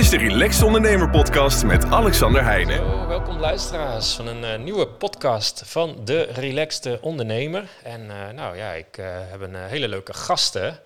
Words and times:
is 0.00 0.10
de 0.10 0.18
Relaxed 0.18 0.62
Ondernemer 0.62 1.10
Podcast 1.10 1.64
met 1.64 1.84
Alexander 1.84 2.44
Heijnen. 2.44 2.78
Hallo, 2.86 3.06
welkom 3.06 3.38
luisteraars 3.38 4.14
van 4.14 4.26
een 4.26 4.44
eh, 4.44 4.58
nieuwe 4.58 4.88
podcast 4.88 5.62
van 5.64 6.04
de 6.04 6.22
Relaxed 6.22 7.00
Ondernemer. 7.00 7.68
En 7.82 8.10
eh, 8.10 8.28
nou 8.34 8.56
ja, 8.56 8.72
ik 8.72 8.98
eh, 8.98 9.06
heb 9.30 9.40
een 9.40 9.54
hele 9.54 9.88
leuke 9.88 10.12
gasten. 10.14 10.80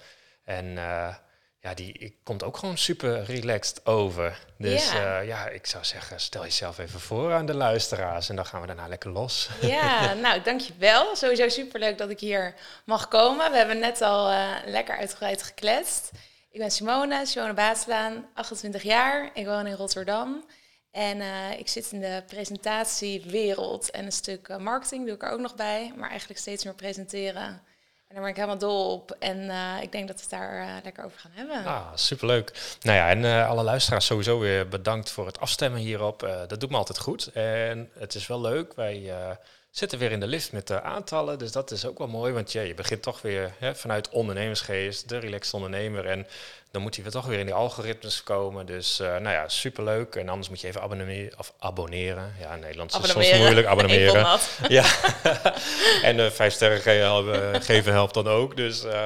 En 0.44 0.74
ja, 1.60 1.74
die 1.74 2.20
komt 2.24 2.42
ook 2.44 2.56
gewoon 2.56 2.78
super 2.78 3.24
relaxed 3.24 3.86
over. 3.86 4.38
Dus 4.58 4.92
Ja. 4.92 5.48
ik 5.48 5.66
zou 5.66 5.84
zeggen, 5.84 6.20
stel 6.20 6.42
jezelf 6.42 6.78
even 6.78 7.00
voor 7.00 7.32
aan 7.32 7.46
de 7.46 7.54
luisteraars 7.54 8.28
en 8.28 8.36
dan 8.36 8.46
gaan 8.46 8.60
we 8.60 8.66
daarna 8.66 8.88
lekker 8.88 9.10
los. 9.10 9.48
Ja, 9.60 10.12
nou 10.22 10.40
dankjewel. 10.42 11.16
Sowieso 11.16 11.48
superleuk 11.48 11.98
dat 11.98 12.10
ik 12.10 12.20
hier 12.20 12.54
mag 12.84 13.08
komen. 13.08 13.50
We 13.50 13.56
hebben 13.56 13.78
net 13.78 14.02
al 14.02 14.30
eh, 14.30 14.46
lekker 14.66 14.96
uitgebreid 14.96 15.42
gekletst. 15.42 16.10
Ik 16.54 16.60
ben 16.60 16.70
Simone, 16.70 17.26
Simone 17.26 17.54
Baaslaan, 17.54 18.26
28 18.34 18.82
jaar. 18.82 19.30
Ik 19.32 19.46
woon 19.46 19.66
in 19.66 19.74
Rotterdam. 19.74 20.44
En 20.90 21.20
eh, 21.20 21.58
ik 21.58 21.68
zit 21.68 21.92
in 21.92 22.00
de 22.00 22.22
presentatiewereld 22.26 23.90
en 23.90 24.04
een 24.04 24.12
stuk 24.12 24.48
eh, 24.48 24.56
marketing 24.56 25.06
doe 25.06 25.14
ik 25.14 25.22
er 25.22 25.30
ook 25.30 25.40
nog 25.40 25.54
bij. 25.54 25.92
Maar 25.96 26.08
eigenlijk 26.08 26.40
steeds 26.40 26.64
meer 26.64 26.74
presenteren. 26.74 27.44
En 27.44 28.14
daar 28.14 28.20
ben 28.20 28.28
ik 28.28 28.36
helemaal 28.36 28.58
dol 28.58 28.92
op. 28.92 29.16
En 29.18 29.50
eh, 29.50 29.82
ik 29.82 29.92
denk 29.92 30.08
dat 30.08 30.16
we 30.16 30.22
het 30.22 30.30
daar 30.30 30.80
lekker 30.82 31.04
over 31.04 31.18
gaan 31.18 31.30
hebben. 31.34 31.64
Ah, 31.64 31.86
superleuk. 31.94 32.76
Nou 32.82 32.96
ja, 32.96 33.08
en 33.08 33.46
alle 33.48 33.62
luisteraars 33.62 34.06
sowieso 34.06 34.38
weer 34.38 34.68
bedankt 34.68 35.10
voor 35.10 35.26
het 35.26 35.40
afstemmen 35.40 35.80
hierop. 35.80 36.20
Dat 36.48 36.60
doet 36.60 36.70
me 36.70 36.76
altijd 36.76 36.98
goed. 36.98 37.26
En 37.32 37.90
het 37.98 38.14
is 38.14 38.26
wel 38.26 38.40
leuk. 38.40 38.74
Wij 38.74 39.12
zitten 39.74 39.98
weer 39.98 40.12
in 40.12 40.20
de 40.20 40.26
lift 40.26 40.52
met 40.52 40.66
de 40.66 40.82
aantallen. 40.82 41.38
Dus 41.38 41.52
dat 41.52 41.70
is 41.70 41.86
ook 41.86 41.98
wel 41.98 42.06
mooi. 42.08 42.32
Want 42.32 42.52
ja, 42.52 42.60
je 42.62 42.74
begint 42.74 43.02
toch 43.02 43.22
weer 43.22 43.52
hè, 43.58 43.74
vanuit 43.74 44.08
ondernemersgeest, 44.08 45.08
de 45.08 45.18
relaxed 45.18 45.54
ondernemer. 45.54 46.06
En 46.06 46.26
dan 46.70 46.82
moet 46.82 46.94
hij 46.94 47.02
weer 47.04 47.12
toch 47.12 47.26
weer 47.26 47.38
in 47.38 47.44
die 47.46 47.54
algoritmes 47.54 48.22
komen. 48.22 48.66
Dus 48.66 49.00
eh, 49.00 49.06
nou 49.08 49.34
ja, 49.34 49.48
superleuk. 49.48 50.14
En 50.14 50.28
anders 50.28 50.48
moet 50.48 50.60
je 50.60 50.66
even 50.66 50.80
abonneren. 50.82 51.38
Of 51.38 51.52
abonneren. 51.58 52.34
Ja, 52.40 52.54
in 52.54 52.60
Nederland 52.60 52.90
is 52.90 53.10
soms 53.10 53.32
moeilijk. 53.32 53.66
Abonneren. 53.74 54.38
Ja, 54.68 54.84
en 56.02 56.20
eh, 56.20 56.30
vijf 56.30 56.52
sterren 56.52 56.80
ge- 56.80 56.90
helpen- 56.90 57.62
geven 57.62 57.92
helpt 57.92 58.14
dan 58.14 58.28
ook. 58.28 58.56
Dus, 58.56 58.84
eh, 58.84 59.04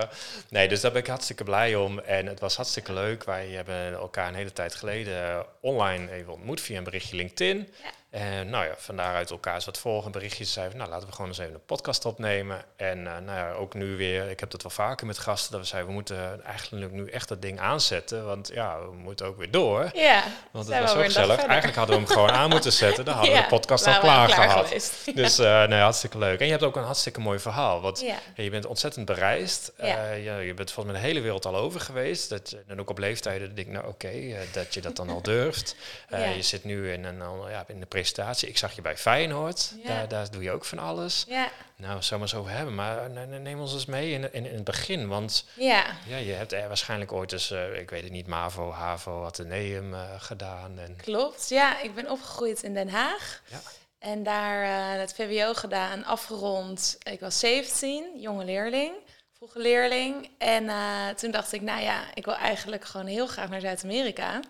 nee, 0.49 0.69
dus 0.69 0.81
daar 0.81 0.93
ben 0.93 1.01
ik 1.01 1.07
hartstikke 1.07 1.45
blij 1.45 1.75
om. 1.75 1.99
En 1.99 2.27
het 2.27 2.41
was 2.41 2.57
hartstikke 2.57 2.93
leuk. 2.93 3.25
Wij 3.25 3.49
hebben 3.49 3.93
elkaar 3.93 4.29
een 4.29 4.35
hele 4.35 4.53
tijd 4.53 4.75
geleden 4.75 5.29
eh, 5.29 5.39
online 5.61 6.13
even 6.13 6.33
ontmoet 6.33 6.61
via 6.61 6.79
een 6.79 6.85
berichtje 6.85 7.17
LinkedIn. 7.17 7.69
Ja. 7.83 7.91
En 8.11 8.51
nou 8.51 8.65
ja, 8.65 8.75
van 8.77 8.97
daaruit 8.97 9.31
elkaar 9.31 9.55
eens 9.55 9.65
wat 9.65 9.79
volgen, 9.79 10.11
berichtjes. 10.13 10.53
Zeiden 10.53 10.73
we, 10.75 10.79
nou 10.81 10.91
laten 10.93 11.09
we 11.09 11.15
gewoon 11.15 11.31
eens 11.31 11.39
even 11.39 11.55
een 11.55 11.65
podcast 11.67 12.05
opnemen. 12.05 12.63
En 12.77 12.99
eh, 13.07 13.13
nou 13.19 13.39
ja, 13.39 13.53
ook 13.53 13.75
nu 13.75 13.97
weer, 13.97 14.31
ik 14.31 14.41
heb 14.41 14.51
dat 14.51 14.63
wel 14.63 14.71
vaker 14.71 15.07
met 15.07 15.19
gasten, 15.19 15.53
dat 15.53 15.61
we 15.61 15.67
zeiden, 15.67 15.89
we 15.91 15.95
moeten 15.97 16.45
eigenlijk 16.45 16.93
nu 16.93 17.07
echt 17.11 17.29
dat 17.29 17.43
ding 17.43 17.61
aanzetten. 17.61 18.25
Want 18.27 18.51
ja, 18.55 18.81
we 18.81 18.95
moeten 18.97 19.27
ook 19.27 19.37
weer 19.39 19.51
door. 19.51 19.91
Ja, 19.95 20.23
Want 20.51 20.67
het 20.69 20.81
was 20.81 20.95
ook 20.95 21.05
gezellig. 21.05 21.37
Eigenlijk 21.45 21.77
hadden 21.79 21.97
we 21.97 22.03
hem 22.03 22.11
gewoon 22.13 22.31
aan 22.31 22.49
moeten 22.51 22.73
zetten. 22.73 23.05
Dan 23.05 23.15
hadden 23.15 23.35
we 23.35 23.41
de 23.41 23.47
podcast 23.47 23.87
al 23.87 23.99
klaar, 23.99 24.27
klaar 24.29 24.49
gehad. 24.49 24.67
geweest. 24.67 25.15
Dus 25.17 25.39
eh, 25.39 25.65
nee, 25.67 25.81
hartstikke 25.81 26.19
leuk. 26.19 26.39
En 26.41 26.45
je 26.45 26.51
hebt 26.53 26.65
ook 26.65 26.77
een 26.77 26.83
hartstikke 26.85 27.21
mooi 27.21 27.39
verhaal. 27.39 27.81
Want 27.81 28.01
Ja. 28.01 28.17
je 28.43 28.51
bent 28.51 28.67
ontzettend 28.67 29.07
bereisd. 29.07 29.73
Ja. 29.79 29.85
Eh, 30.11 30.25
ja, 30.25 30.39
je 30.39 30.55
bent 30.55 30.71
volgens 30.73 30.95
mij 30.95 31.03
de 31.03 31.09
hele 31.09 31.21
wereld 31.21 31.47
al 31.47 31.57
over 31.57 31.81
geweest. 31.81 32.29
Dat, 32.29 32.51
je- 32.51 32.63
en 32.67 32.81
ook 32.81 32.91
op 32.91 32.99
leeftijden 32.99 33.55
denk 33.55 33.67
ik, 33.67 33.73
nou 33.75 33.87
oké, 33.89 34.11
dat 34.53 34.75
je 34.75 34.81
dat 34.81 34.97
dan 34.97 35.09
al 35.09 35.23
durft. 35.23 35.77
Je 36.37 36.43
zit 36.43 36.65
nu 36.65 36.93
in 36.93 37.05
een, 37.05 37.23
ja, 37.51 37.65
in 37.67 37.81
de 37.81 37.87
presentatie. 37.99 38.49
Ik 38.49 38.59
zag 38.59 38.73
je 38.75 38.83
bij 38.83 38.97
Feyenoord. 38.97 39.73
Ja. 39.83 39.89
Daar, 39.89 40.09
daar 40.09 40.31
doe 40.31 40.43
je 40.43 40.51
ook 40.51 40.65
van 40.65 40.79
alles. 40.79 41.25
Ja, 41.29 41.49
Nou, 41.77 42.03
zou 42.03 42.21
maar 42.21 42.35
over 42.37 42.51
hebben. 42.51 42.75
Maar 42.75 43.05
eh, 43.05 43.11
ne- 43.11 43.27
ne- 43.27 43.39
neem 43.39 43.61
ons 43.61 43.73
eens 43.73 43.87
mee 43.87 44.13
in, 44.13 44.33
in, 44.33 44.47
in 44.47 44.55
het 44.55 44.65
begin. 44.65 45.09
Want 45.09 45.45
ja. 45.55 45.85
ja, 46.07 46.17
je 46.17 46.33
hebt 46.33 46.53
er 46.53 46.69
waarschijnlijk 46.69 47.13
ooit 47.13 47.33
eens, 47.33 47.51
eh, 47.51 47.81
ik 47.81 47.91
weet 47.91 48.03
het 48.03 48.13
niet, 48.13 48.27
MAVO, 48.27 48.71
HAVO, 48.73 49.25
Atheneum 49.25 49.95
eh, 49.95 50.01
gedaan. 50.19 50.79
En, 50.79 50.97
Klopt, 50.97 51.49
ja. 51.49 51.81
Ik 51.81 51.95
ben 51.95 52.11
opgegroeid 52.11 52.63
in 52.63 52.75
Den 52.75 52.89
Haag. 52.89 53.43
Ja. 53.51 53.61
En 53.99 54.23
daar 54.23 54.63
eh, 54.63 55.01
het 55.01 55.15
VWO 55.15 55.55
gedaan, 55.55 56.05
afgerond. 56.05 56.99
Ik 57.03 57.21
was 57.21 57.39
17, 57.39 58.05
jonge 58.21 58.45
leerling, 58.45 58.93
vroege 59.37 59.59
leerling. 59.59 60.31
En 60.39 60.69
eh, 60.69 61.09
toen 61.17 61.31
dacht 61.31 61.53
ik, 61.53 61.61
nou 61.61 61.83
ja, 61.83 62.03
ik 62.15 62.25
wil 62.25 62.35
eigenlijk 62.37 62.85
gewoon 62.85 63.07
heel 63.07 63.27
graag 63.27 63.49
naar 63.49 63.61
Zuid-Amerika. 63.61 64.41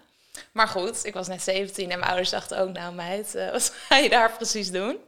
Maar 0.52 0.68
goed, 0.68 1.04
ik 1.04 1.14
was 1.14 1.28
net 1.28 1.42
17 1.42 1.90
en 1.90 1.98
mijn 1.98 2.10
ouders 2.10 2.30
dachten 2.30 2.58
ook, 2.58 2.72
nou 2.72 2.94
meid, 2.94 3.34
eh, 3.34 3.50
wat 3.50 3.72
ga 3.88 3.96
je 3.96 4.08
daar 4.08 4.32
precies 4.32 4.70
doen? 4.70 4.98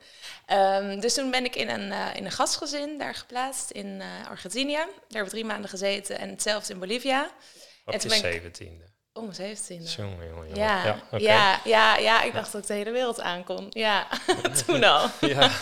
Ehm, 0.47 1.01
dus 1.01 1.15
toen 1.15 1.31
ben 1.31 1.45
ik 1.45 1.57
in 1.57 1.69
een, 1.69 1.93
eh, 1.93 2.07
in 2.15 2.25
een 2.25 2.31
gastgezin 2.33 2.99
daar 2.99 3.15
geplaatst 3.15 3.71
in 3.71 4.01
eh, 4.01 4.31
Argentinië. 4.31 4.75
Daar 4.77 4.87
heb 5.09 5.25
ik 5.25 5.29
drie 5.31 5.45
maanden 5.45 5.71
gezeten 5.71 6.19
en 6.19 6.29
hetzelfde 6.31 6.73
in 6.73 6.79
Bolivia. 6.79 7.25
op 7.25 7.31
En 7.85 7.93
je 7.93 7.99
toen 7.99 8.09
ben 8.09 8.19
ik- 8.19 8.25
zeventiende. 8.33 8.89
Oh, 9.13 9.23
mijn 9.23 9.35
17e. 9.57 9.95
Jongen, 9.97 10.29
jongen. 10.29 10.55
Ja, 10.55 10.85
ja, 10.85 10.99
oké. 11.11 11.17
ja, 11.65 11.97
ja, 11.97 12.23
ik 12.23 12.33
dacht 12.33 12.53
dat 12.53 12.61
ik 12.63 12.67
de 12.67 12.75
hele 12.75 12.91
wereld 12.91 13.21
aankon. 13.21 13.67
Ja, 13.71 14.07
toen 14.67 14.85
al. 14.85 15.09
Ja. 15.21 15.51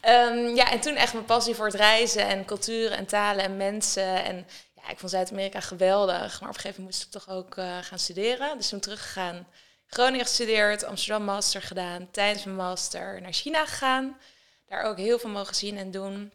Ehm, 0.00 0.54
ja, 0.54 0.70
en 0.70 0.80
toen 0.80 0.94
echt 0.96 1.12
mijn 1.12 1.24
passie 1.24 1.54
voor 1.54 1.66
het 1.66 1.74
reizen 1.74 2.26
en 2.26 2.44
culturen 2.44 2.96
en 2.96 3.06
talen 3.06 3.44
en 3.44 3.56
mensen. 3.56 4.24
En 4.24 4.46
ik 4.90 4.98
vond 4.98 5.12
Zuid-Amerika 5.12 5.60
geweldig. 5.60 6.40
Maar 6.40 6.48
op 6.48 6.54
een 6.54 6.60
gegeven 6.60 6.82
moment 6.82 6.84
moest 6.84 7.02
ik 7.02 7.10
toch 7.10 7.28
ook 7.28 7.56
eh, 7.56 7.78
gaan 7.82 7.98
studeren. 7.98 8.56
Dus 8.56 8.68
toen 8.68 8.80
teruggegaan. 8.80 9.46
Groningen 9.86 10.26
gestudeerd, 10.26 10.84
Amsterdam 10.84 11.24
master 11.24 11.62
gedaan. 11.62 12.10
Tijdens 12.10 12.44
mijn 12.44 12.56
master 12.56 13.20
naar 13.20 13.32
China 13.32 13.66
gegaan. 13.66 14.18
Daar 14.66 14.82
ook 14.82 14.96
heel 14.96 15.18
veel 15.18 15.30
mogen 15.30 15.54
zien 15.54 15.76
en 15.76 15.90
doen. 15.90 16.32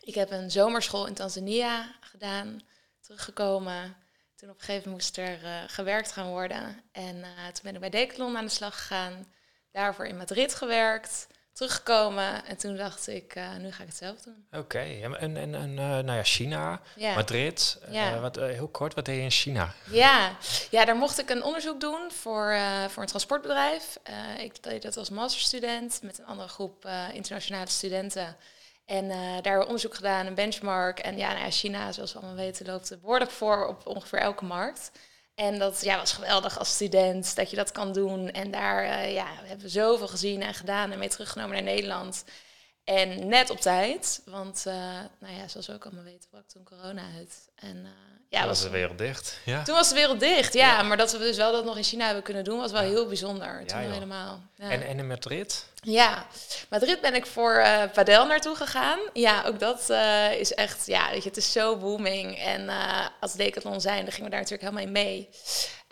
Ik 0.00 0.14
heb 0.14 0.30
een 0.30 0.50
zomerschool 0.50 1.06
in 1.06 1.14
Tanzania 1.14 1.94
gedaan. 2.00 2.60
Teruggekomen. 3.00 3.96
Toen 4.36 4.50
op 4.50 4.58
een 4.58 4.64
gegeven 4.64 4.90
moment 4.90 5.02
moest 5.02 5.16
er 5.16 5.44
eh, 5.44 5.62
gewerkt 5.66 6.12
gaan 6.12 6.28
worden. 6.28 6.82
En 6.92 7.22
eh, 7.22 7.30
toen 7.30 7.62
ben 7.62 7.74
ik 7.74 7.80
bij 7.80 7.90
Decathlon 7.90 8.36
aan 8.36 8.44
de 8.44 8.50
slag 8.50 8.76
gegaan. 8.76 9.32
Daarvoor 9.70 10.06
in 10.06 10.16
Madrid 10.16 10.54
gewerkt. 10.54 11.26
Teruggekomen. 11.52 12.44
En 12.44 12.56
toen 12.56 12.76
dacht 12.76 13.08
ik, 13.08 13.34
eh, 13.34 13.54
nu 13.56 13.72
ga 13.72 13.82
ik 13.82 13.88
het 13.88 13.96
zelf 13.96 14.20
doen. 14.20 14.46
Oké, 14.52 14.78
en, 14.78 15.18
en, 15.20 15.36
en, 15.36 15.54
en, 15.54 15.78
eh, 15.78 15.84
nou 15.84 16.12
ja, 16.12 16.22
China, 16.24 16.80
Ja. 16.96 17.14
Madrid. 17.14 17.78
eh, 17.86 17.92
Ja. 17.92 18.20
wat, 18.20 18.36
heel 18.36 18.68
kort, 18.68 18.94
wat 18.94 19.04
deed 19.04 19.16
je 19.16 19.22
in 19.22 19.30
China? 19.30 19.72
Ja, 19.90 20.36
ja, 20.70 20.84
daar 20.84 20.96
mocht 20.96 21.18
ik 21.18 21.30
een 21.30 21.42
onderzoek 21.42 21.80
doen 21.80 22.10
voor, 22.10 22.56
voor 22.88 23.02
een 23.02 23.08
transportbedrijf. 23.08 23.96
Ik 24.38 24.62
deed 24.62 24.82
dat 24.82 24.96
als 24.96 25.10
masterstudent 25.10 26.00
met 26.02 26.18
een 26.18 26.26
andere 26.26 26.48
groep 26.48 26.88
internationale 27.12 27.68
studenten. 27.68 28.36
En 28.86 29.08
daar 29.08 29.32
hebben 29.32 29.58
we 29.58 29.64
onderzoek 29.64 29.94
gedaan, 29.94 30.26
een 30.26 30.34
benchmark. 30.34 30.98
En 30.98 31.16
ja, 31.16 31.28
nou 31.32 31.44
ja, 31.44 31.50
China, 31.50 31.92
zoals 31.92 32.12
we 32.12 32.18
allemaal 32.18 32.36
weten, 32.36 32.66
loopt 32.66 33.00
behoorlijk 33.00 33.30
voor 33.30 33.66
op 33.66 33.86
ongeveer 33.86 34.18
elke 34.18 34.44
markt. 34.44 34.90
En 35.34 35.58
dat 35.58 35.80
ja, 35.82 35.96
was 35.96 36.12
geweldig 36.12 36.58
als 36.58 36.74
student, 36.74 37.36
dat 37.36 37.50
je 37.50 37.56
dat 37.56 37.72
kan 37.72 37.92
doen. 37.92 38.30
En 38.30 38.50
daar 38.50 38.84
eh, 38.84 39.12
ja, 39.14 39.26
we 39.40 39.48
hebben 39.48 39.66
we 39.66 39.72
zoveel 39.72 40.08
gezien 40.08 40.42
en 40.42 40.54
gedaan 40.54 40.92
en 40.92 40.98
mee 40.98 41.08
teruggenomen 41.08 41.54
naar 41.54 41.74
Nederland. 41.74 42.24
En 42.84 43.28
net 43.28 43.50
op 43.50 43.60
tijd, 43.60 44.20
want 44.24 44.66
eh, 44.66 44.74
nou 45.18 45.34
ja, 45.34 45.48
zoals 45.48 45.66
we 45.66 45.72
ook 45.72 45.84
allemaal 45.84 46.04
weten, 46.04 46.28
brak 46.30 46.48
toen 46.48 46.64
corona 46.64 47.02
uit. 47.16 47.48
En 47.54 47.76
eh, 47.76 47.90
ja, 48.28 48.40
Ja, 48.40 48.46
was 48.46 48.62
de 48.62 48.70
wereld 48.70 48.98
dicht. 48.98 49.38
Ja. 49.44 49.62
toen 49.62 49.74
was 49.74 49.88
de 49.88 49.94
wereld 49.94 50.20
dicht, 50.20 50.54
ja. 50.54 50.82
Maar 50.82 50.96
dat 50.96 51.12
we 51.12 51.18
dus 51.18 51.36
wel 51.36 51.52
dat 51.52 51.64
nog 51.64 51.76
in 51.76 51.82
China 51.82 52.04
hebben 52.04 52.22
kunnen 52.22 52.44
doen, 52.44 52.58
was 52.58 52.72
wel 52.72 52.80
heel 52.80 53.06
bijzonder. 53.06 53.66
Toen 53.66 53.78
helemaal. 53.78 54.42
Ja. 54.54 54.70
En, 54.70 54.86
en 54.86 54.98
in 54.98 55.06
Madrid? 55.06 55.70
ja, 55.84 56.26
Madrid 56.68 57.00
ben 57.00 57.14
ik 57.14 57.26
voor 57.26 57.54
eh 57.54 57.82
padel 57.92 58.26
naartoe 58.26 58.56
gegaan. 58.56 58.98
Ja, 59.12 59.44
ook 59.46 59.58
dat 59.58 59.90
is 60.38 60.52
echt, 60.54 60.86
ja, 60.86 61.10
weet 61.10 61.22
je, 61.22 61.28
het 61.28 61.38
is 61.38 61.52
zo 61.52 61.76
booming. 61.76 62.38
En 62.38 62.70
als 63.20 63.32
Decathlon 63.32 63.80
zijn, 63.80 64.02
dan 64.02 64.12
gingen 64.12 64.30
we 64.30 64.36
daar 64.36 64.40
natuurlijk 64.40 64.68
helemaal 64.68 64.86
in 64.86 64.92
mee. 64.92 65.28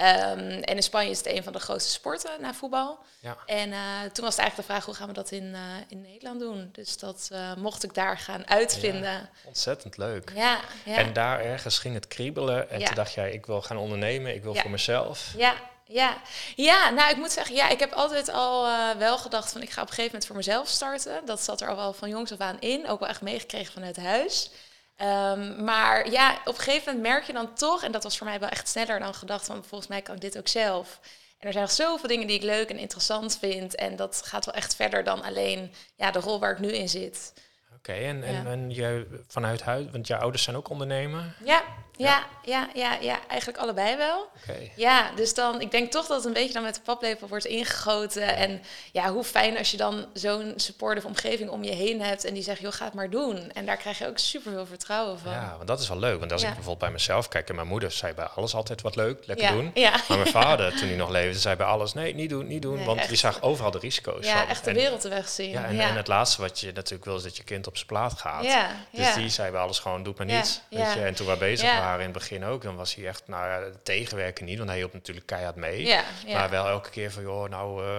Ehm, 0.01 0.39
en 0.39 0.77
in 0.77 0.83
Spanje 0.83 1.11
is 1.11 1.19
het 1.19 1.27
een 1.27 1.43
van 1.43 1.53
de 1.53 1.59
grootste 1.59 1.91
sporten 1.91 2.31
na 2.41 2.55
voetbal. 2.55 2.99
Ja. 3.19 3.37
En 3.47 3.73
eh, 3.73 3.79
toen 4.13 4.25
was 4.25 4.37
het 4.37 4.43
eigenlijk 4.43 4.57
de 4.57 4.63
vraag, 4.63 4.85
hoe 4.85 4.95
gaan 4.95 5.07
we 5.07 5.13
dat 5.13 5.31
in, 5.31 5.55
eh, 5.55 5.61
in 5.89 6.01
Nederland 6.01 6.41
doen? 6.41 6.69
Dus 6.73 6.99
dat 6.99 7.29
eh, 7.33 7.55
mocht 7.55 7.85
ik 7.85 7.95
daar 7.95 8.19
gaan 8.19 8.49
uitvinden. 8.49 9.29
Ontzettend 9.45 9.97
leuk. 9.97 10.33
Ja, 10.35 10.61
ja. 10.85 10.97
En 10.97 11.13
daar 11.13 11.41
ergens 11.41 11.79
ging 11.79 11.95
het 11.95 12.09
kriebelen. 12.09 12.71
En 12.71 12.85
toen 12.85 12.95
dacht 12.95 13.13
jij, 13.13 13.33
ik 13.33 13.47
wil 13.47 13.63
gaan 13.63 13.77
ondernemen. 13.77 14.35
Ik 14.35 14.43
wil 14.43 14.55
voor 14.55 14.71
mezelf. 14.71 15.33
Ja, 15.37 15.55
ja. 15.85 16.17
ja, 16.57 16.91
nou 16.91 17.11
ik 17.11 17.17
moet 17.17 17.33
zeggen, 17.33 17.55
ja, 17.55 17.69
ik 17.69 17.79
heb 17.79 17.93
altijd 17.93 18.29
al 18.29 18.69
wel 18.99 19.19
gedacht 19.19 19.53
van 19.53 19.63
ik 19.63 19.71
ga 19.71 19.83
op 19.83 19.89
een 19.89 19.95
gegeven 19.95 20.13
moment 20.13 20.27
voor 20.27 20.37
mezelf 20.37 20.69
starten. 20.69 21.27
Dat 21.27 21.43
zat 21.43 21.61
er 21.61 21.69
al 21.69 21.77
wel 21.77 21.93
van 21.93 22.09
jongs 22.09 22.33
af 22.33 22.39
aan 22.39 22.61
in, 22.61 22.89
ook 22.89 23.01
wel 23.01 23.09
echt 23.09 23.21
meegekregen 23.21 23.73
vanuit 23.73 23.97
huis. 23.97 24.51
Ehm, 25.01 25.65
maar 25.65 26.11
ja, 26.11 26.41
op 26.45 26.57
een 26.57 26.63
gegeven 26.63 26.95
moment 26.95 27.13
merk 27.13 27.25
je 27.25 27.33
dan 27.33 27.55
toch, 27.55 27.83
en 27.83 27.93
dat 27.93 28.03
was 28.03 28.19
voor 28.19 28.27
mij 28.27 28.39
wel 28.41 28.49
echt 28.49 28.69
sneller 28.69 28.99
dan 28.99 29.15
gedacht, 29.15 29.47
van 29.47 29.65
volgens 29.65 29.91
mij 29.91 30.03
kan 30.03 30.15
ik 30.15 30.21
dit 30.21 30.39
ook 30.39 30.49
zelf. 30.49 31.01
En 31.39 31.47
er 31.47 31.53
zijn 31.53 31.65
nog 31.65 31.75
zoveel 31.75 32.09
dingen 32.09 32.27
die 32.27 32.37
ik 32.37 32.43
leuk 32.43 32.71
en 32.71 32.79
interessant 32.79 33.39
vind. 33.39 33.75
En 33.75 33.97
dat 33.97 34.23
gaat 34.25 34.45
wel 34.45 34.55
echt 34.55 34.75
verder 34.75 35.05
dan 35.05 35.23
alleen 35.23 35.73
ja, 35.97 36.11
de 36.11 36.19
rol 36.21 36.39
waar 36.41 36.53
ik 36.53 36.59
nu 36.59 36.69
in 36.73 36.89
zit. 36.89 37.33
Oké, 37.81 37.93
en, 37.93 38.23
en, 38.23 38.71
Ja. 38.71 38.89
en 38.89 39.25
vanuit 39.29 39.63
huis, 39.63 39.87
want 39.93 40.07
jouw 40.07 40.21
ouders 40.21 40.43
zijn 40.43 40.57
ook 40.57 40.69
ondernemer? 40.69 41.35
Ja, 41.45 41.63
ja, 41.97 42.27
ja, 42.45 42.69
ja, 42.75 42.97
ja, 43.01 43.19
eigenlijk 43.29 43.59
allebei 43.61 43.97
wel. 43.97 44.29
Oké. 44.43 44.59
Ja, 44.77 45.11
dus 45.17 45.35
dan, 45.35 45.61
ik 45.61 45.71
denk 45.71 45.91
toch 45.91 46.07
dat 46.07 46.17
het 46.17 46.27
een 46.27 46.33
beetje 46.33 46.53
dan 46.53 46.63
met 46.63 46.75
de 46.75 46.81
paplepel 46.81 47.29
wordt 47.29 47.45
ingegoten. 47.45 48.37
En 48.37 48.63
ja, 48.93 49.13
hoe 49.13 49.25
fijn 49.25 49.59
als 49.59 49.71
je 49.71 49.77
dan 49.77 50.07
zo'n 50.13 50.53
supportive 50.57 51.07
omgeving 51.07 51.51
om 51.51 51.65
je 51.65 51.73
heen 51.73 52.01
hebt 52.03 52.25
en 52.25 52.35
die 52.35 52.43
zegt, 52.43 52.61
joh, 52.61 52.73
ga 52.73 52.85
het 52.85 52.95
maar 52.95 53.11
doen. 53.11 53.51
En 53.53 53.67
daar 53.67 53.77
krijg 53.77 53.99
je 53.99 54.07
ook 54.07 54.19
super 54.19 54.53
veel 54.53 54.67
vertrouwen 54.67 55.19
van. 55.19 55.33
Ja, 55.33 55.55
want 55.57 55.69
dat 55.69 55.81
is 55.81 55.89
wel 55.89 55.99
leuk. 55.99 56.19
Want 56.19 56.33
als 56.33 56.41
Ja. 56.43 56.49
ik 56.49 56.55
bijvoorbeeld 56.55 56.85
bij 56.85 56.93
mezelf 56.93 57.29
kijk, 57.29 57.49
en 57.49 57.55
mijn 57.55 57.67
moeder 57.67 57.91
zei 57.91 58.15
bij 58.15 58.25
alles 58.25 58.55
altijd 58.55 58.83
wat 58.83 58.97
leuk, 58.97 59.27
lekker 59.27 59.47
ja, 59.47 59.53
doen. 59.53 59.71
Ja, 59.75 59.91
Maar 60.09 60.19
mijn 60.19 60.31
vader, 60.43 60.71
toen 60.77 60.89
hij 60.89 60.97
nog 60.97 61.11
leefde, 61.11 61.39
zei 61.39 61.57
bij 61.57 61.67
alles, 61.67 61.93
nee, 61.93 62.15
niet 62.15 62.31
doen, 62.31 62.47
niet 62.47 62.63
doen. 62.63 62.77
Nee, 62.77 62.85
want 62.87 62.99
echt. 62.99 63.09
die 63.09 63.17
zag 63.19 63.43
overal 63.43 63.71
de 63.71 63.79
risico's 63.79 64.27
ja 64.27 64.39
van. 64.39 64.49
echt 64.49 64.65
de 64.65 64.73
wereld 64.73 65.01
te 65.01 65.09
wegzien. 65.09 65.51
Ja, 65.51 65.65
en, 65.65 65.75
ja. 65.75 65.89
en 65.89 65.97
het 65.97 66.07
laatste 66.09 66.41
wat 66.41 66.61
je 66.61 66.73
natuurlijk 66.73 67.05
wil, 67.05 67.17
is 67.17 67.23
dat 67.23 67.37
je 67.37 67.43
kind 67.45 67.67
op 67.71 67.77
zijn 67.77 67.89
plaat 67.89 68.19
gaat. 68.19 68.45
ja, 68.45 68.71
Dus 68.93 69.15
die 69.15 69.29
zei 69.29 69.51
bij 69.51 69.61
alles 69.61 69.79
gewoon, 69.79 70.03
doe 70.03 70.15
maar 70.17 70.27
niets. 70.27 70.61
Weet 70.71 70.93
je? 70.93 71.01
En 71.01 71.15
toen 71.15 71.27
we 71.27 71.37
bezig 71.37 71.73
waren 71.79 71.99
in 71.99 72.05
het 72.05 72.13
begin 72.13 72.45
ook, 72.45 72.63
dan 72.63 72.77
was 72.77 72.95
hij 72.95 73.07
echt, 73.07 73.23
nou 73.27 73.49
ja, 73.49 73.71
tegenwerken 73.83 74.45
niet, 74.45 74.57
want 74.57 74.69
hij 74.69 74.79
hielp 74.79 74.93
natuurlijk 74.93 75.27
keihard 75.27 75.57
mee. 75.57 75.95
Maar 76.33 76.51
wel 76.51 76.67
elke 76.67 76.91
keer 76.91 77.11
van, 77.13 77.23
joh, 77.23 77.49
nou, 77.49 77.85
eh, 77.85 77.91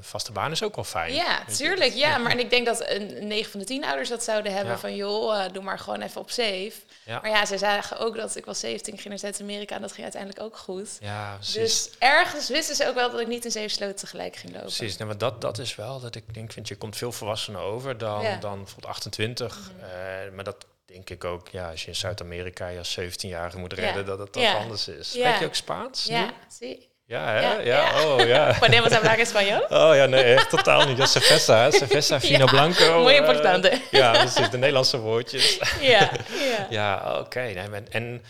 vaste 0.00 0.32
baan 0.32 0.50
is 0.50 0.62
ook 0.62 0.74
wel 0.74 0.84
fijn. 0.84 1.14
Ja, 1.14 1.44
tuurlijk. 1.56 1.92
Ja, 1.92 2.18
maar 2.22 2.30
en 2.32 2.38
ik 2.38 2.50
denk 2.50 2.66
dat 2.66 2.88
een 2.90 3.26
9 3.26 3.50
van 3.50 3.60
de 3.60 3.66
10 3.66 3.84
ouders 3.84 4.08
dat 4.08 4.24
zouden 4.24 4.52
hebben 4.54 4.78
van 4.78 4.94
joh, 4.96 5.44
eh, 5.44 5.52
doe 5.52 5.62
maar 5.62 5.78
gewoon 5.78 6.00
even 6.00 6.20
op 6.20 6.30
safe. 6.30 6.72
Maar 7.06 7.28
ja, 7.28 7.46
zij 7.46 7.58
zagen 7.58 7.98
ook 7.98 8.16
dat 8.16 8.36
ik 8.36 8.44
was 8.44 8.60
17, 8.60 8.92
ik 8.92 8.98
ging 9.00 9.08
naar 9.08 9.18
Zuid-Amerika 9.18 9.74
en 9.74 9.80
dat 9.80 9.90
ging 9.92 10.02
uiteindelijk 10.02 10.42
ook 10.42 10.56
goed. 10.56 10.88
Ja, 11.00 11.34
precies. 11.34 11.54
Dus 11.54 11.90
ergens 11.98 12.48
wisten 12.48 12.76
ze 12.76 12.88
ook 12.88 12.94
wel 12.94 13.10
dat 13.10 13.20
ik 13.20 13.26
niet 13.26 13.44
in 13.44 13.50
zeven 13.50 13.70
sloten 13.70 13.96
tegelijk 13.96 14.36
ging 14.36 14.52
lopen. 14.52 14.66
Precies, 14.66 14.96
nee, 14.96 15.06
maar 15.08 15.18
dat, 15.18 15.40
dat 15.40 15.58
is 15.58 15.74
wel 15.74 16.00
dat 16.00 16.14
ik 16.14 16.34
denk, 16.34 16.52
vind 16.52 16.68
je 16.68 16.76
komt 16.76 16.96
veel 16.96 17.12
volwassener 17.12 17.60
over 17.60 17.98
dan, 17.98 18.24
dan 18.40 18.56
bijvoorbeeld 18.56 18.86
28. 19.06 19.58
Mhm. 19.76 19.84
Eh, 19.84 20.32
maar 20.34 20.44
dat 20.44 20.66
denk 20.86 21.10
ik 21.10 21.24
ook, 21.24 21.48
ja, 21.48 21.70
als 21.70 21.80
je 21.82 21.88
in 21.88 21.94
Zuid-Amerika 21.96 22.68
je 22.68 22.78
als 22.78 22.98
17-jarige 23.00 23.58
moet 23.58 23.72
redden, 23.72 24.06
dat 24.06 24.18
het 24.18 24.32
toch 24.32 24.54
anders 24.56 24.88
is. 24.88 25.12
Ja. 25.12 25.20
Spreek 25.26 25.38
je 25.40 25.46
ook 25.46 25.54
Spaans? 25.54 26.04
Ja, 26.04 26.32
zie. 26.58 26.92
Ja, 27.06 27.26
hè? 27.28 27.40
Ja, 27.40 27.52
Ja, 27.58 27.60
ja. 27.60 28.04
oh 28.06 28.26
ja. 28.26 28.56
Podemos 28.58 28.92
hablar 28.92 29.18
español? 29.18 29.62
Oh 29.68 29.94
ja, 29.94 30.06
nee, 30.06 30.22
echt 30.22 30.50
totaal 30.50 30.86
niet. 30.86 31.08
Cerveza, 31.08 31.62
hè? 31.62 31.70
cerveza, 31.72 32.20
vino 32.30 32.44
Ja, 32.44 32.50
blanco. 32.50 33.02
muy 33.02 33.12
eh, 33.12 33.16
importante. 33.18 33.80
ja, 33.90 34.10
precies, 34.10 34.50
de 34.50 34.56
Nederlandse 34.58 34.98
woordjes. 34.98 35.58
Ja, 35.80 36.10
ja. 36.38 36.66
Ja, 36.70 37.18
oké. 37.20 37.40
nee, 37.40 37.56
en, 37.56 37.86
en, 37.90 38.22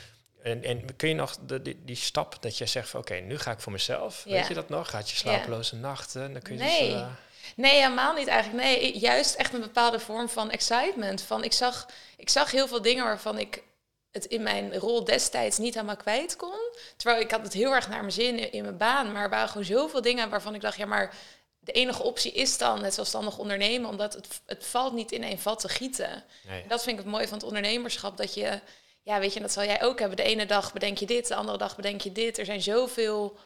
en, 0.43 0.63
en 0.65 0.97
kun 0.97 1.09
je 1.09 1.15
nog 1.15 1.37
de, 1.47 1.63
die, 1.63 1.83
die 1.85 1.97
stap 1.97 2.43
dat 2.43 2.59
je 2.59 2.67
zegt 2.67 2.89
van 2.89 3.01
oké, 3.01 3.15
nu 3.15 3.39
ga 3.39 3.51
ik 3.51 3.61
voor 3.61 3.73
mezelf. 3.73 4.23
Weet 4.25 4.47
je 4.47 4.55
dat 4.55 4.69
nog? 4.69 4.91
Gaat 4.91 5.11
je 5.11 5.17
slapeloze 5.17 5.77
nachten? 5.77 6.33
Dan 6.33 6.43
kun 6.43 6.55
je 6.57 6.63
Nee. 6.63 6.91
dus, 6.91 7.01
eh, 7.01 7.07
Nee, 7.57 7.75
helemaal 7.75 8.15
niet 8.15 8.27
eigenlijk. 8.27 8.65
Nee, 8.65 8.99
juist 8.99 9.35
echt 9.35 9.55
een 9.55 9.61
bepaalde 9.61 10.01
vorm 10.01 10.29
van 10.29 10.51
excitement. 10.51 11.23
Van 11.23 11.45
ik, 11.45 11.53
zag, 11.53 11.89
ik 12.17 12.29
zag 12.29 12.51
heel 12.51 12.69
veel 12.69 12.83
dingen 12.83 13.05
waarvan 13.05 13.39
ik 13.39 13.63
het 14.11 14.25
in 14.25 14.43
mijn 14.43 14.75
rol 14.75 15.05
destijds 15.05 15.59
niet 15.59 15.75
helemaal 15.75 15.97
kwijt 15.97 16.37
kon. 16.37 16.73
Terwijl 16.97 17.23
ik 17.23 17.31
had 17.31 17.43
het 17.43 17.53
heel 17.53 17.75
erg 17.75 17.89
naar 17.89 18.01
mijn 18.01 18.13
zin 18.13 18.53
in, 18.53 18.63
mijn 18.63 18.77
baan. 18.77 19.13
Maar 19.13 19.23
er 19.23 19.31
waren 19.31 19.49
gewoon 19.49 19.65
zoveel 19.65 20.03
dingen 20.03 20.31
waarvan 20.31 20.55
ik 20.55 20.61
dacht, 20.61 20.77
ja, 20.77 20.87
maar 20.87 21.15
de 21.59 21.73
enige 21.73 22.03
optie 22.03 22.33
is 22.33 22.59
dan 22.59 22.85
het 22.85 22.95
zelfstandig 22.95 23.39
ondernemen. 23.39 23.91
Omdat 23.91 24.15
het, 24.15 24.41
het 24.47 24.67
valt 24.67 24.93
niet 24.93 25.13
in 25.13 25.23
één 25.23 25.39
vat 25.39 25.61
te 25.61 25.69
gieten. 25.69 26.25
nee. 26.49 26.65
Dat 26.69 26.83
vind 26.83 26.99
ik 26.99 27.05
het 27.05 27.13
mooie 27.13 27.29
van 27.29 27.39
het 27.39 27.47
ondernemerschap. 27.47 28.17
Dat 28.17 28.35
je, 28.35 28.61
ja, 29.03 29.19
weet 29.19 29.33
je, 29.33 29.41
dat 29.41 29.53
zal 29.53 29.65
jij 29.65 29.83
ook 29.83 29.99
hebben. 29.99 30.17
De 30.17 30.23
ene 30.23 30.47
dag 30.47 30.73
bedenk 30.73 30.99
je 30.99 31.07
dit, 31.07 31.29
de 31.29 31.35
andere 31.35 31.59
dag 31.59 31.77
bedenk 31.77 32.01
je 32.01 32.13
dit. 32.13 32.39
Er 32.39 32.45
zijn 32.45 32.63
zoveel 32.63 33.39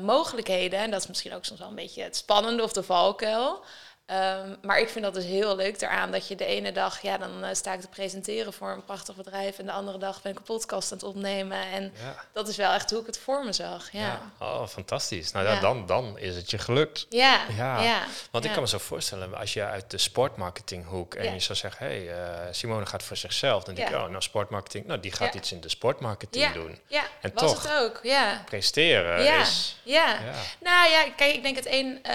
mogelijkheden. 0.00 0.78
En 0.78 0.90
dat 0.90 1.00
is 1.00 1.06
misschien 1.06 1.34
ook 1.34 1.44
soms 1.44 1.60
wel 1.60 1.68
een 1.68 1.74
beetje 1.74 2.02
het 2.02 2.16
spannende 2.16 2.62
of 2.62 2.72
de 2.72 2.82
valkuil. 2.82 3.64
Ehm, 4.06 4.54
maar 4.62 4.78
ik 4.80 4.88
vind 4.88 5.04
dat 5.04 5.14
dus 5.14 5.24
heel 5.24 5.56
leuk 5.56 5.80
eraan 5.80 6.10
dat 6.10 6.28
je 6.28 6.34
de 6.36 6.44
ene 6.44 6.72
dag, 6.72 7.00
ja, 7.02 7.18
dan 7.18 7.44
eh, 7.44 7.54
sta 7.54 7.72
ik 7.72 7.80
te 7.80 7.88
presenteren 7.88 8.52
voor 8.52 8.70
een 8.70 8.84
prachtig 8.84 9.14
bedrijf. 9.16 9.58
En 9.58 9.66
de 9.66 9.72
andere 9.72 9.98
dag 9.98 10.22
ben 10.22 10.32
ik 10.32 10.38
een 10.38 10.44
podcast 10.44 10.92
aan 10.92 10.98
het 10.98 11.06
opnemen. 11.06 11.58
En 11.72 11.82
Ja. 12.02 12.14
dat 12.32 12.48
is 12.48 12.56
wel 12.56 12.72
echt 12.72 12.90
hoe 12.90 13.00
ik 13.00 13.06
het 13.06 13.18
voor 13.18 13.44
me 13.44 13.52
zag. 13.52 13.90
Ja, 13.92 14.00
Ja. 14.00 14.20
Oh, 14.38 14.66
fantastisch. 14.66 15.32
Nou 15.32 15.46
ja, 15.46 15.60
dan, 15.60 15.86
dan 15.86 16.18
is 16.18 16.36
het 16.36 16.50
je 16.50 16.58
gelukt. 16.58 17.06
ja, 17.10 17.40
Ja. 17.56 17.82
ja. 17.82 18.02
Want 18.30 18.44
ik 18.44 18.52
kan 18.52 18.60
me 18.62 18.68
zo 18.68 18.78
voorstellen, 18.78 19.34
als 19.38 19.52
je 19.52 19.64
uit 19.64 19.90
de 19.90 19.98
sportmarketinghoek 19.98 21.14
en 21.14 21.24
Ja. 21.24 21.32
je 21.32 21.40
zou 21.40 21.58
zeggen, 21.58 21.86
hé, 21.86 22.04
hey, 22.04 22.22
eh, 22.46 22.52
Simone 22.52 22.86
gaat 22.86 23.02
voor 23.02 23.16
zichzelf. 23.16 23.64
Dan 23.64 23.74
denk 23.74 23.88
je, 23.88 23.94
oh, 23.96 24.06
nou 24.08 24.22
sportmarketing, 24.22 24.86
nou 24.86 25.00
die 25.00 25.12
gaat 25.12 25.32
Ja. 25.32 25.38
iets 25.40 25.52
in 25.52 25.60
de 25.60 25.68
sportmarketing 25.68 26.44
Ja. 26.44 26.52
doen. 26.52 26.78
Ja, 26.86 27.02
En 27.20 27.30
was 27.34 27.52
toch. 27.52 27.62
het 27.62 27.72
ook. 27.82 28.00
Ja, 28.02 28.42
Presteren 28.44 29.22
ja, 29.22 29.40
is... 29.40 29.76
ja. 29.82 30.06
Ja. 30.06 30.20
Nou 30.60 30.90
ja, 30.90 31.10
kijk, 31.16 31.34
ik 31.34 31.42
denk 31.42 31.56
het 31.56 31.66
een 31.66 31.98
eh, 32.02 32.14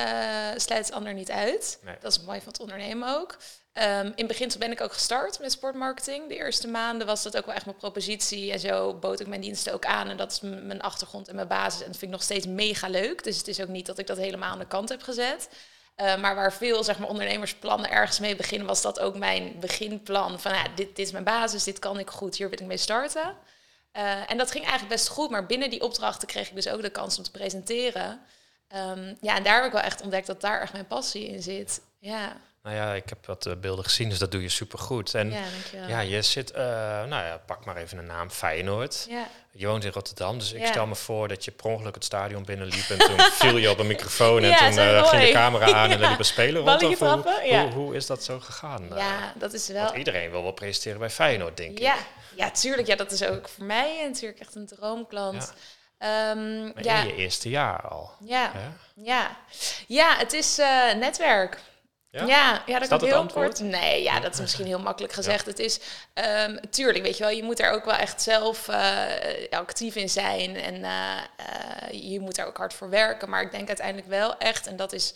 sluit 0.55 0.85
het 0.85 0.91
ander 0.95 1.13
niet 1.13 1.31
uit. 1.31 1.76
Dat 2.01 2.11
is 2.11 2.21
mooi 2.21 2.39
van 2.39 2.51
het 2.51 2.61
ondernemen 2.61 3.15
ook. 3.15 3.37
Ehm, 3.73 4.11
in 4.15 4.27
beginsel 4.27 4.59
ben 4.59 4.71
ik 4.71 4.81
ook 4.81 4.93
gestart 4.93 5.39
met 5.39 5.51
sportmarketing. 5.51 6.27
De 6.27 6.35
eerste 6.35 6.67
maanden 6.67 7.07
was 7.07 7.23
dat 7.23 7.37
ook 7.37 7.45
wel 7.45 7.55
echt 7.55 7.65
mijn 7.65 7.77
propositie. 7.77 8.51
En 8.51 8.59
zo 8.59 8.93
bood 8.93 9.19
ik 9.19 9.27
mijn 9.27 9.41
diensten 9.41 9.73
ook 9.73 9.85
aan. 9.85 10.09
En 10.09 10.17
dat 10.17 10.31
is 10.31 10.39
mijn 10.41 10.81
achtergrond 10.81 11.27
en 11.27 11.35
mijn 11.35 11.47
basis. 11.47 11.81
En 11.81 11.87
dat 11.87 11.97
vind 11.97 12.11
ik 12.11 12.17
nog 12.17 12.23
steeds 12.23 12.45
mega 12.45 12.87
leuk. 12.87 13.23
Dus 13.23 13.37
het 13.37 13.47
is 13.47 13.61
ook 13.61 13.67
niet 13.67 13.85
dat 13.85 13.97
ik 13.97 14.07
dat 14.07 14.17
helemaal 14.17 14.51
aan 14.51 14.59
de 14.59 14.67
kant 14.67 14.89
heb 14.89 15.01
gezet. 15.01 15.49
Eh, 15.95 16.17
maar 16.17 16.35
waar 16.35 16.53
veel 16.53 16.83
zeg 16.83 16.99
maar, 16.99 17.09
ondernemersplannen 17.09 17.89
ergens 17.89 18.19
mee 18.19 18.35
beginnen, 18.35 18.67
was 18.67 18.81
dat 18.81 18.99
ook 18.99 19.17
mijn 19.17 19.59
beginplan. 19.59 20.39
Van 20.39 20.53
ja, 20.53 20.63
dit, 20.75 20.95
dit 20.95 21.05
is 21.05 21.11
mijn 21.11 21.23
basis, 21.23 21.63
dit 21.63 21.79
kan 21.79 21.99
ik 21.99 22.09
goed, 22.09 22.35
hier 22.37 22.49
wil 22.49 22.59
ik 22.59 22.65
mee 22.65 22.77
starten. 22.77 23.35
Eh, 23.91 24.31
en 24.31 24.37
dat 24.37 24.51
ging 24.51 24.63
eigenlijk 24.63 24.93
best 24.93 25.07
goed, 25.07 25.29
maar 25.29 25.45
binnen 25.45 25.69
die 25.69 25.81
opdrachten 25.81 26.27
kreeg 26.27 26.49
ik 26.49 26.55
dus 26.55 26.67
ook 26.69 26.81
de 26.81 26.89
kans 26.89 27.17
om 27.17 27.23
te 27.23 27.31
presenteren. 27.31 28.21
Ehm, 28.67 29.13
ja, 29.21 29.35
en 29.35 29.43
daar 29.43 29.55
heb 29.55 29.65
ik 29.65 29.71
wel 29.71 29.81
echt 29.81 30.01
ontdekt 30.01 30.27
dat 30.27 30.41
daar 30.41 30.61
echt 30.61 30.71
mijn 30.73 30.87
passie 30.87 31.27
in 31.27 31.41
zit. 31.41 31.81
Ja, 31.99 32.37
Nou 32.63 32.75
ja, 32.79 32.93
ik 32.93 33.09
heb 33.09 33.25
wat 33.25 33.45
eh, 33.45 33.53
beelden 33.55 33.83
gezien, 33.85 34.09
dus 34.09 34.19
dat 34.19 34.31
doe 34.31 34.41
je 34.41 34.49
supergoed. 34.49 35.13
En 35.13 35.31
ja 35.31 35.41
dankjewel. 35.51 35.87
ja, 35.87 35.99
je 35.99 36.21
zit, 36.21 36.51
eh, 36.51 36.63
nou 37.05 37.09
ja, 37.25 37.41
pak 37.45 37.65
maar 37.65 37.75
even 37.77 37.97
een 37.97 38.05
naam, 38.05 38.29
Feyenoord. 38.29 39.05
ja. 39.09 39.27
Je 39.51 39.67
woont 39.67 39.83
in 39.83 39.91
Rotterdam, 39.91 40.39
dus 40.39 40.51
ik 40.53 40.61
Ja. 40.61 40.65
stel 40.67 40.87
me 40.87 40.95
voor 40.95 41.27
dat 41.27 41.45
je 41.45 41.51
per 41.51 41.65
ongeluk 41.65 41.95
het 41.95 42.03
stadion 42.03 42.45
binnenliep 42.45 42.89
en 42.89 42.97
toen 42.97 43.19
viel 43.41 43.57
je 43.57 43.69
op 43.69 43.79
een 43.79 43.87
microfoon 43.87 44.43
en 44.43 44.57
toen 44.57 44.77
eh, 44.77 45.07
ging 45.07 45.23
de 45.23 45.31
camera 45.31 45.71
aan 45.73 45.91
en 45.91 46.01
er 46.01 46.07
liep 46.09 46.19
een 46.19 46.25
speler 46.25 46.61
rond. 46.61 46.83
Of 46.83 46.99
hoe, 46.99 47.33
hoe, 47.49 47.71
hoe 47.73 47.95
is 47.95 48.05
dat 48.05 48.23
zo 48.23 48.39
gegaan? 48.39 48.87
Ja, 48.95 49.33
dat 49.35 49.53
is 49.53 49.67
wel... 49.67 49.83
Want 49.83 49.95
iedereen 49.97 50.31
wil 50.31 50.41
wel 50.43 50.51
presteren 50.51 50.99
bij 50.99 51.09
Feyenoord, 51.09 51.57
denk 51.57 51.71
ik. 51.71 51.79
Ja, 51.79 51.95
ja, 52.35 52.51
tuurlijk. 52.51 52.87
Ja, 52.87 52.95
dat 52.95 53.11
is 53.11 53.23
ook 53.23 53.49
voor 53.49 53.65
mij 53.65 54.03
natuurlijk 54.07 54.39
echt 54.39 54.55
een 54.55 54.65
droomklant. 54.67 55.53
Ehm, 55.97 56.71
ja, 56.81 57.01
in 57.01 57.07
je 57.07 57.15
eerste 57.15 57.49
jaar 57.49 57.81
al. 57.81 58.11
ja, 58.19 58.51
Hè? 58.53 58.69
ja. 58.95 59.37
ja, 59.87 60.17
het 60.17 60.33
is 60.33 60.57
eh, 60.57 60.93
netwerk. 60.93 61.59
Ja? 62.09 62.25
Ja, 62.25 62.63
ja, 62.65 62.73
dat 62.73 62.81
Is 62.81 62.89
dat 62.89 63.01
heel 63.01 63.15
antwoord? 63.15 63.57
kort. 63.57 63.59
Nee, 63.69 64.03
ja, 64.03 64.19
dat 64.19 64.33
is 64.33 64.39
misschien 64.39 64.65
heel 64.73 64.79
makkelijk 64.79 65.13
gezegd. 65.13 65.45
Het 65.45 65.59
is, 65.59 65.79
ehm, 66.13 66.57
tuurlijk, 66.69 67.03
weet 67.03 67.17
je 67.17 67.23
wel, 67.23 67.33
je 67.33 67.43
moet 67.43 67.57
daar 67.57 67.71
ook 67.71 67.85
wel 67.85 67.93
echt 67.95 68.21
zelf 68.21 68.67
eh, 68.67 69.05
actief 69.49 69.95
in 69.95 70.09
zijn. 70.09 70.55
En 70.55 70.83
eh, 70.83 71.21
je 72.11 72.19
moet 72.19 72.35
daar 72.35 72.47
ook 72.47 72.57
hard 72.57 72.73
voor 72.73 72.89
werken. 72.89 73.29
Maar 73.29 73.41
ik 73.41 73.51
denk 73.51 73.67
uiteindelijk 73.67 74.07
wel 74.07 74.37
echt, 74.37 74.67
en 74.67 74.75
dat 74.75 74.93
is 74.93 75.13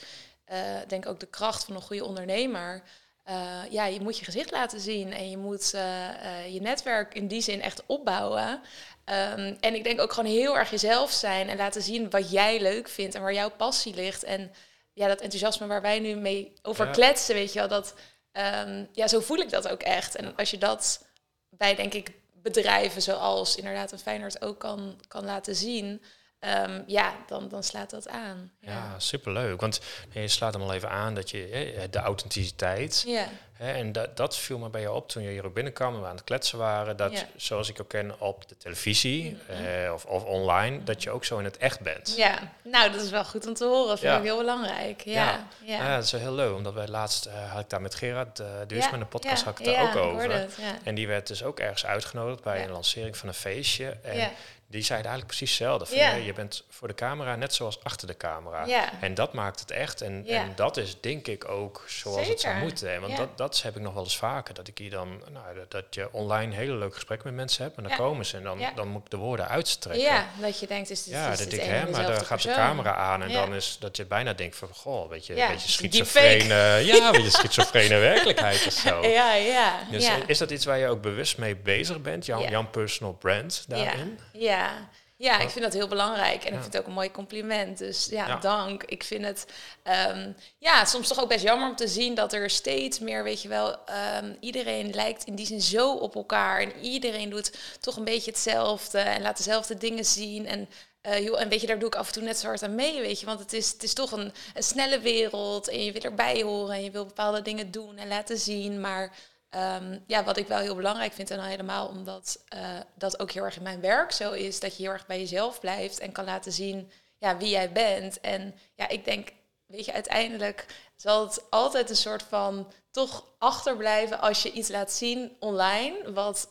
denk 0.88 1.04
ik 1.04 1.10
ook 1.10 1.20
de 1.20 1.26
kracht 1.30 1.64
van 1.64 1.76
een 1.76 1.82
goede 1.82 2.06
ondernemer. 2.06 2.82
Eh, 3.24 3.62
ja, 3.70 3.86
je 3.86 4.02
moet 4.02 4.18
je 4.18 4.26
gezicht 4.26 4.52
laten 4.52 4.80
zien 4.80 5.14
en 5.14 5.30
je 5.30 5.38
moet 5.38 5.74
eh, 5.74 6.10
eh, 6.10 6.54
je 6.54 6.62
netwerk 6.62 7.14
in 7.14 7.28
die 7.28 7.42
zin 7.42 7.62
echt 7.62 7.84
opbouwen. 7.86 8.62
Ehm, 9.06 9.56
en 9.60 9.76
ik 9.76 9.84
denk 9.84 10.02
ook 10.02 10.14
gewoon 10.14 10.32
heel 10.32 10.58
erg 10.58 10.70
jezelf 10.70 11.12
zijn 11.12 11.50
en 11.50 11.58
laten 11.58 11.82
zien 11.82 12.10
wat 12.10 12.32
jij 12.32 12.62
leuk 12.62 12.88
vindt 12.90 13.16
en 13.16 13.22
waar 13.22 13.34
jouw 13.34 13.50
passie 13.50 13.94
ligt. 13.96 14.24
En 14.24 14.52
ja, 14.94 15.08
dat 15.08 15.22
enthousiasme 15.22 15.68
waar 15.68 15.82
wij 15.82 16.00
nu 16.00 16.16
mee 16.16 16.54
over 16.62 16.86
Ja. 16.86 16.92
kletsen, 16.92 17.36
weet 17.36 17.54
je 17.54 17.60
wel, 17.60 17.68
dat, 17.68 17.94
ehm, 18.32 18.86
ja, 18.92 19.08
zo 19.08 19.20
voel 19.20 19.38
ik 19.38 19.50
dat 19.50 19.68
ook 19.68 19.82
echt. 19.82 20.16
En 20.16 20.36
als 20.36 20.52
je 20.52 20.58
dat 20.58 21.06
bij, 21.50 21.76
denk 21.76 21.94
ik, 21.94 22.12
bedrijven 22.34 23.02
zoals 23.02 23.56
inderdaad 23.56 23.92
een 23.92 24.00
Feyenoord 24.00 24.42
ook 24.42 24.60
kan, 24.60 25.02
kan 25.08 25.26
laten 25.26 25.56
zien, 25.56 26.02
ehm, 26.42 26.82
ja, 26.88 27.14
dan, 27.28 27.48
dan 27.50 27.64
slaat 27.64 27.90
dat 27.90 28.08
aan. 28.10 28.52
Ja, 28.60 28.94
superleuk. 29.00 29.62
Want 29.62 29.82
je 30.12 30.28
slaat 30.28 30.54
hem 30.54 30.62
al 30.62 30.74
even 30.74 30.90
aan 30.90 31.16
dat 31.16 31.30
je 31.30 31.88
de 31.90 32.00
authenticiteit. 32.00 33.04
ja. 33.08 33.28
Hè, 33.54 33.72
en 33.72 33.92
dat, 33.92 34.18
dat 34.18 34.38
viel 34.38 34.58
me 34.58 34.70
bij 34.70 34.82
je 34.82 34.92
op 34.92 35.10
toen 35.10 35.24
je 35.24 35.30
hier 35.30 35.46
ook 35.46 35.54
binnenkwam 35.54 35.94
en 35.96 36.02
we 36.02 36.08
aan 36.08 36.16
het 36.16 36.24
kletsen 36.24 36.58
waren. 36.58 36.98
Dat, 36.98 37.12
Ja. 37.12 37.24
zoals 37.36 37.70
ik 37.70 37.82
ook 37.82 37.88
ken 37.90 38.20
op 38.20 38.48
de 38.50 38.58
televisie 38.58 39.38
eh, 39.48 39.94
of, 39.94 40.06
of 40.06 40.24
online, 40.24 40.84
dat 40.84 41.04
je 41.04 41.10
ook 41.12 41.26
zo 41.26 41.38
in 41.38 41.44
het 41.46 41.58
echt 41.58 41.80
bent. 41.80 42.14
Ja, 42.18 42.40
nou, 42.64 42.92
dat 42.92 43.02
is 43.02 43.10
wel 43.10 43.26
goed 43.26 43.48
om 43.48 43.54
te 43.54 43.66
horen. 43.66 43.88
Dat 43.88 44.00
vind 44.00 44.12
Ja. 44.12 44.18
ik 44.18 44.24
heel 44.24 44.38
belangrijk. 44.38 45.02
Ja, 45.02 45.48
Ja. 45.66 45.96
dat 45.96 46.04
is 46.04 46.12
wel 46.12 46.22
heel 46.22 46.34
leuk, 46.34 46.56
omdat 46.56 46.74
wij 46.74 46.88
laatst 46.88 47.26
eh, 47.26 47.52
had 47.52 47.62
ik 47.62 47.70
daar 47.70 47.82
met 47.82 47.96
Gerard 47.96 48.40
uh, 48.40 48.48
Duursma 48.68 48.94
in 48.94 49.00
de 49.00 49.06
podcast 49.06 49.44
had 49.44 49.60
ik 49.60 49.66
daar 49.66 49.82
ook 49.90 49.96
over. 49.96 50.32
het. 50.32 50.58
En 50.84 50.96
die 50.96 51.08
werd 51.08 51.28
dus 51.28 51.44
ook 51.44 51.60
ergens 51.60 51.86
uitgenodigd 51.86 52.44
bij 52.44 52.64
een 52.64 52.72
lancering 52.72 53.18
van 53.18 53.28
een 53.28 53.34
feestje. 53.34 53.98
En 54.04 54.18
Ja. 54.18 54.32
Die 54.72 54.84
zeiden 54.84 55.10
eigenlijk 55.12 55.38
precies 55.38 55.58
hetzelfde. 55.58 55.86
Van, 55.86 56.24
je 56.24 56.34
bent 56.34 56.64
voor 56.70 56.88
de 56.88 56.94
camera 56.94 57.36
net 57.36 57.54
zoals 57.54 57.84
achter 57.84 58.08
de 58.08 58.18
camera. 58.18 58.66
En 59.02 59.14
dat 59.14 59.34
maakt 59.34 59.60
het 59.60 59.72
echt. 59.72 60.02
En, 60.02 60.28
en 60.28 60.52
dat 60.56 60.78
is 60.78 60.98
denk 61.02 61.28
ik 61.28 61.50
ook 61.50 61.84
zoals 61.88 62.28
het 62.28 62.40
zou 62.40 62.58
moeten. 62.58 62.92
hè. 62.92 63.00
Want 63.00 63.28
dat, 63.36 63.62
heb 63.62 63.76
ik 63.76 63.82
nog 63.82 63.94
wel 63.94 64.04
eens 64.04 64.18
vaker. 64.18 64.54
Dat 64.54 64.68
ik 64.68 64.78
hier 64.78 64.90
dan, 64.90 65.22
nou, 65.32 65.56
dat, 65.56 65.72
dat 65.72 65.86
je 65.90 66.14
online 66.14 66.56
hele 66.56 66.74
leuke 66.76 66.94
gesprekken 66.94 67.28
met 67.28 67.36
mensen 67.36 67.64
hebt. 67.64 67.78
En 67.78 67.84
dan 67.84 67.98
komen 67.98 68.26
ze 68.26 68.38
en 68.38 68.44
dan, 68.44 68.60
dan 68.76 68.88
moet 68.88 69.04
ik 69.04 69.10
de 69.10 69.18
woorden 69.18 69.48
uitstrekken. 69.48 70.04
Ja, 70.04 70.28
dat 70.40 70.60
je 70.60 70.68
denkt, 70.68 70.90
is 70.90 71.04
dit, 71.04 71.14
Ja, 71.14 71.32
is 71.32 71.38
dat 71.38 71.54
ik, 71.54 71.62
hè, 71.62 71.90
maar 71.90 72.06
dan 72.06 72.16
gaat 72.16 72.42
de 72.42 72.48
persoon? 72.48 72.54
camera 72.54 72.96
aan 72.96 73.22
en 73.24 73.32
dan 73.32 73.54
is 73.56 73.78
dat 73.80 73.98
je 73.98 74.06
bijna 74.06 74.34
denkt 74.34 74.56
van, 74.56 74.68
goh, 74.74 75.16
Ja, 75.22 75.46
een 75.46 75.52
beetje 75.52 75.70
schizofrene, 75.70 76.82
ja, 76.84 77.06
een 77.06 77.12
beetje 77.12 77.30
schizofrene 77.30 77.98
werkelijkheid 78.12 78.68
of 78.68 78.74
zo. 78.74 79.08
Ja, 79.08 79.34
ja. 79.34 79.80
Dus 79.92 80.10
is 80.26 80.38
dat 80.38 80.52
iets 80.52 80.66
waar 80.66 80.78
je 80.78 80.88
ook 80.88 81.02
bewust 81.02 81.38
mee 81.38 81.56
bezig 81.56 82.02
bent, 82.02 82.26
jouw, 82.26 82.50
jouw 82.50 82.68
personal 82.68 83.14
brand 83.14 83.66
daarin? 83.68 84.20
Ja, 84.34 84.61
ja. 84.62 84.90
ja 85.18 85.40
ik 85.40 85.50
vind 85.50 85.64
dat 85.64 85.74
heel 85.74 85.88
belangrijk. 85.88 86.44
En 86.44 86.54
ik 86.54 86.60
vind 86.62 86.74
het 86.74 86.78
ook 86.78 86.88
een 86.88 86.94
mooi 86.94 87.12
compliment. 87.12 87.78
Dus 87.78 88.06
ja, 88.06 88.28
Ja. 88.28 88.36
dank. 88.36 88.84
Ik 88.84 89.04
vind 89.04 89.26
het 89.26 89.46
ehm, 89.84 90.32
ja, 90.58 90.86
soms 90.86 91.08
toch 91.08 91.22
ook 91.22 91.30
best 91.30 91.44
jammer 91.44 91.70
om 91.70 91.76
te 91.76 91.88
zien 91.88 92.16
dat 92.16 92.34
er 92.34 92.50
steeds 92.50 93.00
meer, 93.00 93.24
weet 93.24 93.42
je 93.42 93.48
wel, 93.48 93.86
ehm, 93.86 94.34
iedereen 94.40 94.90
lijkt 94.94 95.24
in 95.24 95.36
die 95.36 95.46
zin 95.46 95.62
zo 95.62 95.94
op 95.94 96.16
elkaar. 96.16 96.62
En 96.62 96.80
iedereen 96.80 97.30
doet 97.30 97.52
toch 97.80 97.96
een 97.98 98.04
beetje 98.04 98.32
hetzelfde 98.32 99.00
en 99.00 99.22
laat 99.22 99.38
dezelfde 99.38 99.78
dingen 99.78 100.06
zien. 100.06 100.48
En, 100.48 100.70
eh, 101.02 101.24
joh, 101.24 101.42
en 101.42 101.50
weet 101.50 101.62
je, 101.62 101.68
daar 101.68 101.80
doe 101.80 101.88
ik 101.88 101.96
af 101.96 102.08
en 102.08 102.14
toe 102.14 102.24
net 102.24 102.38
zo 102.38 102.48
hard 102.48 102.64
aan 102.64 102.76
mee, 102.76 103.02
weet 103.02 103.20
je. 103.20 103.26
Want 103.26 103.40
het 103.40 103.54
is, 103.54 103.72
het 103.72 103.84
is 103.84 103.94
toch 103.94 104.12
een, 104.12 104.34
een 104.54 104.64
snelle 104.64 105.00
wereld 105.00 105.68
en 105.70 105.84
je 105.84 105.92
wil 105.92 106.02
erbij 106.02 106.42
horen 106.42 106.76
en 106.76 106.84
je 106.84 106.92
wil 106.92 107.06
bepaalde 107.06 107.42
dingen 107.42 107.72
doen 107.72 107.98
en 107.98 108.08
laten 108.08 108.38
zien. 108.38 108.82
Maar 108.82 109.14
Ehm, 109.52 110.00
ja, 110.08 110.24
wat 110.24 110.38
ik 110.38 110.48
wel 110.48 110.60
heel 110.60 110.76
belangrijk 110.76 111.14
vind, 111.14 111.32
en 111.32 111.38
dan 111.38 111.46
helemaal 111.46 111.88
omdat 111.88 112.44
eh, 112.48 112.80
dat 112.96 113.20
ook 113.20 113.32
heel 113.32 113.44
erg 113.44 113.56
in 113.56 113.64
mijn 113.64 113.82
werk 113.82 114.12
zo 114.12 114.32
is, 114.32 114.60
dat 114.60 114.78
je 114.78 114.84
heel 114.84 114.92
erg 114.92 115.06
bij 115.06 115.20
jezelf 115.20 115.60
blijft 115.60 116.00
en 116.00 116.12
kan 116.12 116.26
laten 116.26 116.52
zien 116.52 116.92
ja, 117.18 117.38
wie 117.38 117.50
jij 117.50 117.72
bent. 117.72 118.20
En 118.20 118.56
ja, 118.76 118.88
ik 118.88 119.06
denk, 119.06 119.30
weet 119.66 119.86
je, 119.86 119.94
uiteindelijk 119.94 120.66
zal 120.96 121.28
het 121.28 121.44
altijd 121.50 121.90
een 121.90 121.96
soort 121.96 122.24
van 122.24 122.72
toch 122.92 123.26
achterblijven 123.38 124.20
als 124.20 124.42
je 124.42 124.52
iets 124.52 124.70
laat 124.70 124.92
zien 124.92 125.36
online, 125.40 126.12
wat 126.14 126.50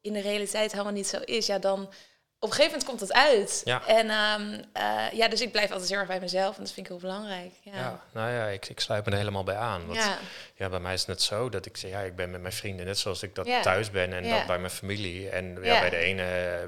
in 0.00 0.12
de 0.12 0.20
realiteit 0.20 0.72
helemaal 0.72 0.92
niet 0.92 1.06
zo 1.06 1.18
is. 1.24 1.46
Ja, 1.46 1.58
dan 1.58 1.92
op 2.42 2.48
een 2.48 2.54
gegeven 2.54 2.78
moment 2.78 2.84
komt 2.88 3.00
het 3.00 3.12
uit. 3.12 3.60
Ja. 3.64 3.86
En 3.86 4.10
ehm, 4.10 4.62
eh, 4.72 5.12
ja, 5.12 5.28
dus 5.28 5.40
ik 5.40 5.52
blijf 5.52 5.70
altijd 5.70 5.88
heel 5.90 5.98
erg 5.98 6.08
bij 6.08 6.20
mezelf 6.20 6.56
en 6.56 6.62
dat 6.62 6.72
vind 6.72 6.86
ik 6.86 6.92
heel 6.92 7.00
belangrijk. 7.00 7.52
Ja, 7.62 7.72
Ja, 7.74 8.02
nou 8.12 8.30
ja, 8.32 8.46
ik, 8.46 8.68
ik 8.68 8.80
sluit 8.80 9.04
me 9.04 9.10
er 9.10 9.16
helemaal 9.18 9.44
bij 9.44 9.56
aan. 9.56 9.86
Want 9.86 9.98
ja. 9.98 10.18
ja, 10.54 10.68
bij 10.68 10.80
mij 10.80 10.92
is 10.94 10.98
het 10.98 11.08
net 11.08 11.22
zo 11.22 11.48
dat 11.48 11.66
ik 11.66 11.76
zeg, 11.76 11.90
ja, 11.90 12.00
ik 12.00 12.16
ben 12.16 12.30
met 12.30 12.40
mijn 12.40 12.52
vrienden 12.52 12.86
net 12.86 12.98
zoals 12.98 13.22
ik 13.22 13.34
dat 13.34 13.62
thuis 13.62 13.90
ben 13.90 14.12
en 14.12 14.28
dat 14.28 14.46
bij 14.46 14.58
mijn 14.58 14.72
familie. 14.72 15.28
En 15.28 15.58
ja, 15.62 15.72
Ja. 15.74 15.80
bij 15.80 15.90
de 15.90 15.96
ene 15.96 16.24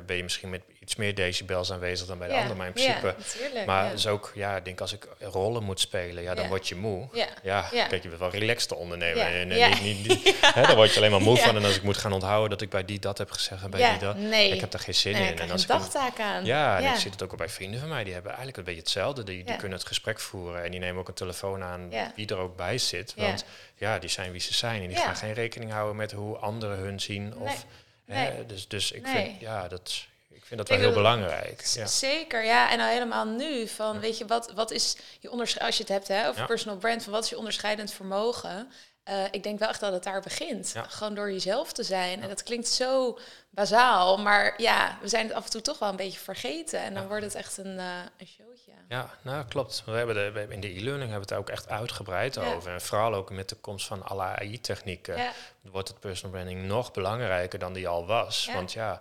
ben 0.06 0.16
je 0.16 0.22
misschien 0.22 0.50
met 0.50 0.62
iets 0.84 0.96
meer 0.96 1.14
decibels 1.14 1.72
aanwezig 1.72 2.06
dan 2.06 2.18
bij 2.18 2.28
de 2.28 2.34
ander, 2.34 2.56
maar 2.56 2.66
in 2.66 2.72
principe. 2.72 3.14
Natuurlijk. 3.18 3.66
maar 3.66 3.92
is 3.92 4.06
ook, 4.06 4.32
ja, 4.34 4.56
ik 4.56 4.64
denk 4.64 4.80
als 4.80 4.92
ik 4.92 5.08
rollen 5.20 5.62
moet 5.62 5.80
spelen, 5.80 6.22
ja, 6.22 6.34
dan 6.34 6.48
word 6.48 6.68
je 6.68 6.74
moe. 6.74 7.08
Ja. 7.42 7.68
Kijk, 7.70 8.02
je 8.02 8.08
bent 8.08 8.20
wel 8.20 8.30
relaxed 8.30 8.68
te 8.68 8.74
ondernemen. 8.74 9.16
Ja. 9.18 9.28
En, 9.28 9.50
en 9.50 9.70
niet, 9.70 9.82
niet, 9.82 10.08
niet- 10.24 10.34
hè, 10.54 10.62
dan 10.66 10.76
word 10.76 10.90
je 10.92 10.96
alleen 10.96 11.10
maar 11.10 11.20
moe 11.20 11.36
van. 11.36 11.56
En 11.56 11.64
als 11.64 11.76
ik 11.76 11.82
moet 11.82 11.96
gaan 11.96 12.12
onthouden 12.12 12.50
dat 12.50 12.60
ik 12.60 12.68
bij 12.70 12.84
die 12.84 12.98
dat 12.98 13.18
heb 13.18 13.30
gezegd 13.30 13.62
en 13.62 13.70
bij 13.70 13.90
die 13.90 13.98
dat. 13.98 14.16
nee. 14.16 14.50
Ik 14.50 14.60
heb 14.60 14.70
daar 14.70 14.80
geen 14.80 14.94
zin 14.94 15.12
Nee, 15.12 15.28
in. 15.28 15.34
krijg 15.34 15.50
als 15.50 15.62
een 15.62 15.68
dagtaak 15.68 16.20
aan. 16.20 16.44
ja, 16.44 16.76
en 16.76 16.82
ja. 16.82 16.92
ik 16.92 16.98
zie 17.00 17.10
het 17.10 17.22
ook 17.22 17.30
al 17.30 17.36
bij 17.36 17.48
vrienden 17.48 17.80
van 17.80 17.88
mij. 17.88 18.04
Die 18.04 18.12
hebben 18.12 18.30
eigenlijk 18.30 18.58
een 18.58 18.64
beetje 18.64 18.80
hetzelfde. 18.80 19.22
Die, 19.24 19.44
die 19.44 19.56
kunnen 19.56 19.78
het 19.78 19.86
gesprek 19.86 20.20
voeren 20.20 20.64
en 20.64 20.70
die 20.70 20.80
nemen 20.80 21.00
ook 21.00 21.08
een 21.08 21.14
telefoon 21.14 21.62
aan 21.62 21.86
Ja. 21.90 22.12
wie 22.16 22.26
er 22.26 22.36
ook 22.36 22.56
bij 22.56 22.78
zit. 22.78 23.14
Want 23.16 23.44
ja, 23.76 23.98
die 23.98 24.10
zijn 24.10 24.32
wie 24.32 24.40
ze 24.40 24.54
zijn. 24.54 24.82
En 24.82 24.88
die 24.88 24.96
gaan 24.96 25.16
geen 25.16 25.32
rekening 25.32 25.70
houden 25.72 25.96
met 25.96 26.12
hoe 26.12 26.36
anderen 26.36 26.78
hun 26.78 27.00
zien. 27.00 27.36
Of, 27.36 27.64
Nee. 28.06 28.26
hè, 28.26 28.46
dus, 28.46 28.68
dus 28.68 28.92
ik 28.92 29.02
Nee. 29.02 29.14
vind, 29.14 29.40
ja, 29.40 29.68
dat, 29.68 30.06
ik 30.34 30.44
vind 30.44 30.58
dat 30.60 30.68
wel 30.68 30.78
heel 30.78 30.86
dat- 30.86 30.96
belangrijk. 30.96 31.60
Ja. 31.64 31.86
Zeker, 31.86 32.44
ja. 32.44 32.70
En 32.70 32.80
al 32.80 32.86
helemaal 32.86 33.24
nu 33.26 33.68
van, 33.68 34.00
weet 34.00 34.18
je, 34.18 34.26
wat, 34.26 34.52
wat 34.54 34.70
is 34.70 34.96
je 35.20 35.30
onderscheid, 35.30 35.66
als 35.66 35.76
je 35.76 35.82
het 35.82 35.92
hebt 35.92 36.08
hè, 36.08 36.28
over 36.28 36.40
Ja. 36.40 36.46
personal 36.46 36.76
brand, 36.78 37.02
van 37.02 37.12
wat 37.12 37.24
is 37.24 37.30
je 37.30 37.38
onderscheidend 37.38 37.92
vermogen? 37.92 38.72
Eh, 39.04 39.24
ik 39.30 39.42
denk 39.42 39.58
wel 39.58 39.68
echt 39.68 39.80
dat 39.80 39.92
het 39.92 40.02
daar 40.02 40.20
begint. 40.20 40.70
Ja. 40.74 40.82
Gewoon 40.82 41.14
door 41.14 41.32
jezelf 41.32 41.72
te 41.72 41.82
zijn. 41.82 42.22
En 42.22 42.28
dat 42.28 42.42
klinkt 42.42 42.68
zo 42.68 43.18
bazaal, 43.50 44.16
maar 44.18 44.54
ja, 44.56 44.98
we 45.00 45.08
zijn 45.08 45.26
het 45.26 45.34
af 45.36 45.44
en 45.44 45.50
toe 45.50 45.60
toch 45.60 45.78
wel 45.78 45.88
een 45.88 45.96
beetje 45.96 46.18
vergeten. 46.20 46.80
En 46.80 46.92
dan 46.94 47.02
Ja. 47.02 47.08
wordt 47.08 47.24
het 47.24 47.34
echt 47.34 47.56
een, 47.58 47.78
eh, 47.78 47.84
een 48.18 48.26
showtje. 48.26 48.72
Ja, 48.88 49.10
nou 49.22 49.44
klopt. 49.44 49.82
We 49.86 49.92
hebben, 49.92 50.14
de, 50.14 50.30
we 50.30 50.38
hebben 50.38 50.54
in 50.56 50.60
de 50.60 50.68
e-learning 50.80 51.10
hebben 51.10 51.28
we 51.28 51.34
het 51.34 51.42
ook 51.44 51.48
echt 51.50 51.68
uitgebreid 51.68 52.38
over. 52.38 52.72
En 52.72 52.80
vooral 52.80 53.14
ook 53.14 53.30
met 53.30 53.48
de 53.48 53.54
komst 53.56 53.86
van 53.86 54.02
alle 54.06 54.22
AI-technieken 54.22 55.18
wordt 55.62 55.88
het 55.88 56.00
personal 56.00 56.32
branding 56.32 56.64
nog 56.66 56.92
belangrijker 56.92 57.58
dan 57.58 57.72
die 57.72 57.88
al 57.88 58.06
was. 58.06 58.48
Want 58.52 58.72
ja, 58.72 59.00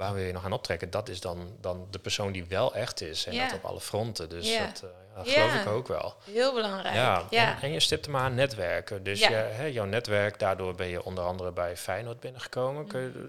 waar 0.00 0.14
wil 0.14 0.24
je 0.24 0.32
nog 0.32 0.44
aan 0.44 0.52
optrekken? 0.52 0.90
Dat 0.90 1.08
is 1.08 1.20
dan, 1.20 1.56
dan 1.60 1.86
de 1.90 1.98
persoon 1.98 2.32
die 2.32 2.44
wel 2.44 2.74
echt 2.74 3.00
is. 3.00 3.26
En 3.26 3.32
Ja. 3.34 3.44
dat 3.48 3.56
op 3.56 3.64
alle 3.64 3.80
fronten. 3.80 4.28
Dus 4.28 4.52
Ja. 4.52 4.66
dat, 4.66 4.82
eh, 4.82 4.88
dat 5.16 5.28
geloof 5.28 5.52
Ja. 5.54 5.60
ik 5.60 5.66
ook 5.66 5.88
wel. 5.88 6.14
heel 6.24 6.54
belangrijk. 6.54 6.94
Ja, 6.94 7.26
En, 7.30 7.56
en 7.62 7.72
je 7.72 7.80
stipt 7.80 8.06
hem 8.06 8.16
aan 8.16 8.34
netwerken. 8.34 9.02
Dus 9.02 9.20
je, 9.20 9.32
hè, 9.34 9.64
jouw 9.64 9.84
netwerk, 9.84 10.38
daardoor 10.38 10.74
ben 10.74 10.86
je 10.86 11.04
onder 11.04 11.24
andere 11.24 11.52
bij 11.52 11.76
Feyenoord 11.76 12.20
binnengekomen. 12.20 12.86
Kun 12.86 13.00
je, 13.00 13.28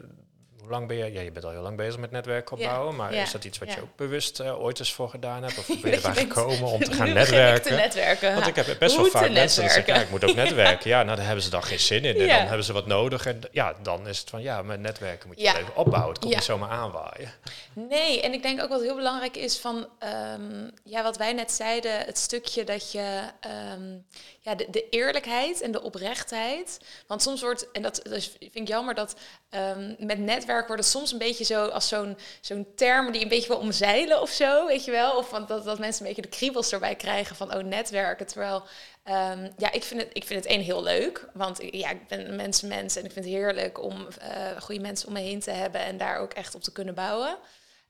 hoe 0.61 0.69
lang 0.69 0.87
ben 0.87 0.97
je? 0.97 1.11
Ja, 1.11 1.21
je 1.21 1.31
bent 1.31 1.45
al 1.45 1.51
heel 1.51 1.61
lang 1.61 1.77
bezig 1.77 1.99
met 1.99 2.11
netwerk 2.11 2.51
opbouwen. 2.51 2.95
Maar 2.95 3.13
Ja. 3.13 3.21
is 3.21 3.31
dat 3.31 3.43
iets 3.43 3.57
wat 3.57 3.73
je 3.73 3.81
ook 3.81 3.95
bewust 3.95 4.39
eh, 4.39 4.61
ooit 4.63 4.79
eens 4.79 4.93
voor 4.93 5.09
gedaan 5.09 5.43
hebt? 5.43 5.57
Of 5.57 5.67
ben 5.81 5.91
je 5.91 5.95
erbij 5.95 6.13
gekomen 6.15 6.63
om 6.67 6.83
te 6.83 6.91
gaan 6.93 7.05
te 7.07 7.13
netwerken? 7.13 7.75
netwerken. 7.75 8.33
Want 8.33 8.47
ik 8.47 8.55
heb 8.55 8.75
best 8.79 8.95
wel 8.95 9.05
vaak 9.05 9.31
mensen 9.31 9.61
die 9.61 9.71
zeggen, 9.71 10.01
ik 10.01 10.09
moet 10.09 10.23
ook 10.29 10.35
netwerken. 10.35 10.89
Ja, 10.89 11.03
nou, 11.03 11.15
daar 11.15 11.25
hebben 11.25 11.43
ze 11.43 11.49
dan 11.49 11.63
geen 11.63 11.79
zin 11.79 12.05
in. 12.05 12.15
En 12.15 12.27
dan 12.27 12.37
hebben 12.47 12.63
ze 12.63 12.73
wat 12.73 12.85
nodig. 12.87 13.25
En 13.25 13.39
ja, 13.51 13.73
dan 13.81 14.07
is 14.07 14.19
het 14.19 14.29
van, 14.29 14.41
ja, 14.41 14.61
met 14.61 14.79
netwerken 14.79 15.27
moet 15.27 15.39
je 15.41 15.47
even 15.47 15.75
opbouwen. 15.75 16.09
Het 16.13 16.19
komt 16.21 16.33
niet 16.33 16.43
zomaar 16.43 16.69
aanwaaien. 16.69 17.31
Nee, 17.73 18.21
en 18.21 18.33
ik 18.33 18.41
denk 18.41 18.61
ook 18.61 18.69
wat 18.69 18.81
heel 18.81 18.95
belangrijk 18.95 19.37
is 19.37 19.57
van, 19.59 19.87
ehm, 19.99 20.69
ja, 20.83 21.03
wat 21.03 21.17
wij 21.17 21.33
net 21.33 21.51
zeiden, 21.51 21.99
het 21.99 22.17
stukje 22.17 22.63
dat 22.63 22.91
je, 22.91 23.21
ehm, 23.39 23.97
ja, 24.43 24.55
de, 24.55 24.89
eerlijkheid 24.89 25.62
en 25.62 25.71
de 25.71 25.81
oprechtheid. 25.81 26.79
Want 27.07 27.21
soms 27.21 27.41
wordt, 27.41 27.71
en 27.71 27.81
dat, 27.81 28.01
vind 28.03 28.55
ik 28.55 28.67
jammer, 28.67 28.95
dat 28.95 29.15
ehm, 29.50 29.95
met 30.00 30.19
netwerk 30.19 30.67
wordt 30.67 30.81
het 30.81 30.91
soms 30.91 31.12
een 31.12 31.17
beetje 31.17 31.43
zo 31.43 31.67
als 31.67 31.88
zo'n 31.88 32.17
zo'n 32.41 32.67
term 32.75 33.12
die 33.12 33.21
een 33.21 33.27
beetje 33.27 33.48
wil 33.48 33.57
omzeilen 33.57 34.21
of 34.21 34.29
zo, 34.29 34.65
weet 34.67 34.86
je 34.86 34.91
wel? 34.91 35.17
Of 35.17 35.29
want 35.29 35.48
dat, 35.48 35.63
dat 35.63 35.79
mensen 35.79 36.01
een 36.01 36.07
beetje 36.07 36.29
de 36.29 36.38
kriebels 36.38 36.71
erbij 36.71 36.95
krijgen 36.95 37.36
van, 37.36 37.55
oh, 37.55 37.63
netwerken. 37.63 38.27
Terwijl, 38.27 38.63
ehm, 39.03 39.50
ja, 39.57 39.71
ik 39.71 39.83
vind, 39.83 40.01
het, 40.01 40.10
ik 40.13 40.24
vind 40.24 40.43
het 40.43 40.53
één 40.53 40.62
heel 40.62 40.83
leuk, 40.83 41.27
want 41.33 41.60
ja, 41.71 41.89
ik 41.89 42.07
ben 42.07 42.29
een 42.29 42.36
mensenmens 42.36 42.95
en 42.95 43.05
ik 43.05 43.12
vind 43.12 43.25
het 43.25 43.33
heerlijk 43.33 43.83
om 43.83 44.07
eh, 44.07 44.62
goede 44.62 44.81
mensen 44.81 45.07
om 45.07 45.13
me 45.13 45.19
heen 45.19 45.39
te 45.39 45.51
hebben 45.51 45.81
en 45.81 45.98
daar 45.98 46.17
ook 46.17 46.33
echt 46.33 46.55
op 46.55 46.63
te 46.63 46.71
kunnen 46.71 46.93
bouwen. 46.93 47.38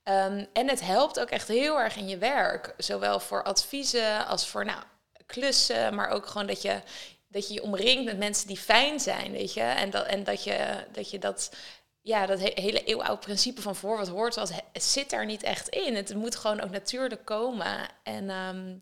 Ehm, 0.03 0.45
en 0.53 0.69
het 0.69 0.81
helpt 0.81 1.19
ook 1.19 1.29
echt 1.29 1.47
heel 1.47 1.79
erg 1.79 1.95
in 1.97 2.07
je 2.07 2.17
werk. 2.17 2.73
Zowel 2.77 3.19
voor 3.19 3.43
adviezen 3.43 4.27
als 4.27 4.47
voor 4.47 4.65
nou, 4.65 4.81
klussen, 5.31 5.95
maar 5.95 6.09
ook 6.09 6.25
gewoon 6.25 6.47
dat 6.47 6.61
je 6.61 6.81
dat 7.31 7.47
je 7.47 7.53
je 7.53 7.63
omringt 7.63 8.05
met 8.05 8.17
mensen 8.17 8.47
die 8.47 8.57
fijn 8.57 8.99
zijn, 8.99 9.31
weet 9.31 9.53
je. 9.53 9.61
En 9.61 9.89
dat, 9.89 10.05
en 10.05 10.23
dat 10.23 10.43
je 10.43 10.85
dat, 10.91 11.09
je 11.09 11.19
dat 11.19 11.51
ja, 12.01 12.25
dat 12.25 12.39
he- 12.39 12.61
hele 12.61 12.83
eeuwoud 12.83 13.19
principe 13.19 13.61
van 13.61 13.75
voor 13.75 13.97
wat 13.97 14.07
hoort, 14.07 14.35
het 14.35 14.83
zit 14.83 15.09
daar 15.09 15.25
niet 15.25 15.43
echt 15.43 15.67
in. 15.69 15.95
Het 15.95 16.15
moet 16.15 16.35
gewoon 16.35 16.61
ook 16.61 16.69
natuurlijk 16.69 17.25
komen. 17.25 17.89
En 18.03 18.29
ehm, 18.29 18.75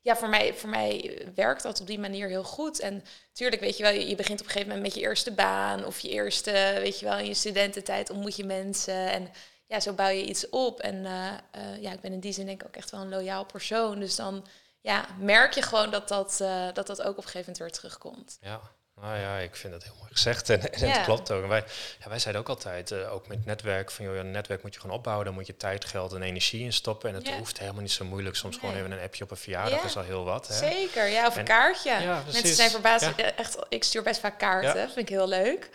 ja, 0.00 0.16
voor 0.16 0.28
mij, 0.28 0.54
voor 0.54 0.68
mij 0.68 1.22
werkt 1.34 1.62
dat 1.62 1.80
op 1.80 1.86
die 1.86 1.98
manier 1.98 2.28
heel 2.28 2.44
goed. 2.44 2.80
En 2.80 3.04
tuurlijk, 3.32 3.62
weet 3.62 3.76
je 3.76 3.82
wel, 3.82 3.92
je, 3.92 4.08
je 4.08 4.14
begint 4.14 4.40
op 4.40 4.46
een 4.46 4.52
gegeven 4.52 4.74
moment 4.74 4.86
met 4.92 5.02
je 5.02 5.08
eerste 5.08 5.32
baan 5.32 5.84
of 5.84 5.98
je 5.98 6.08
eerste, 6.08 6.78
weet 6.80 6.98
je 6.98 7.06
wel, 7.06 7.18
in 7.18 7.26
je 7.26 7.34
studententijd 7.34 8.10
ontmoet 8.10 8.36
je 8.36 8.44
mensen. 8.44 9.10
En 9.10 9.30
ja, 9.66 9.80
zo 9.80 9.92
bouw 9.92 10.08
je 10.08 10.24
iets 10.24 10.48
op. 10.48 10.80
En 10.80 11.06
eh, 11.06 11.28
eh, 11.50 11.82
ja, 11.82 11.92
ik 11.92 12.00
ben 12.00 12.12
in 12.12 12.20
die 12.20 12.32
zin 12.32 12.46
denk 12.46 12.60
ik 12.62 12.66
ook 12.66 12.76
echt 12.76 12.90
wel 12.90 13.00
een 13.00 13.08
loyaal 13.08 13.44
persoon. 13.44 14.00
Dus 14.00 14.16
dan 14.16 14.46
ja, 14.84 15.04
merk 15.18 15.52
je 15.52 15.62
gewoon 15.62 15.90
dat 15.90 16.08
dat, 16.08 16.38
eh, 16.40 16.66
dat 16.72 16.86
dat 16.86 17.00
ook 17.02 17.10
op 17.10 17.16
een 17.16 17.22
gegeven 17.30 17.38
moment 17.40 17.58
weer 17.58 17.70
terugkomt. 17.72 18.38
Ja, 18.40 18.60
nou 19.00 19.18
ja, 19.18 19.36
ik 19.38 19.56
vind 19.56 19.74
het 19.74 19.82
heel 19.84 19.94
mooi 19.98 20.10
gezegd 20.12 20.50
en, 20.50 20.72
en 20.72 20.86
Ja. 20.86 20.92
het 20.92 21.04
klopt 21.04 21.30
ook. 21.30 21.42
En 21.42 21.48
wij, 21.48 21.64
ja, 22.00 22.08
wij 22.08 22.18
zeiden 22.18 22.42
ook 22.42 22.48
altijd, 22.48 22.90
eh, 22.90 23.12
ook 23.12 23.26
met 23.28 23.44
netwerk, 23.44 23.90
van 23.90 24.04
joh, 24.04 24.16
een 24.16 24.30
netwerk 24.30 24.62
moet 24.62 24.74
je 24.74 24.80
gewoon 24.80 24.96
opbouwen, 24.96 25.24
daar 25.24 25.34
moet 25.34 25.46
je 25.46 25.56
tijd, 25.56 25.84
geld 25.84 26.12
en 26.12 26.22
energie 26.22 26.64
in 26.64 26.72
stoppen. 26.72 27.08
En 27.08 27.14
het 27.14 27.26
Ja. 27.26 27.36
hoeft 27.36 27.58
helemaal 27.58 27.82
niet 27.82 27.92
zo 27.92 28.04
moeilijk. 28.04 28.36
Soms 28.36 28.56
gewoon 28.56 28.74
even 28.74 28.90
een 28.92 29.00
appje 29.00 29.24
op 29.24 29.30
een 29.30 29.36
verjaardag 29.36 29.80
Ja. 29.80 29.84
is 29.86 29.96
al 29.96 30.02
heel 30.02 30.24
wat. 30.24 30.48
Hè? 30.48 30.54
Zeker, 30.54 31.06
ja, 31.06 31.26
of 31.26 31.32
een 31.34 31.38
En- 31.38 31.44
kaartje. 31.44 31.90
Ja, 32.00 32.22
Mensen 32.32 32.54
zijn 32.54 32.70
verbaasd. 32.70 33.12
Eh, 33.16 33.38
Echt, 33.38 33.56
ik 33.68 33.84
stuur 33.84 34.02
best 34.02 34.20
vaak 34.20 34.38
kaarten. 34.38 34.72
Vind 34.90 34.96
ik 34.96 35.08
heel 35.08 35.28
leuk. 35.28 35.70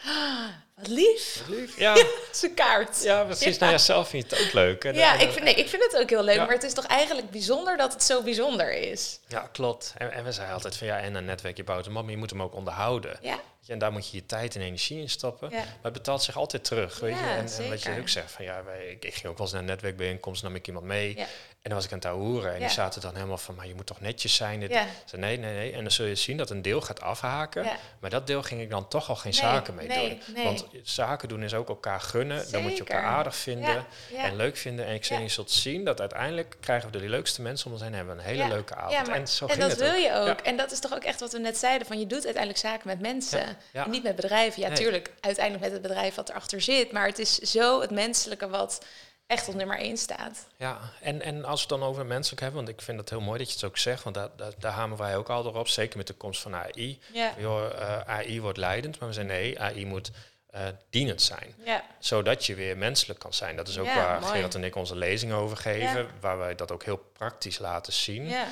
Wat 0.79 0.87
lief. 0.87 1.43
Ja, 1.77 1.95
een 2.41 2.53
kaart. 2.53 3.03
ja, 3.03 3.23
precies. 3.23 3.53
Ja. 3.53 3.59
Nou 3.59 3.71
ja, 3.71 3.77
zelf 3.77 4.09
vind 4.09 4.29
je 4.29 4.35
het 4.35 4.45
ook 4.45 4.53
leuk. 4.53 4.83
En, 4.83 4.93
Ja, 4.95 5.13
ik 5.19 5.31
vind, 5.31 5.43
nee, 5.43 5.53
ik 5.55 5.67
vind 5.69 5.83
het 5.83 5.97
ook 6.01 6.09
heel 6.09 6.23
leuk, 6.23 6.35
Ja. 6.35 6.45
maar 6.45 6.53
het 6.53 6.63
is 6.63 6.73
toch 6.73 6.85
eigenlijk 6.85 7.29
bijzonder 7.29 7.77
dat 7.77 7.93
het 7.93 8.03
zo 8.03 8.21
bijzonder 8.23 8.71
is. 8.73 9.19
Ja, 9.27 9.49
klopt. 9.51 9.93
En, 9.97 10.11
en 10.11 10.23
we 10.23 10.31
zeiden 10.31 10.53
altijd 10.55 10.75
van 10.77 10.87
ja, 10.87 10.97
en 10.99 11.15
een 11.15 11.25
netwerk, 11.25 11.57
je 11.57 11.63
bouwt 11.63 11.85
hem 11.85 11.97
op, 11.97 12.01
maar 12.03 12.11
je 12.11 12.17
moet 12.17 12.29
hem 12.29 12.41
ook 12.41 12.53
onderhouden. 12.55 13.17
Ja, 13.21 13.39
En 13.67 13.79
daar 13.79 13.91
moet 13.91 14.09
je 14.09 14.17
je 14.17 14.25
tijd 14.25 14.55
en 14.55 14.61
energie 14.61 15.01
in 15.01 15.09
stoppen. 15.09 15.49
ja. 15.49 15.55
Maar 15.57 15.65
het 15.81 15.93
betaalt 15.93 16.23
zich 16.23 16.37
altijd 16.37 16.63
terug, 16.63 16.99
weet 16.99 17.15
je. 17.17 17.23
Ja, 17.25 17.35
En, 17.35 17.47
en 17.63 17.69
wat 17.69 17.83
je 17.83 17.97
ook 17.99 18.09
zegt, 18.09 18.31
van 18.31 18.45
ja, 18.45 18.63
wij, 18.63 18.87
ik, 18.87 19.05
ik 19.05 19.13
ging 19.13 19.25
ook 19.27 19.37
wel 19.37 19.41
eens 19.45 19.51
naar 19.51 19.61
een 19.61 19.67
netwerkbijeenkomst, 19.67 20.43
nam 20.43 20.55
ik 20.55 20.67
iemand 20.67 20.85
mee. 20.85 21.17
Ja. 21.17 21.25
En 21.61 21.69
dan 21.69 21.73
was 21.73 21.85
ik 21.85 21.91
aan 21.91 21.97
het 21.99 22.07
horen 22.19 22.49
en 22.53 22.59
Ja. 22.59 22.65
die 22.65 22.75
zaten 22.75 23.01
dan 23.01 23.15
helemaal 23.15 23.37
van, 23.37 23.55
maar 23.55 23.67
je 23.67 23.75
moet 23.75 23.85
toch 23.85 23.99
netjes 24.01 24.35
zijn. 24.35 24.59
Dit. 24.59 24.69
Ja. 24.71 24.85
Zei, 25.05 25.21
nee, 25.21 25.37
nee, 25.37 25.53
nee. 25.53 25.71
En 25.73 25.81
dan 25.81 25.91
zul 25.91 26.05
je 26.05 26.15
zien 26.15 26.37
dat 26.37 26.49
een 26.49 26.61
deel 26.61 26.81
gaat 26.81 27.01
afhaken. 27.01 27.63
Ja. 27.63 27.75
Maar 27.99 28.09
dat 28.09 28.27
deel 28.27 28.43
ging 28.43 28.61
ik 28.61 28.69
dan 28.69 28.87
toch 28.87 29.09
al 29.09 29.15
geen 29.15 29.31
Nee, 29.31 29.41
zaken 29.41 29.75
mee 29.75 29.87
nee, 29.87 30.09
doen. 30.09 30.33
nee. 30.35 30.43
Want 30.43 30.65
zaken 30.83 31.27
doen 31.29 31.43
is 31.43 31.53
ook 31.53 31.69
elkaar 31.69 32.01
gunnen. 32.01 32.51
Dan 32.51 32.61
moet 32.61 32.71
je 32.71 32.79
elkaar 32.79 33.03
aardig 33.03 33.35
vinden 33.35 33.85
en 34.17 34.35
leuk 34.35 34.57
vinden. 34.57 34.85
En 34.85 34.93
ik 34.93 35.05
zei, 35.05 35.21
je 35.21 35.29
zult 35.29 35.51
zien 35.51 35.83
dat 35.85 35.99
uiteindelijk 35.99 36.57
krijgen 36.59 36.91
we 36.91 36.97
de 36.97 37.09
leukste 37.09 37.41
mensen 37.41 37.65
om 37.65 37.71
ons 37.73 37.81
heen. 37.81 37.93
Hebben 37.93 38.15
we 38.15 38.21
een 38.21 38.27
hele 38.27 38.47
leuke 38.47 38.75
avond. 38.75 38.91
Ja, 38.91 39.01
maar- 39.03 39.15
en 39.15 39.27
zo 39.27 39.45
en 39.45 39.51
ging 39.51 39.61
dat 39.67 39.71
het 39.71 39.79
wil 39.89 39.93
je 40.01 40.13
ook. 40.13 40.39
En 40.39 40.57
dat 40.57 40.71
is 40.71 40.79
toch 40.79 40.93
ook 40.93 41.03
echt 41.03 41.19
wat 41.19 41.31
we 41.31 41.39
net 41.39 41.57
zeiden: 41.57 41.87
van 41.87 41.99
je 41.99 42.07
doet 42.07 42.23
uiteindelijk 42.23 42.57
zaken 42.57 42.87
met 42.87 42.99
mensen. 42.99 43.57
En 43.71 43.89
niet 43.89 44.03
met 44.03 44.15
bedrijven. 44.15 44.61
Ja, 44.61 44.71
tuurlijk, 44.75 45.11
uiteindelijk 45.19 45.63
met 45.65 45.73
het 45.73 45.81
bedrijf 45.81 46.15
wat 46.15 46.29
erachter 46.29 46.61
zit. 46.61 46.91
Maar 46.91 47.05
het 47.07 47.19
is 47.19 47.35
zo 47.35 47.81
het 47.81 47.91
menselijke 47.91 48.49
wat 48.49 48.85
echt 49.29 49.47
op 49.47 49.53
nummer 49.55 49.77
één 49.77 49.97
staat. 49.97 50.47
Ja, 50.57 50.79
en, 51.01 51.21
en 51.21 51.45
als 51.45 51.65
we 51.65 51.73
het 51.73 51.79
dan 51.81 51.89
over 51.89 52.05
menselijk 52.05 52.41
hebben, 52.41 52.63
want 52.63 52.77
ik 52.77 52.81
vind 52.81 52.99
het 52.99 53.09
heel 53.09 53.21
mooi 53.21 53.37
dat 53.39 53.47
je 53.47 53.53
het 53.53 53.63
ook 53.63 53.77
zegt, 53.77 54.03
want 54.03 54.15
daar, 54.15 54.29
daar, 54.35 54.51
daar 54.59 54.71
hameren 54.71 55.05
wij 55.05 55.17
ook 55.17 55.29
al 55.29 55.43
op, 55.43 55.67
zeker 55.67 55.97
met 55.97 56.07
de 56.07 56.13
komst 56.13 56.41
van 56.41 56.55
AI. 56.55 56.99
Ja, 57.13 57.33
Joh, 57.37 57.65
eh, 57.81 57.99
AI 57.99 58.41
wordt 58.41 58.57
leidend, 58.57 58.99
maar 58.99 59.07
we 59.09 59.13
zeggen 59.15 59.33
nee, 59.33 59.59
AI 59.61 59.85
moet 59.85 60.11
eh, 60.49 60.61
dienend 60.89 61.21
zijn. 61.21 61.55
ja, 61.65 61.83
Zodat 61.99 62.45
je 62.45 62.55
weer 62.55 62.77
menselijk 62.77 63.19
kan 63.19 63.33
zijn. 63.33 63.55
Dat 63.55 63.67
is 63.67 63.77
ook 63.77 63.85
Ja, 63.85 63.95
waar 63.95 64.19
mooi. 64.19 64.33
Gerard 64.33 64.55
en 64.55 64.63
ik 64.63 64.75
onze 64.75 64.95
lezing 64.95 65.33
over 65.33 65.57
geven, 65.57 66.07
waar 66.19 66.37
wij 66.37 66.55
dat 66.55 66.71
ook 66.71 66.83
heel 66.83 66.97
praktisch 67.13 67.57
laten 67.59 67.93
zien. 67.93 68.27
ja. 68.27 68.47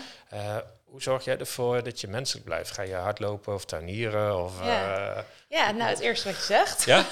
Hoe 0.89 1.01
zorg 1.01 1.23
jij 1.23 1.37
ervoor 1.37 1.83
dat 1.83 2.01
je 2.01 2.07
menselijk 2.07 2.45
blijft? 2.45 2.71
Ga 2.71 2.81
je 2.81 2.93
hardlopen 2.95 3.53
of 3.53 3.65
tuinieren? 3.65 4.43
Of, 4.43 4.53
Ja. 4.63 5.15
eh, 5.15 5.23
ja, 5.49 5.71
nou 5.71 5.89
het 5.89 5.99
eerste 5.99 6.27
wat 6.27 6.37
je 6.37 6.43
zegt. 6.43 6.83
ja? 6.91 7.05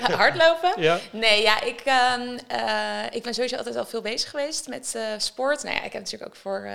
Hardlopen. 0.00 0.72
ja? 0.82 0.98
Nee, 1.10 1.42
ja, 1.42 1.60
ik, 1.60 1.80
ehm, 1.80 2.38
eh, 2.48 3.04
ik 3.10 3.22
ben 3.22 3.34
sowieso 3.34 3.56
altijd 3.56 3.76
al 3.76 3.84
veel 3.86 4.00
bezig 4.00 4.30
geweest 4.30 4.68
met 4.68 4.94
eh, 4.94 5.02
sport. 5.16 5.62
Nou 5.62 5.74
ja, 5.76 5.82
ik 5.82 5.92
heb 5.92 6.02
natuurlijk 6.02 6.30
ook 6.30 6.36
voor 6.40 6.68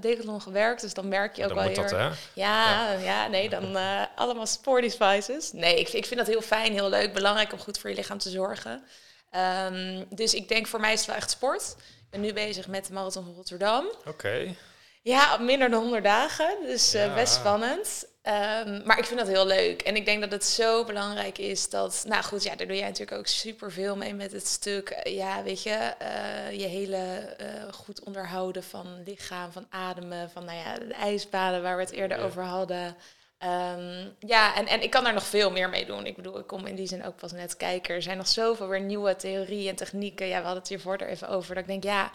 Decathlon 0.00 0.40
gewerkt, 0.42 0.80
dus 0.80 0.94
dan 0.94 1.08
merk 1.08 1.36
je 1.36 1.42
ook 1.42 1.48
Dan 1.48 1.58
wel 1.58 1.66
moet 1.66 1.76
dat, 1.76 1.90
heel... 1.90 1.98
hè? 1.98 2.08
Ja, 2.32 2.92
ja, 2.92 3.26
nee, 3.26 3.48
dan 3.48 3.76
allemaal 4.14 4.46
sport 4.46 4.82
devices. 4.82 5.52
Nee, 5.52 5.80
ik, 5.80 5.88
ik 5.88 6.06
vind 6.06 6.20
dat 6.20 6.28
heel 6.28 6.42
fijn, 6.42 6.72
heel 6.72 6.88
leuk, 6.88 7.12
belangrijk 7.12 7.52
om 7.52 7.58
goed 7.58 7.78
voor 7.78 7.90
je 7.90 7.96
lichaam 7.96 8.18
te 8.18 8.30
zorgen. 8.30 8.82
Ehm, 9.30 10.04
dus 10.10 10.34
ik 10.34 10.48
denk 10.48 10.66
voor 10.66 10.80
mij 10.80 10.92
is 10.92 10.98
het 10.98 11.08
wel 11.08 11.16
echt 11.16 11.30
sport. 11.30 11.74
Ik 11.78 12.10
ben 12.10 12.20
nu 12.20 12.32
bezig 12.32 12.66
met 12.66 12.86
de 12.86 12.92
Marathon 12.92 13.24
van 13.24 13.34
Rotterdam. 13.34 13.86
Oké. 14.06 14.54
Ja, 15.02 15.36
minder 15.36 15.70
dan 15.70 15.80
100 15.82 16.04
dagen, 16.04 16.56
dus 16.66 16.94
eh, 16.94 17.14
best 17.14 17.34
spannend. 17.34 18.06
Ehm, 18.22 18.80
maar 18.84 18.98
ik 18.98 19.04
vind 19.04 19.18
dat 19.18 19.28
heel 19.28 19.46
leuk. 19.46 19.82
En 19.82 19.96
ik 19.96 20.04
denk 20.04 20.20
dat 20.20 20.30
het 20.30 20.44
zo 20.44 20.84
belangrijk 20.84 21.38
is 21.38 21.70
dat... 21.70 22.04
Nou 22.06 22.22
goed, 22.22 22.42
ja, 22.42 22.56
daar 22.56 22.66
doe 22.66 22.76
jij 22.76 22.86
natuurlijk 22.86 23.18
ook 23.18 23.26
superveel 23.26 23.96
mee 23.96 24.14
met 24.14 24.32
het 24.32 24.46
stuk... 24.46 24.88
eh, 24.90 25.14
ja, 25.16 25.42
weet 25.42 25.62
je, 25.62 25.70
eh, 25.98 26.58
je 26.58 26.66
hele 26.66 27.36
goed 27.70 28.04
onderhouden 28.04 28.62
van 28.62 29.02
lichaam, 29.04 29.52
van 29.52 29.66
ademen... 29.70 30.30
van 30.30 30.44
nou 30.44 30.58
ja, 30.58 30.74
de 30.78 30.94
ijsbaden 30.94 31.62
waar 31.62 31.76
we 31.76 31.82
het 31.82 31.92
eerder 31.92 32.18
Ja. 32.18 32.24
over 32.24 32.42
hadden... 32.42 32.96
Ehm, 33.38 34.06
ja, 34.18 34.56
en, 34.56 34.66
en 34.66 34.82
ik 34.82 34.90
kan 34.90 35.06
er 35.06 35.12
nog 35.14 35.26
veel 35.26 35.50
meer 35.50 35.68
mee 35.68 35.86
doen. 35.86 36.06
Ik 36.06 36.16
bedoel, 36.16 36.38
ik 36.38 36.46
kom 36.46 36.66
in 36.66 36.74
die 36.74 36.86
zin 36.86 37.04
ook 37.04 37.16
pas 37.16 37.32
net 37.32 37.56
kijken. 37.56 37.94
Er 37.94 38.02
zijn 38.02 38.16
nog 38.16 38.28
zoveel 38.28 38.68
weer 38.68 38.80
nieuwe 38.80 39.16
theorieën 39.16 39.68
en 39.68 39.76
technieken. 39.76 40.26
Ja, 40.26 40.36
we 40.38 40.42
hadden 40.42 40.58
het 40.58 40.68
hiervoor 40.68 40.96
er 40.96 41.08
even 41.08 41.28
over. 41.28 41.54
Dat 41.54 41.62
ik 41.64 41.70
denk, 41.70 41.82
ja, 41.84 42.12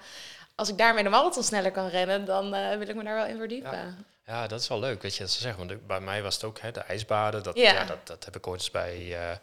als 0.55 0.69
ik 0.69 0.77
daarmee 0.77 1.03
de 1.03 1.09
marathon 1.09 1.43
sneller 1.43 1.71
kan 1.71 1.87
rennen, 1.87 2.25
dan 2.25 2.53
eh, 2.53 2.77
wil 2.77 2.87
ik 2.89 2.95
me 2.95 3.03
daar 3.03 3.15
wel 3.15 3.25
in 3.25 3.37
verdiepen. 3.37 4.05
Ja, 4.25 4.47
dat 4.47 4.59
is 4.61 4.67
wel 4.67 4.79
leuk, 4.79 5.01
weet 5.01 5.15
je, 5.15 5.21
dat 5.21 5.31
ze 5.31 5.41
zeggen. 5.41 5.67
Want 5.67 5.87
bij 5.87 5.99
mij 5.99 6.21
was 6.21 6.35
het 6.35 6.43
ook 6.43 6.59
hè, 6.59 6.71
de 6.71 6.79
ijsbaden. 6.79 7.43
Dat, 7.43 7.57
Ja. 7.57 7.71
ja. 7.73 7.83
dat, 7.85 8.07
dat 8.07 8.25
heb 8.25 8.35
ik 8.35 8.47
ooit 8.47 8.59
eens 8.59 8.71
bij... 8.71 8.95
eh, 9.29 9.35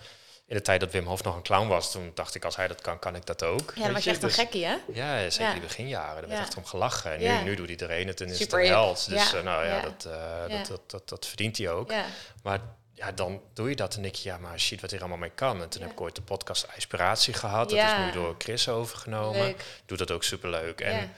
in 0.47 0.57
de 0.57 0.63
tijd 0.63 0.81
dat 0.81 0.91
Wim 0.93 1.07
Hof 1.07 1.23
nog 1.23 1.37
een 1.37 1.43
clown 1.43 1.69
was, 1.69 1.93
toen 1.93 2.11
dacht 2.15 2.35
ik, 2.35 2.45
als 2.45 2.57
hij 2.57 2.69
dat 2.69 2.81
kan, 2.81 2.99
kan 2.99 3.15
ik 3.15 3.27
dat 3.27 3.43
ook. 3.43 3.73
Ja, 3.75 3.83
weet 3.85 3.93
was 3.93 4.05
je 4.05 4.11
echt 4.11 4.23
een 4.23 4.29
Dus- 4.29 4.37
gekkie, 4.39 4.65
hè? 4.67 4.77
Ja, 4.93 5.31
zeker 5.31 5.47
Ja. 5.47 5.53
die 5.53 5.61
beginjaren. 5.61 6.21
Daar 6.21 6.29
werd 6.31 6.41
echt 6.43 6.57
om 6.57 6.65
gelachen. 6.65 7.13
En 7.13 7.19
nu, 7.19 7.25
Ja. 7.25 7.43
nu 7.43 7.55
doet 7.55 7.69
iedereen 7.69 8.07
het 8.07 8.21
en 8.21 8.29
is 8.29 8.37
Super 8.37 8.59
het 8.59 8.69
een 8.69 8.75
held. 8.75 9.09
Dus 9.09 9.35
eh, 9.35 9.43
nou 9.43 9.67
ja. 9.67 9.81
Dat. 9.81 10.03
Dat, 10.49 10.67
dat, 10.67 10.81
dat, 10.91 11.09
dat 11.09 11.27
verdient 11.27 11.59
hij 11.59 11.71
ook. 11.71 11.93
Maar 12.43 12.61
ja, 13.01 13.13
dan 13.13 13.41
doe 13.55 13.69
je 13.69 13.77
dat 13.77 13.95
en 13.95 14.03
je, 14.03 14.11
ja, 14.23 14.39
maar 14.39 14.61
shit, 14.61 14.81
wat 14.81 14.91
hier 14.91 15.01
allemaal 15.01 15.19
mee 15.19 15.31
kan. 15.35 15.63
En 15.63 15.69
toen 15.69 15.81
Ja. 15.81 15.87
heb 15.87 15.97
ik 15.97 16.01
ooit 16.03 16.15
de 16.15 16.23
podcast 16.23 16.67
Inspiratie 16.75 17.35
gehad. 17.35 17.69
Dat 17.69 17.79
Ja. 17.79 17.99
is 17.99 18.05
nu 18.15 18.21
door 18.21 18.35
Chris 18.39 18.69
overgenomen. 18.69 19.41
leuk. 19.41 19.65
Doet 19.87 19.99
dat 19.99 20.11
ook 20.11 20.23
superleuk. 20.25 20.81
En 20.81 20.95
Ja. 20.97 21.09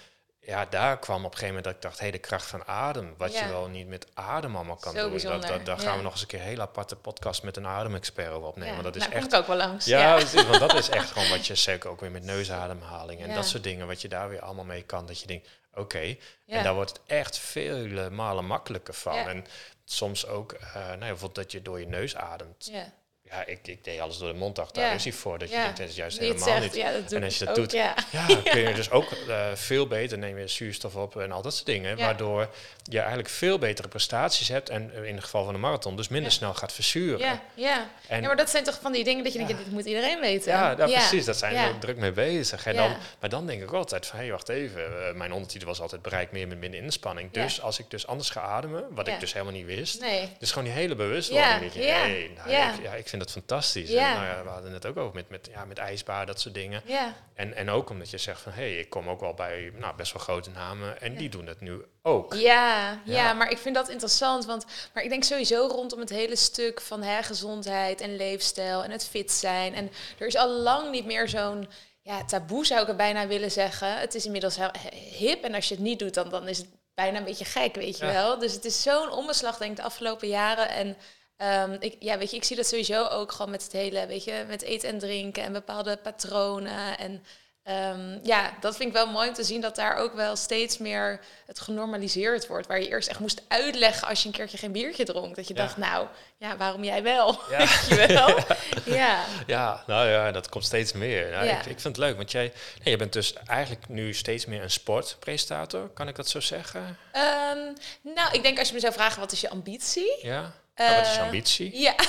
ja, 0.40 0.66
daar 0.70 0.98
kwam 0.98 1.16
op 1.24 1.24
een 1.32 1.38
gegeven 1.38 1.46
moment 1.46 1.64
dat 1.64 1.74
ik 1.74 1.82
dacht, 1.82 1.98
hé, 2.00 2.10
de 2.10 2.18
kracht 2.18 2.46
van 2.46 2.66
adem. 2.66 3.14
Wat 3.16 3.38
je 3.38 3.48
wel 3.48 3.66
niet 3.68 3.88
met 3.88 4.06
adem 4.14 4.56
allemaal 4.56 4.76
kan 4.76 4.92
Zo 4.94 5.08
doen. 5.10 5.18
Dat, 5.20 5.42
dat, 5.46 5.64
daar 5.66 5.78
gaan 5.78 5.96
we 5.96 6.02
nog 6.02 6.12
eens 6.12 6.20
een 6.20 6.26
keer 6.26 6.38
een 6.40 6.44
hele 6.46 6.62
aparte 6.62 6.96
podcast 6.96 7.42
met 7.42 7.56
een 7.56 7.66
ademexpert 7.66 8.30
over 8.32 8.48
opnemen. 8.48 8.74
ja. 8.76 8.82
Want 8.82 8.94
dat 8.94 8.96
is 9.02 9.08
nou, 9.08 9.14
echt 9.14 9.32
ik 9.32 9.38
ook 9.38 9.46
wel 9.46 9.56
langs. 9.56 9.84
ja, 9.86 10.18
want 10.34 10.58
dat 10.58 10.74
is 10.74 10.88
echt 10.88 11.10
gewoon 11.12 11.28
wat 11.28 11.46
je 11.46 11.54
zeker 11.54 11.90
ook 11.90 12.00
weer 12.00 12.10
met 12.10 12.22
neusademhaling 12.24 13.20
en 13.20 13.34
dat 13.34 13.46
soort 13.46 13.62
dingen, 13.62 13.86
wat 13.86 14.00
je 14.02 14.08
daar 14.08 14.28
weer 14.28 14.40
allemaal 14.40 14.64
mee 14.64 14.82
kan. 14.82 15.06
Dat 15.06 15.20
je 15.20 15.26
denkt, 15.26 15.48
oké, 15.74 15.98
Ja. 15.98 16.16
en 16.46 16.62
daar 16.62 16.74
wordt 16.74 16.90
het 16.90 17.00
echt 17.06 17.38
vele 17.38 18.10
malen 18.10 18.44
makkelijker 18.46 18.94
van. 18.94 19.14
Ja. 19.14 19.28
En 19.28 19.46
soms 19.84 20.26
ook, 20.26 20.52
eh 20.52 20.74
nou 20.74 20.98
bijvoorbeeld 20.98 21.34
dat 21.34 21.52
je 21.52 21.62
door 21.62 21.80
je 21.80 21.86
neus 21.86 22.16
ademt. 22.16 22.68
ja. 22.72 22.92
Ja, 23.32 23.46
ik, 23.46 23.58
ik 23.62 23.84
deed 23.84 24.00
alles 24.00 24.18
door 24.18 24.32
de 24.32 24.38
mond 24.38 24.56
dacht, 24.56 24.74
daar 24.74 24.94
is 24.94 25.04
hij 25.04 25.12
voor. 25.12 25.38
Dat 25.38 25.50
je 25.50 25.56
denkt, 25.56 25.76
dat 25.78 25.88
is 25.88 25.94
juist 25.96 26.18
helemaal 26.18 26.48
zegt, 26.48 26.60
niet. 26.60 26.74
ja, 26.74 26.92
dat 26.92 27.12
En 27.12 27.22
als 27.24 27.38
je 27.38 27.44
dat 27.44 27.58
ook, 27.58 27.62
doet, 27.62 27.72
ja. 27.72 27.94
Kun 28.50 28.60
je 28.60 28.74
dus 28.74 28.90
ook 28.90 29.10
eh, 29.28 29.46
veel 29.54 29.86
beter 29.86 30.18
neem 30.18 30.38
je 30.38 30.48
zuurstof 30.48 30.96
op 30.96 31.16
en 31.16 31.32
al 31.32 31.42
dat 31.42 31.54
soort 31.54 31.66
dingen. 31.66 31.96
Waardoor 31.96 32.48
je 32.82 32.98
eigenlijk 32.98 33.28
veel 33.28 33.58
betere 33.58 33.88
prestaties 33.88 34.48
hebt. 34.48 34.68
En 34.68 34.92
in 35.04 35.14
het 35.14 35.24
geval 35.24 35.44
van 35.44 35.52
de 35.52 35.58
marathon 35.60 35.96
dus 35.96 36.08
minder 36.08 36.32
snel 36.32 36.54
gaat 36.54 36.72
verzuren. 36.72 37.18
Ja, 37.18 37.42
ja. 37.54 37.90
En 38.08 38.20
ja, 38.20 38.26
maar 38.26 38.36
dat 38.36 38.50
zijn 38.50 38.64
toch 38.64 38.78
van 38.82 38.92
die 38.92 39.04
dingen 39.04 39.24
dat 39.24 39.32
je 39.32 39.38
denkt, 39.38 39.56
dit 39.56 39.72
moet 39.72 39.84
iedereen 39.84 40.20
weten. 40.20 40.52
Ja, 40.52 40.74
nou, 40.74 40.90
precies. 40.90 41.24
Daar 41.24 41.34
zijn 41.34 41.54
we 41.54 41.74
ook 41.74 41.80
druk 41.80 41.96
mee 41.96 42.12
bezig. 42.12 42.66
En 42.66 42.76
dan, 42.76 42.96
maar 43.20 43.28
dan 43.28 43.46
denk 43.46 43.62
ik 43.62 43.72
altijd 43.72 44.06
van, 44.06 44.18
hé, 44.18 44.30
wacht 44.30 44.48
even. 44.48 45.08
eh, 45.08 45.14
mijn 45.14 45.32
ondertitel 45.32 45.68
was 45.68 45.80
altijd 45.80 46.02
bereik 46.02 46.32
meer 46.32 46.48
met 46.48 46.58
minder 46.58 46.80
inspanning. 46.82 47.30
Dus 47.32 47.60
als 47.60 47.78
ik 47.78 47.90
dus 47.90 48.06
anders 48.06 48.30
ga 48.30 48.40
ademen, 48.40 48.84
wat 48.90 49.08
ik 49.08 49.20
dus 49.20 49.32
helemaal 49.32 49.54
niet 49.54 49.66
wist. 49.66 50.00
Nee. 50.00 50.28
Dus 50.38 50.48
gewoon 50.48 50.64
die 50.64 50.72
hele 50.72 50.94
bewustwording. 50.94 51.72
Ja, 51.74 51.80
ja, 51.82 51.94
hey, 51.94 52.30
nou, 52.36 52.50
ja. 52.50 52.72
Ik, 52.72 52.82
ja, 52.82 52.92
ik 52.92 53.08
vind 53.08 53.21
dat 53.22 53.32
fantastisch. 53.32 53.90
Ja. 53.90 54.08
En, 54.08 54.14
nou 54.14 54.26
ja, 54.26 54.42
we 54.42 54.48
hadden 54.48 54.72
het 54.72 54.86
ook 54.86 54.96
over 54.96 55.14
met, 55.14 55.28
met, 55.28 55.48
ja, 55.52 55.64
met 55.64 55.78
ijsbaar, 55.78 56.26
dat 56.26 56.40
soort 56.40 56.54
dingen. 56.54 56.82
Ja, 56.84 57.14
En, 57.34 57.54
en 57.54 57.70
ook 57.70 57.90
omdat 57.90 58.10
je 58.10 58.18
zegt 58.18 58.40
van, 58.40 58.52
hé, 58.52 58.62
hey, 58.62 58.78
ik 58.78 58.90
kom 58.90 59.08
ook 59.08 59.20
wel 59.20 59.34
bij 59.34 59.72
nou, 59.78 59.96
best 59.96 60.12
wel 60.12 60.22
grote 60.22 60.50
namen. 60.50 61.00
En 61.00 61.16
die 61.16 61.28
doen 61.28 61.46
het 61.46 61.60
nu 61.60 61.84
ook. 62.02 62.34
Ja, 62.34 63.00
ja, 63.04 63.32
maar 63.32 63.50
ik 63.50 63.58
vind 63.58 63.74
dat 63.74 63.88
interessant. 63.88 64.44
Want, 64.44 64.64
maar 64.94 65.02
ik 65.02 65.08
denk 65.08 65.24
sowieso 65.24 65.66
rondom 65.66 66.00
het 66.00 66.10
hele 66.10 66.36
stuk 66.36 66.80
van 66.80 67.02
hè, 67.02 67.22
gezondheid 67.22 68.00
en 68.00 68.16
leefstijl 68.16 68.84
en 68.84 68.90
het 68.90 69.06
fit 69.06 69.32
zijn. 69.32 69.74
En 69.74 69.90
er 70.18 70.26
is 70.26 70.36
al 70.36 70.48
lang 70.48 70.90
niet 70.90 71.06
meer 71.06 71.28
zo'n 71.28 71.68
ja, 72.02 72.24
taboe, 72.24 72.66
zou 72.66 72.80
ik 72.80 72.86
het 72.86 72.96
bijna 72.96 73.26
willen 73.26 73.50
zeggen. 73.50 73.98
Het 73.98 74.14
is 74.14 74.24
inmiddels 74.24 74.56
heel 74.56 74.70
hip 75.18 75.44
en 75.44 75.54
als 75.54 75.68
je 75.68 75.74
het 75.74 75.82
niet 75.82 75.98
doet, 75.98 76.14
dan, 76.14 76.28
dan 76.28 76.48
is 76.48 76.58
het 76.58 76.68
bijna 76.94 77.18
een 77.18 77.24
beetje 77.24 77.44
gek, 77.44 77.74
weet 77.74 77.98
je 77.98 78.06
wel. 78.06 78.38
Dus 78.38 78.52
het 78.52 78.64
is 78.64 78.82
zo'n 78.82 79.10
omslag, 79.10 79.58
denk 79.58 79.70
ik, 79.70 79.76
de 79.76 79.82
afgelopen 79.82 80.28
jaren. 80.28 80.68
En 80.68 80.96
ehm, 81.36 81.76
ik, 81.80 81.96
ja, 81.98 82.18
weet 82.18 82.30
je, 82.30 82.36
ik 82.36 82.44
zie 82.44 82.56
dat 82.56 82.66
sowieso 82.66 83.04
ook 83.06 83.32
gewoon 83.32 83.50
met 83.50 83.62
het 83.62 83.72
hele, 83.72 84.06
weet 84.06 84.24
je, 84.24 84.44
met 84.48 84.62
eten 84.62 84.88
en 84.88 84.98
drinken 84.98 85.42
en 85.42 85.52
bepaalde 85.52 85.96
patronen. 85.96 86.98
En 86.98 87.24
Ehm, 87.62 88.18
ja, 88.22 88.52
dat 88.60 88.76
vind 88.76 88.88
ik 88.88 88.94
wel 88.94 89.06
mooi 89.06 89.28
om 89.28 89.34
te 89.34 89.44
zien 89.44 89.60
dat 89.60 89.76
daar 89.76 89.96
ook 89.96 90.14
wel 90.14 90.36
steeds 90.36 90.78
meer 90.78 91.20
het 91.46 91.60
genormaliseerd 91.60 92.46
wordt. 92.46 92.66
Waar 92.66 92.80
je 92.80 92.88
eerst 92.88 93.08
echt 93.08 93.18
moest 93.18 93.42
uitleggen 93.48 94.08
als 94.08 94.22
je 94.22 94.28
een 94.28 94.34
keertje 94.34 94.58
geen 94.58 94.72
biertje 94.72 95.04
dronk. 95.04 95.36
Dat 95.36 95.48
je 95.48 95.54
Ja. 95.54 95.62
dacht, 95.62 95.76
nou, 95.76 96.06
ja, 96.36 96.56
waarom 96.56 96.84
jij 96.84 97.02
wel? 97.02 97.40
Ja. 97.50 97.58
Weet 97.88 97.88
je 97.88 97.94
wel? 98.06 98.38
ja. 98.98 99.24
Ja, 99.46 99.82
nou 99.86 100.08
ja, 100.08 100.32
dat 100.32 100.48
komt 100.48 100.64
steeds 100.64 100.92
meer. 100.92 101.30
Nou, 101.30 101.44
Ja. 101.46 101.52
ik, 101.52 101.58
ik 101.66 101.80
vind 101.80 101.96
het 101.96 101.96
leuk, 101.96 102.16
want 102.16 102.30
jij 102.30 102.52
nee, 102.82 102.90
je 102.92 102.96
bent 102.96 103.12
dus 103.12 103.32
eigenlijk 103.46 103.88
nu 103.88 104.14
steeds 104.14 104.46
meer 104.46 104.62
een 104.62 104.70
sportpresentator. 104.70 105.88
Kan 105.88 106.08
ik 106.08 106.16
dat 106.16 106.28
zo 106.28 106.40
zeggen? 106.40 106.98
Ehm, 107.12 107.58
nou, 108.02 108.32
ik 108.32 108.42
denk 108.42 108.58
als 108.58 108.68
je 108.68 108.74
me 108.74 108.80
zou 108.80 108.92
vragen, 108.92 109.20
wat 109.20 109.32
is 109.32 109.40
je 109.40 109.48
ambitie? 109.50 110.18
Ja? 110.22 110.52
Nou, 110.84 110.96
wat 110.96 111.06
is 111.06 111.12
je 111.12 111.18
Eh, 111.18 111.24
ambitie? 111.24 111.80
Ja. 111.80 111.94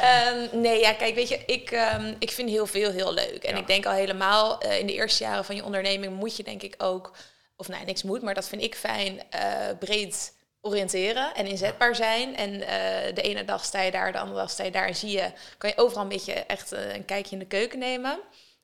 Ehm, 0.00 0.60
nee, 0.60 0.80
ja, 0.80 0.92
kijk, 0.92 1.14
weet 1.14 1.28
je, 1.28 1.40
ik, 1.46 1.70
ehm, 1.70 2.14
ik 2.18 2.30
vind 2.30 2.48
heel 2.50 2.66
veel 2.66 2.90
heel 2.90 3.12
leuk. 3.14 3.42
En 3.44 3.54
Ja. 3.54 3.60
ik 3.60 3.66
denk 3.66 3.86
al 3.86 3.92
helemaal 3.92 4.60
eh, 4.60 4.78
in 4.78 4.86
de 4.86 4.92
eerste 4.92 5.24
jaren 5.24 5.44
van 5.44 5.56
je 5.56 5.64
onderneming 5.64 6.12
moet 6.14 6.36
je 6.36 6.42
denk 6.42 6.62
ik 6.62 6.74
ook, 6.78 7.16
of 7.56 7.68
nou, 7.68 7.84
niks 7.84 8.02
moet, 8.02 8.22
maar 8.22 8.34
dat 8.34 8.48
vind 8.48 8.62
ik 8.62 8.74
fijn, 8.74 9.22
eh, 9.30 9.42
breed 9.78 10.34
oriënteren 10.60 11.34
en 11.34 11.46
inzetbaar 11.46 11.94
zijn. 11.94 12.36
En 12.36 12.58
de 13.14 13.22
ene 13.22 13.44
dag 13.44 13.64
sta 13.64 13.80
je 13.82 13.90
daar, 13.90 14.12
de 14.12 14.18
andere 14.18 14.38
dag 14.40 14.50
sta 14.50 14.64
je 14.64 14.70
daar 14.70 14.86
en 14.86 14.96
zie 14.96 15.10
je, 15.10 15.30
kan 15.58 15.70
je 15.70 15.78
overal 15.78 16.02
een 16.02 16.08
beetje 16.08 16.32
echt 16.32 16.70
een 16.70 17.04
kijkje 17.04 17.32
in 17.32 17.38
de 17.38 17.46
keuken 17.46 17.78
nemen. 17.78 18.18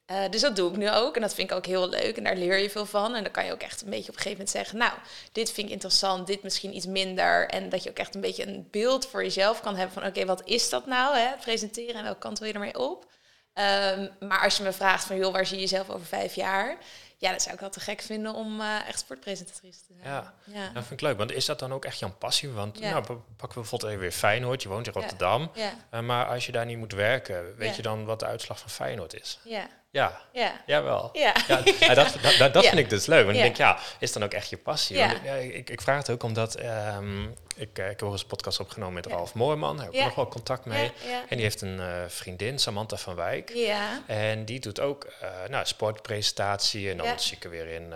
Eh, 0.06 0.30
dus 0.30 0.40
dat 0.40 0.56
doe 0.56 0.70
ik 0.70 0.76
nu 0.76 0.90
ook 0.90 1.14
en 1.14 1.20
dat 1.20 1.34
vind 1.34 1.50
ik 1.50 1.56
ook 1.56 1.66
heel 1.66 1.88
leuk 1.88 2.16
en 2.16 2.24
daar 2.24 2.36
leer 2.36 2.58
je 2.58 2.70
veel 2.70 2.86
van. 2.86 3.14
En 3.14 3.22
dan 3.22 3.32
kan 3.32 3.44
je 3.44 3.52
ook 3.52 3.62
echt 3.62 3.82
een 3.82 3.90
beetje 3.90 4.08
op 4.08 4.14
een 4.16 4.22
gegeven 4.22 4.30
moment 4.38 4.50
zeggen, 4.50 4.78
nou, 4.78 4.92
dit 5.32 5.50
vind 5.52 5.66
ik 5.66 5.72
interessant, 5.72 6.26
dit 6.26 6.42
misschien 6.42 6.76
iets 6.76 6.86
minder. 6.86 7.48
En 7.48 7.68
dat 7.68 7.82
je 7.82 7.90
ook 7.90 7.96
echt 7.98 8.14
een 8.14 8.20
beetje 8.20 8.46
een 8.46 8.68
beeld 8.70 9.06
voor 9.06 9.22
jezelf 9.22 9.60
kan 9.60 9.76
hebben 9.76 9.94
van, 9.94 10.06
oké, 10.06 10.24
wat 10.24 10.42
is 10.44 10.68
dat 10.68 10.86
nou, 10.86 11.16
hè? 11.16 11.30
presenteren 11.40 11.94
en 11.94 12.02
welke 12.04 12.18
kant 12.18 12.38
wil 12.38 12.48
je 12.48 12.54
ermee 12.54 12.78
op? 12.78 13.10
Ehm, 13.52 14.08
maar 14.20 14.40
als 14.40 14.56
je 14.56 14.62
me 14.62 14.72
vraagt 14.72 15.04
van, 15.04 15.16
joh, 15.16 15.32
waar 15.32 15.46
zie 15.46 15.56
je 15.56 15.62
jezelf 15.62 15.90
over 15.90 16.06
vijf 16.06 16.34
jaar? 16.34 16.76
Ja, 17.18 17.30
dat 17.30 17.42
zou 17.42 17.54
ik 17.54 17.60
wel 17.60 17.70
te 17.70 17.80
gek 17.80 18.00
vinden 18.00 18.34
om 18.34 18.60
eh, 18.60 18.88
echt 18.88 18.98
sportpresentatrice 18.98 19.78
te 19.78 19.94
zijn. 20.02 20.12
Ja. 20.14 20.34
ja. 20.44 20.64
Dat 20.64 20.84
vind 20.86 21.00
ik 21.00 21.00
leuk, 21.00 21.16
want 21.18 21.32
is 21.32 21.44
dat 21.44 21.58
dan 21.58 21.72
ook 21.72 21.84
echt 21.84 21.98
jouw 21.98 22.14
passie? 22.18 22.48
Want 22.48 22.78
Ja. 22.78 22.90
nou, 22.90 23.04
pa- 23.04 23.14
pakken 23.36 23.48
we 23.48 23.60
bijvoorbeeld 23.60 23.90
even 23.90 24.02
weer 24.02 24.12
Feyenoord, 24.12 24.62
je 24.62 24.68
woont 24.68 24.86
in. 24.86 24.92
Rotterdam. 24.92 25.50
Ja, 25.54 25.72
Eh, 25.90 26.00
maar 26.00 26.26
als 26.26 26.46
je 26.46 26.52
daar 26.52 26.66
niet 26.66 26.78
moet 26.78 26.92
werken, 26.92 27.56
weet 27.56 27.76
je 27.76 27.82
dan 27.82 28.04
wat 28.04 28.18
de 28.20 28.26
uitslag 28.26 28.58
van 28.58 28.70
Feyenoord 28.70 29.14
is? 29.20 29.38
ja. 29.44 29.66
Ja, 29.92 30.20
Ja. 30.32 30.52
jawel. 30.66 31.10
Ja. 31.12 31.34
Ja, 31.48 31.60
ja, 31.80 31.94
dat, 31.94 32.16
dat, 32.22 32.34
dat, 32.38 32.52
dat 32.52 32.62
Ja. 32.62 32.68
vind 32.68 32.80
ik 32.80 32.90
dus 32.90 33.06
leuk. 33.06 33.24
Want 33.24 33.36
Ja. 33.36 33.44
ik 33.44 33.56
denk, 33.56 33.56
ja, 33.56 33.78
is 33.98 34.12
dan 34.12 34.24
ook 34.24 34.32
echt 34.32 34.48
je 34.50 34.56
passie? 34.56 34.96
Ja. 34.96 35.12
Ik, 35.34 35.70
ik 35.70 35.80
vraag 35.80 35.96
het 35.96 36.10
ook 36.10 36.22
omdat 36.22 36.54
ehm, 36.54 37.22
ik, 37.56 37.78
eh, 37.78 37.90
ik 37.90 38.00
heb 38.00 38.02
eens 38.02 38.20
een 38.20 38.26
podcast 38.26 38.60
opgenomen 38.60 38.94
met. 38.94 39.06
Ralf 39.06 39.34
Moorman. 39.34 39.76
Daar 39.76 39.84
heb 39.86 39.94
ik 39.94 40.04
nog 40.04 40.14
wel 40.14 40.28
contact 40.28 40.64
mee. 40.64 40.92
En 41.28 41.36
die 41.36 41.40
heeft 41.40 41.60
een 41.60 41.80
eh, 41.80 41.86
vriendin, 42.08 42.58
Samantha 42.58 42.96
van 42.96 43.14
Wijk. 43.14 43.50
Ja. 43.54 44.02
En 44.06 44.44
die 44.44 44.60
doet 44.60 44.80
ook 44.80 45.04
eh 45.20 45.28
nou, 45.48 45.66
sportpresentatie. 45.66 46.90
En 46.90 46.96
dan 46.96 47.18
zie 47.20 47.36
ik 47.36 47.44
er 47.44 47.50
weer 47.50 47.66
in 47.66 47.88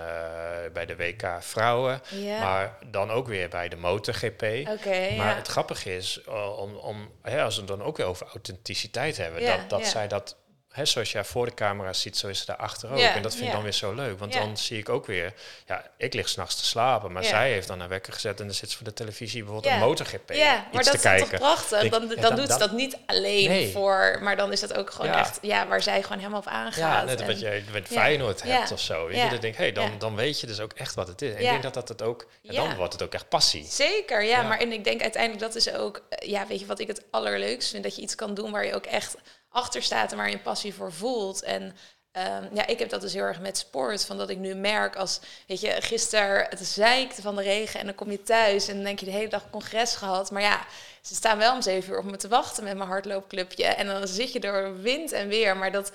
bij 0.73 0.87
de 0.87 0.97
WK 0.97 1.27
Vrouwen. 1.41 2.03
Ja. 2.11 2.39
Maar 2.41 2.79
dan 2.87 3.11
ook 3.11 3.27
weer 3.27 3.49
bij 3.49 3.69
de 3.69 3.77
MotoGP. 3.77 4.43
Oké, 4.69 5.15
Maar 5.17 5.37
het 5.37 5.47
grappige 5.49 5.97
is, 5.97 6.25
om, 6.57 6.75
om, 6.75 7.11
hè, 7.23 7.43
als 7.43 7.55
we 7.55 7.61
het 7.61 7.71
dan 7.71 7.83
ook 7.83 7.97
weer 7.97 8.07
over 8.07 8.27
authenticiteit 8.33 9.17
hebben, 9.17 9.45
dat, 9.45 9.69
dat 9.71 9.87
zij 9.87 10.09
dat, 10.09 10.37
hè, 10.77 10.85
zoals 10.85 11.13
jij 11.13 11.25
voor 11.25 11.47
de 11.47 11.55
camera 11.55 11.93
ziet, 11.93 12.17
zo 12.17 12.29
is 12.29 12.39
ze 12.39 12.47
daar 12.47 12.57
achter 12.57 12.91
ook. 12.91 12.99
En 12.99 13.23
dat 13.23 13.35
vind 13.35 13.47
ik 13.47 13.53
dan 13.53 13.63
weer 13.63 13.73
zo 13.73 13.93
leuk, 13.95 14.19
want 14.19 14.33
dan 14.33 14.57
zie 14.57 14.79
ik 14.79 14.89
ook 14.89 15.07
weer, 15.07 15.33
ja, 15.67 15.85
ik 15.97 16.15
lig 16.15 16.29
s'nachts 16.29 16.57
te 16.57 16.65
slapen, 16.65 17.13
maar 17.13 17.25
zij 17.25 17.51
heeft 17.53 17.69
dan 17.69 17.81
een 17.81 17.89
wekker 17.89 18.13
gezet 18.13 18.41
en 18.41 18.47
dan 18.47 18.55
zit 18.55 18.71
ze 18.71 18.77
voor 18.77 18.87
de 18.87 18.93
televisie 18.93 19.43
bijvoorbeeld 19.45 19.73
een 19.75 19.81
MotoGP 19.81 20.33
Ja, 20.33 20.67
maar 20.73 20.85
dat 20.85 20.95
is 20.95 21.01
kijken. 21.01 21.29
toch 21.29 21.39
prachtig? 21.39 21.83
Ik- 21.83 21.91
Dan, 21.91 22.09
ja, 22.09 22.21
dan 22.21 22.37
doet 22.37 22.53
ze 22.53 22.59
dat- 22.59 22.73
niet 22.73 22.97
alleen 23.07 23.49
Nee. 23.49 23.73
voor, 23.73 24.19
maar 24.23 24.37
dan 24.37 24.53
is 24.53 24.61
dat 24.61 24.75
ook 24.75 24.91
gewoon 24.91 25.11
Ja. 25.11 25.19
echt 25.19 25.39
ja, 25.43 25.67
waar 25.67 25.83
zij 25.83 26.03
gewoon 26.03 26.19
helemaal 26.19 26.41
op 26.41 26.47
aangaat. 26.47 26.75
Ja, 26.77 27.05
net 27.05 27.21
En- 27.21 27.27
wat 27.27 27.41
je 27.41 27.63
met. 27.73 27.87
Feyenoord 27.89 28.43
hebt 28.43 28.73
of 28.73 28.81
zo. 28.81 29.11
Je, 29.11 29.17
dan 29.17 29.29
denk 29.29 29.43
ik, 29.43 29.57
hey, 29.57 29.73
dan, 29.73 29.91
dan 29.99 30.15
weet 30.15 30.41
je 30.41 30.47
dus 30.47 30.61
ook 30.61 30.73
echt 30.73 30.95
wat 30.95 31.09
het 31.09 31.23
is. 31.23 31.35
En 31.35 31.41
ik 31.41 31.49
denk 31.49 31.63
dat 31.63 31.75
dat 31.75 31.89
het 31.89 32.03
ook, 32.03 32.27
dan 32.43 32.75
wordt 32.77 32.93
het 32.93 33.03
ook 33.03 33.15
echt 33.15 33.29
passie. 33.29 33.65
Zeker, 33.69 34.23
ja, 34.23 34.41
Ja. 34.41 34.43
Maar 34.43 34.59
en 34.61 34.73
ik 34.73 34.85
denk 34.85 35.03
uiteindelijk 35.03 35.43
dat 35.43 35.55
is 35.55 35.73
ook, 35.73 36.03
eh, 36.09 36.29
ja, 36.29 36.47
weet 36.47 36.61
je 36.61 36.67
wat 36.67 36.79
ik 36.79 36.87
het 36.87 37.03
allerleukst 37.11 37.71
vind? 37.71 37.83
Dat 37.83 37.97
je 37.97 38.03
iets 38.03 38.15
kan 38.15 38.35
doen 38.35 38.51
waar 38.51 38.67
je 38.67 38.75
ook 38.75 38.87
echt 38.87 39.17
achter 39.57 39.83
staat 39.83 40.11
en 40.11 40.17
waar 40.17 40.29
je 40.29 40.35
een 40.35 40.43
passie 40.43 40.75
voor 40.75 40.93
voelt. 40.93 41.43
En 41.43 41.77
ehm, 42.13 42.45
ja, 42.55 42.67
ik 42.67 42.79
heb 42.79 42.89
dat 42.89 43.01
dus 43.01 43.13
heel 43.13 43.23
erg 43.23 43.41
met 43.41 43.59
sport. 43.59 44.05
Van 44.05 44.19
dat 44.19 44.31
ik 44.31 44.39
nu 44.39 44.55
merk 44.55 44.97
als, 44.97 45.21
weet 45.47 45.61
je, 45.61 45.77
gisteren 45.81 46.47
het 46.49 46.67
zeikte 46.67 47.23
van 47.23 47.37
de 47.37 47.43
regen 47.43 47.81
en 47.81 47.87
dan 47.87 47.95
kom 47.95 48.11
je 48.11 48.23
thuis 48.23 48.69
en 48.69 48.75
dan 48.75 48.85
denk 48.85 48.99
je 48.99 49.07
de 49.07 49.13
hele 49.13 49.29
dag 49.29 49.51
congres 49.51 49.95
gehad. 49.95 50.31
Maar 50.31 50.43
ja, 50.43 50.67
ze 51.01 51.15
staan 51.15 51.39
wel 51.39 51.55
om 51.55 51.63
zeven 51.63 51.93
uur 51.93 51.99
op 51.99 52.05
me 52.05 52.17
te 52.17 52.29
wachten 52.29 52.65
met 52.65 52.77
mijn 52.77 52.89
hardloopclubje. 52.89 53.65
En 53.65 53.87
dan 53.87 54.09
zit 54.09 54.33
je 54.33 54.41
door 54.41 54.81
wind 54.81 55.13
en 55.13 55.29
weer. 55.29 55.57
Maar 55.57 55.73
dat 55.73 55.93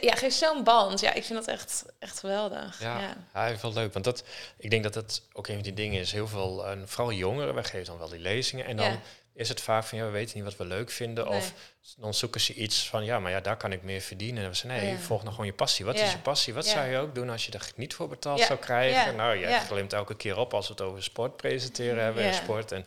ja, 0.00 0.14
geeft 0.14 0.36
zo'n 0.36 0.64
band. 0.64 1.00
Ja, 1.00 1.12
ik 1.12 1.24
vind 1.24 1.38
dat 1.38 1.48
echt, 1.48 1.84
echt 1.98 2.18
geweldig. 2.18 2.80
Ja, 2.80 3.00
ja. 3.32 3.48
ja. 3.48 3.70
leuk. 3.72 3.92
Want 3.92 4.04
dat, 4.04 4.24
ik 4.56 4.70
denk 4.70 4.82
dat 4.82 4.94
dat 4.94 5.22
ook 5.32 5.48
een 5.48 5.54
van 5.54 5.62
die 5.62 5.72
dingen 5.72 6.00
is. 6.00 6.12
Heel 6.12 6.28
veel, 6.28 6.66
en 6.66 6.88
vooral 6.88 7.12
jongeren, 7.12 7.54
wij 7.54 7.64
geven 7.64 7.86
dan 7.86 7.98
wel 7.98 8.08
die 8.08 8.18
lezingen. 8.18 8.66
En 8.66 8.76
dan 8.76 8.90
Ja. 8.90 9.00
Is 9.34 9.48
het 9.48 9.60
vaak 9.60 9.84
van, 9.84 9.98
ja, 9.98 10.04
we 10.04 10.10
weten 10.10 10.36
niet 10.36 10.44
wat 10.44 10.56
we 10.56 10.64
leuk 10.64 10.90
vinden. 10.90 11.28
Nee. 11.28 11.36
Of 11.36 11.52
dan 11.96 12.14
zoeken 12.14 12.40
ze 12.40 12.54
iets 12.54 12.88
van, 12.88 13.04
ja, 13.04 13.18
maar 13.20 13.30
ja, 13.30 13.40
daar 13.40 13.56
kan 13.56 13.72
ik 13.72 13.82
meer 13.82 14.00
verdienen. 14.00 14.42
En 14.42 14.48
we 14.48 14.54
zeggen, 14.56 14.80
nee, 14.82 14.92
Ja. 14.92 14.98
volg 14.98 15.20
nou 15.20 15.30
gewoon 15.30 15.46
je 15.46 15.52
passie. 15.52 15.84
Wat 15.84 15.98
Ja. 15.98 16.04
is 16.04 16.12
je 16.12 16.18
passie? 16.18 16.54
Wat 16.54 16.66
Ja. 16.66 16.72
zou 16.72 16.86
je 16.86 16.98
ook 16.98 17.14
doen 17.14 17.30
als 17.30 17.46
je 17.46 17.52
er 17.52 17.70
niet 17.76 17.94
voor 17.94 18.08
betaald 18.08 18.40
zou 18.40 18.58
krijgen? 18.58 19.16
Nou, 19.16 19.34
je 19.34 19.48
Ja. 19.48 19.58
glimt 19.58 19.92
elke 19.92 20.16
keer 20.16 20.36
op 20.38 20.54
als 20.54 20.66
we 20.66 20.72
het 20.72 20.82
over 20.82 21.02
sport 21.02 21.36
presenteren 21.36 22.02
hebben 22.04 22.22
en 22.24 22.34
sport. 22.34 22.72
En 22.72 22.84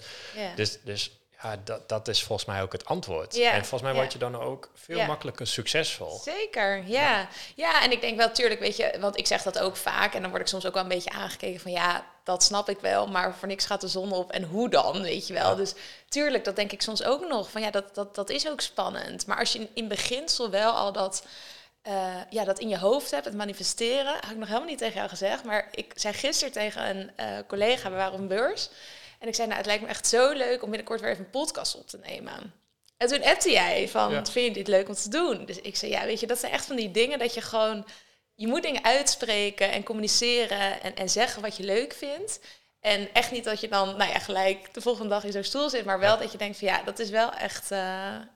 dus, 0.56 0.80
dus 0.84 1.12
ja, 1.44 1.56
dat, 1.64 1.90
dat 1.90 2.08
is 2.08 2.24
volgens 2.24 2.48
mij 2.48 2.62
ook 2.62 2.72
het 2.72 2.86
antwoord. 2.86 3.36
Ja. 3.36 3.52
En 3.52 3.60
volgens 3.60 3.82
mij 3.82 3.92
Ja. 3.92 3.98
word 3.98 4.14
je 4.14 4.20
dan 4.20 4.36
ook 4.42 4.70
veel 4.76 4.98
Ja. 4.98 5.06
makkelijker 5.06 5.48
succesvol. 5.48 6.20
Zeker, 6.24 6.84
ja. 6.88 7.28
ja. 7.56 7.84
en 7.84 7.92
ik 7.92 8.02
denk 8.02 8.18
wel, 8.18 8.32
tuurlijk, 8.32 8.60
weet 8.60 8.78
je, 8.78 8.94
want 9.00 9.18
ik 9.18 9.28
zeg 9.28 9.42
dat 9.44 9.60
ook 9.60 9.76
vaak. 9.78 10.14
En 10.14 10.22
dan 10.22 10.30
word 10.30 10.42
ik 10.42 10.48
soms 10.48 10.66
ook 10.66 10.74
wel 10.74 10.84
een 10.84 10.90
beetje 10.90 11.10
aangekeken 11.12 11.60
van, 11.60 11.72
ja, 11.72 12.06
dat 12.24 12.44
snap 12.44 12.70
ik 12.70 12.80
wel. 12.80 13.08
Maar 13.08 13.36
voor 13.36 13.48
niks 13.48 13.66
gaat 13.66 13.82
de 13.82 13.88
zon 13.88 14.12
op. 14.12 14.32
En 14.32 14.44
hoe 14.44 14.70
dan, 14.70 15.02
weet 15.02 15.28
je 15.28 15.34
wel. 15.34 15.56
Dus 15.56 15.74
tuurlijk, 16.10 16.46
dat 16.46 16.56
denk 16.56 16.72
ik 16.72 16.82
soms 16.82 17.04
ook 17.04 17.28
nog. 17.28 17.52
Van 17.52 17.62
ja, 17.62 17.72
dat, 17.72 17.96
dat, 17.96 18.16
dat 18.16 18.30
is 18.30 18.48
ook 18.50 18.62
spannend. 18.62 19.26
Maar 19.28 19.38
als 19.40 19.52
je 19.54 19.60
in, 19.60 19.70
in 19.74 19.88
beginsel 19.88 20.50
wel 20.50 20.72
al 20.72 20.92
dat... 20.92 21.26
eh, 21.82 22.14
ja, 22.30 22.44
dat 22.44 22.60
in 22.60 22.70
je 22.70 22.78
hoofd 22.78 23.12
hebt, 23.12 23.26
het 23.26 23.34
manifesteren, 23.34 24.14
had 24.14 24.32
ik 24.32 24.38
nog 24.38 24.48
helemaal 24.48 24.70
niet 24.70 24.78
tegen 24.78 24.96
jou 24.96 25.10
gezegd. 25.10 25.44
Maar 25.44 25.68
ik 25.72 25.92
zei 25.96 26.14
gisteren 26.14 26.54
tegen 26.54 26.90
een 26.90 27.12
eh, 27.16 27.28
collega, 27.48 27.90
we 27.90 27.96
waren 27.96 28.14
op 28.14 28.20
een 28.20 28.28
beurs. 28.28 28.70
En 29.24 29.30
ik 29.30 29.36
zei, 29.36 29.48
nou, 29.48 29.60
het 29.60 29.68
lijkt 29.70 29.84
me 29.84 29.90
echt 29.90 30.08
zo 30.08 30.32
leuk 30.32 30.64
om 30.64 30.70
binnenkort 30.70 31.02
weer 31.02 31.10
even 31.10 31.24
een 31.24 31.30
podcast 31.30 31.76
op 31.76 31.88
te 31.88 31.98
nemen. 31.98 32.54
En 32.98 33.08
toen 33.08 33.24
appte 33.24 33.52
jij 33.52 33.90
van, 33.90 34.12
Ja. 34.12 34.26
vind 34.26 34.46
je 34.46 34.54
dit 34.54 34.68
leuk 34.68 34.88
om 34.88 34.94
te 34.94 35.10
doen? 35.10 35.46
Dus 35.46 35.62
ik 35.62 35.76
zei, 35.76 35.92
ja, 35.92 36.06
weet 36.06 36.20
je, 36.20 36.28
dat 36.28 36.40
zijn 36.40 36.52
echt 36.52 36.66
van 36.66 36.76
die 36.76 36.92
dingen 36.92 37.20
dat 37.20 37.34
je 37.34 37.42
gewoon... 37.42 37.86
Je 38.36 38.48
moet 38.48 38.64
dingen 38.64 38.84
uitspreken 38.84 39.72
en 39.72 39.84
communiceren 39.84 40.82
en, 40.82 40.96
en 40.96 41.10
zeggen 41.10 41.42
wat 41.42 41.58
je 41.58 41.64
leuk 41.64 41.94
vindt. 41.94 42.40
En 42.84 43.10
echt 43.14 43.32
niet 43.32 43.44
dat 43.44 43.60
je 43.62 43.68
dan, 43.68 43.98
nou 43.98 44.12
ja, 44.12 44.20
gelijk 44.20 44.74
de 44.74 44.82
volgende 44.82 45.10
dag 45.10 45.24
in 45.24 45.32
zo'n 45.32 45.44
stoel 45.44 45.70
zit. 45.70 45.86
Maar 45.86 46.00
wel 46.00 46.14
Ja. 46.14 46.18
dat 46.22 46.32
je 46.32 46.38
denkt 46.38 46.58
van, 46.60 46.68
ja, 46.68 46.82
dat 46.86 47.00
is 47.00 47.10
wel 47.10 47.32
echt 47.34 47.72
eh, 47.72 47.80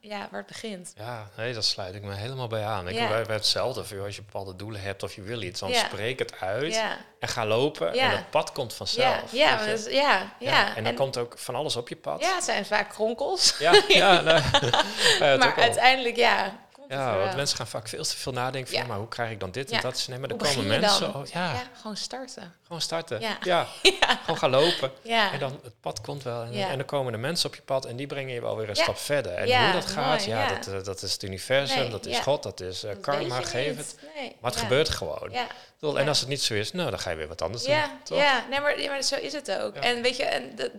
ja, 0.01 0.17
waar 0.31 0.39
het 0.39 0.45
begint. 0.45 0.93
Ja, 0.97 1.27
nee, 1.37 1.53
dat 1.53 1.65
sluit 1.65 1.95
ik 1.95 2.01
me 2.03 2.13
helemaal 2.13 2.47
bij 2.47 2.65
aan. 2.65 2.87
Ik, 2.87 2.93
Ja. 2.93 2.99
wij, 2.99 3.07
wij 3.09 3.17
hebben 3.17 3.35
hetzelfde. 3.35 3.79
Of 3.79 3.93
als 4.05 4.15
je 4.15 4.21
bepaalde 4.21 4.55
doelen 4.55 4.81
hebt 4.81 5.03
of 5.03 5.15
je 5.15 5.21
wil 5.21 5.41
iets, 5.41 5.59
dan 5.59 5.69
Ja. 5.69 5.85
spreek 5.85 6.19
het 6.19 6.39
uit 6.39 6.81
en 7.19 7.27
ga 7.27 7.45
lopen. 7.45 7.93
Ja. 7.93 8.03
En 8.03 8.17
het 8.17 8.29
pad 8.29 8.51
komt 8.51 8.73
vanzelf. 8.73 9.31
ja, 9.31 9.59
ja, 9.65 9.75
ja. 9.89 10.31
Ja, 10.39 10.75
En 10.75 10.83
dan 10.83 10.93
komt 10.95 11.17
ook 11.17 11.37
van 11.37 11.55
alles 11.55 11.75
op 11.75 11.89
je 11.89 11.95
pad. 11.95 12.21
ja, 12.21 12.35
het 12.35 12.43
zijn 12.43 12.65
vaak 12.65 12.89
kronkels. 12.89 13.55
ja, 13.59 13.81
ja, 13.87 14.21
maar 15.37 15.55
uiteindelijk, 15.55 16.15
ja, 16.15 16.55
Ja, 16.89 17.13
er 17.13 17.19
want 17.19 17.35
mensen 17.35 17.57
gaan 17.57 17.67
vaak 17.67 17.87
veel 17.87 18.03
te 18.03 18.17
veel 18.17 18.31
nadenken 18.31 18.71
van, 18.71 18.81
Ja. 18.81 18.87
maar 18.87 18.97
hoe 18.97 19.07
krijg 19.07 19.31
ik 19.31 19.39
dan 19.39 19.51
dit 19.51 19.69
Ja. 19.69 19.75
en 19.75 19.81
dat? 19.81 20.05
Nee, 20.09 20.19
maar 20.19 20.27
dan 20.29 20.37
Hoe 20.37 20.47
komen 20.47 20.67
mensen. 20.67 21.15
oh, 21.15 21.25
ja, 21.25 21.53
ja, 21.53 21.61
gewoon 21.79 21.97
starten. 21.97 22.53
gewoon 22.63 22.81
starten. 22.81 23.21
Ja. 23.43 23.67
Gewoon 24.21 24.37
gaan 24.37 24.49
lopen. 24.49 24.91
En 25.03 25.39
dan 25.39 25.59
het 25.63 25.79
pad 25.81 26.01
komt 26.01 26.23
wel. 26.23 26.41
En, 26.43 26.53
en 26.53 26.77
dan 26.77 26.85
komen 26.85 27.11
de 27.11 27.17
mensen 27.17 27.49
op 27.49 27.55
je 27.55 27.61
pad 27.61 27.85
en 27.85 27.95
die 27.95 28.07
brengen 28.07 28.33
je 28.33 28.41
wel 28.41 28.57
weer 28.57 28.69
een 28.69 28.75
stap 28.75 28.97
verder. 28.97 29.31
En 29.33 29.63
hoe 29.63 29.73
dat 29.73 29.85
gaat, 29.85 30.17
mooi, 30.17 30.29
ja. 30.29 30.47
Dat, 30.47 30.67
eh, 30.67 30.83
dat 30.83 31.01
is 31.01 31.11
het 31.13 31.23
universum, 31.23 31.79
Nee, 31.79 31.89
dat 31.89 32.05
is. 32.05 32.19
God, 32.19 32.43
dat 32.43 32.59
is 32.59 32.83
eh, 32.83 32.91
karma, 33.01 33.41
geef 33.41 33.77
het. 33.77 33.95
Nee. 34.15 34.35
Maar 34.41 34.51
het 34.51 34.59
gebeurt 34.59 34.89
gewoon. 34.89 35.31
Bedoel, 35.79 35.99
En 35.99 36.07
als 36.07 36.19
het 36.19 36.29
niet 36.29 36.41
zo 36.41 36.53
is, 36.53 36.71
nou, 36.71 36.89
dan 36.89 36.99
ga 36.99 37.09
je 37.09 37.15
weer 37.15 37.27
wat 37.27 37.41
anders 37.41 37.63
doen. 37.63 37.75
Toch? 38.03 38.17
ja. 38.17 38.45
Nee, 38.49 38.59
maar, 38.59 38.75
maar 38.89 39.01
zo 39.01 39.15
is 39.15 39.33
het 39.33 39.51
ook. 39.51 39.75
En 39.75 40.01
weet 40.01 40.17
je, 40.17 40.23
en 40.23 40.55
dat- 40.55 40.71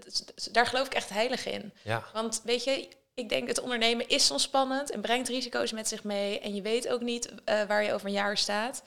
daar 0.53 0.67
geloof 0.67 0.87
ik 0.87 0.95
echt 0.95 1.09
heilig 1.09 1.47
in. 1.47 1.73
Want 2.13 2.41
weet 2.45 2.65
je, 2.65 2.89
ik 3.19 3.29
denk 3.29 3.49
het 3.49 3.61
ondernemen 3.61 4.09
is 4.09 4.27
soms 4.27 4.43
spannend 4.43 4.91
en 4.91 5.01
brengt 5.01 5.29
risico's 5.29 5.73
met 5.73 5.89
zich 5.89 6.05
mee. 6.05 6.41
En 6.41 6.55
je 6.55 6.63
weet 6.63 6.89
ook 6.89 7.01
niet 7.01 7.33
eh, 7.45 7.63
waar 7.63 7.85
je 7.85 7.93
over 7.93 8.07
een 8.07 8.13
jaar 8.13 8.37
staat. 8.37 8.83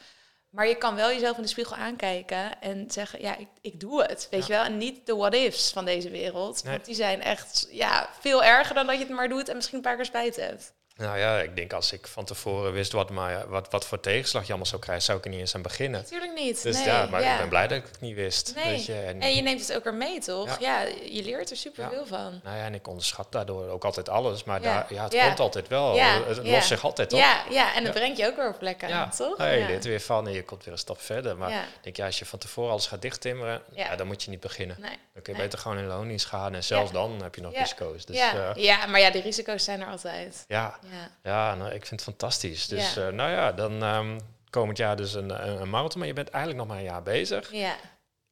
Maar 0.49 0.67
je 0.67 0.75
kan 0.75 0.95
wel 0.95 1.09
jezelf 1.09 1.35
in 1.37 1.43
de 1.43 1.49
spiegel 1.49 1.75
aankijken 1.75 2.61
en 2.61 2.91
zeggen, 2.91 3.21
ja, 3.21 3.37
ik, 3.37 3.47
ik 3.61 3.79
doe 3.79 4.01
het. 4.01 4.27
Weet 4.31 4.47
Ja. 4.47 4.47
je 4.47 4.53
wel? 4.53 4.63
En 4.71 4.77
niet 4.77 5.05
de 5.05 5.15
what-ifs 5.15 5.71
van 5.71 5.85
deze 5.85 6.09
wereld. 6.09 6.63
Nee. 6.63 6.73
Want 6.73 6.85
die 6.85 6.95
zijn 6.95 7.21
echt 7.21 7.67
ja, 7.69 8.09
veel 8.19 8.43
erger 8.43 8.75
dan 8.75 8.85
dat 8.87 8.95
je 8.95 9.03
het 9.05 9.13
maar 9.13 9.29
doet 9.29 9.49
en 9.49 9.55
misschien 9.55 9.77
een 9.77 9.83
paar 9.83 9.95
keer 9.95 10.05
spijt 10.05 10.35
hebt. 10.35 10.73
Nou 11.01 11.17
ja, 11.17 11.39
ik 11.39 11.55
denk 11.55 11.73
als 11.73 11.91
ik 11.91 12.07
van 12.07 12.25
tevoren 12.25 12.71
wist 12.73 12.91
wat, 12.91 13.09
maar, 13.09 13.47
wat, 13.49 13.67
wat 13.69 13.85
voor 13.85 13.99
tegenslag 13.99 14.41
je 14.43 14.47
allemaal 14.49 14.65
zou 14.67 14.81
krijgen, 14.81 15.03
zou 15.03 15.17
ik 15.17 15.23
er 15.23 15.29
niet 15.29 15.39
eens 15.39 15.55
aan 15.55 15.61
beginnen. 15.61 16.01
Natuurlijk 16.01 16.33
niet. 16.33 16.63
Dus 16.63 16.75
nee, 16.75 16.85
ja, 16.85 17.05
maar 17.05 17.21
ja. 17.21 17.33
ik 17.33 17.39
ben 17.39 17.49
blij 17.49 17.67
dat 17.67 17.77
ik 17.77 17.83
het 17.91 18.01
niet 18.01 18.15
wist. 18.15 18.51
Nee. 18.55 18.65
Weet 18.65 18.85
je? 18.85 18.93
En, 18.93 19.21
En 19.21 19.35
je 19.35 19.41
neemt 19.41 19.59
het 19.67 19.73
ook 19.75 19.83
weer 19.83 19.93
mee, 19.93 20.19
toch? 20.19 20.59
Ja. 20.59 20.81
Ja, 20.81 20.87
je 21.03 21.23
leert 21.23 21.49
er 21.51 21.57
superveel 21.57 22.05
van. 22.05 22.39
nou 22.43 22.57
ja, 22.57 22.63
en 22.63 22.73
ik 22.73 22.87
onderschat 22.87 23.31
daardoor 23.31 23.69
ook 23.69 23.83
altijd 23.83 24.09
alles. 24.09 24.43
Maar 24.43 24.61
Ja. 24.61 24.73
daar, 24.73 24.93
ja, 24.93 25.03
het 25.03 25.13
Ja. 25.13 25.25
komt 25.25 25.39
altijd 25.39 25.67
wel. 25.67 25.95
Ja. 25.95 26.23
Het 26.27 26.39
Ja. 26.45 26.51
lost 26.51 26.67
zich 26.67 26.83
altijd 26.83 27.13
op. 27.13 27.19
Ja, 27.19 27.43
ja, 27.49 27.75
en 27.75 27.83
dat 27.83 27.93
Ja. 27.93 27.99
brengt 27.99 28.17
je 28.17 28.25
ook 28.27 28.35
weer 28.35 28.47
op 28.49 28.59
plekken, 28.59 28.87
Ja, 28.87 29.09
toch? 29.09 29.37
Nou, 29.37 29.51
je 29.51 29.59
ja. 29.59 29.67
leert 29.67 29.83
er 29.83 29.89
weer 29.89 30.01
van 30.01 30.27
en 30.27 30.33
je 30.33 30.43
komt 30.43 30.63
weer 30.63 30.73
een 30.73 30.79
stap 30.79 31.01
verder. 31.01 31.37
Maar 31.37 31.49
Ja. 31.51 31.61
ik 31.61 31.67
denk, 31.83 31.95
ja, 31.95 32.05
als 32.05 32.19
je 32.19 32.25
van 32.25 32.39
tevoren 32.39 32.71
alles 32.71 32.87
gaat 32.87 33.01
dichttimmeren, 33.01 33.61
Ja. 33.73 33.85
ja. 33.89 33.95
dan 33.95 34.07
moet 34.07 34.23
je 34.23 34.29
niet 34.29 34.39
beginnen. 34.39 34.77
Nee. 34.79 34.97
Dan 35.13 35.21
kun 35.23 35.33
je 35.35 35.39
beter 35.41 35.59
gewoon 35.59 35.77
in 35.77 35.87
loondienst 35.87 36.25
gaan 36.25 36.53
en 36.55 36.63
zelfs 36.63 36.91
Ja. 36.91 36.97
dan 36.97 37.21
heb 37.23 37.35
je 37.35 37.41
nog 37.41 37.53
Ja. 37.53 37.59
risico's. 37.59 38.05
Dus 38.05 38.15
ja. 38.17 38.33
ja, 38.33 38.53
ja, 38.55 38.85
maar 38.85 38.99
ja, 38.99 39.09
de 39.11 39.21
risico's 39.21 39.63
zijn 39.63 39.81
er 39.81 39.87
altijd. 39.87 40.43
ja, 40.47 40.79
Ja, 40.91 41.09
ja 41.23 41.55
nou, 41.55 41.69
ik 41.71 41.85
vind 41.85 41.89
het 41.89 42.09
fantastisch. 42.09 42.67
Dus 42.67 42.97
eh, 42.97 43.07
nou 43.07 43.31
ja, 43.31 43.51
dan 43.51 43.83
ehm, 43.83 44.19
komend 44.49 44.77
jaar 44.77 44.95
dus 44.95 45.13
een, 45.13 45.47
een, 45.47 45.61
een 45.61 45.69
marathon, 45.69 45.99
maar 45.99 46.07
je 46.07 46.13
bent 46.13 46.29
eigenlijk 46.29 46.63
nog 46.63 46.67
maar 46.73 46.83
een 46.83 46.91
jaar 46.91 47.03
bezig. 47.03 47.51
ja. 47.51 47.75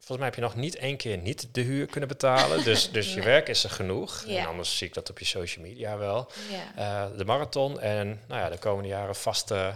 Volgens 0.09 0.29
mij 0.29 0.37
heb 0.37 0.51
je 0.51 0.55
nog 0.55 0.63
niet 0.71 0.75
één 0.75 0.97
keer 0.97 1.17
niet 1.17 1.47
de 1.51 1.61
huur 1.61 1.85
kunnen 1.85 2.09
betalen. 2.09 2.63
Dus, 2.63 2.89
dus 2.97 3.13
je 3.13 3.21
werk 3.21 3.47
is 3.47 3.63
er 3.63 3.69
genoeg. 3.69 4.23
Ja. 4.27 4.39
En 4.39 4.47
anders 4.47 4.77
zie 4.77 4.87
ik 4.87 4.93
dat 4.93 5.09
op 5.09 5.19
je 5.19 5.25
social 5.25 5.65
media 5.65 5.97
wel. 5.97 6.31
ja. 6.49 7.05
Eh, 7.05 7.17
de 7.17 7.25
marathon 7.25 7.79
en 7.79 8.21
nou 8.27 8.41
ja, 8.41 8.49
de 8.49 8.57
komende 8.57 8.89
jaren 8.89 9.15
vaste 9.15 9.73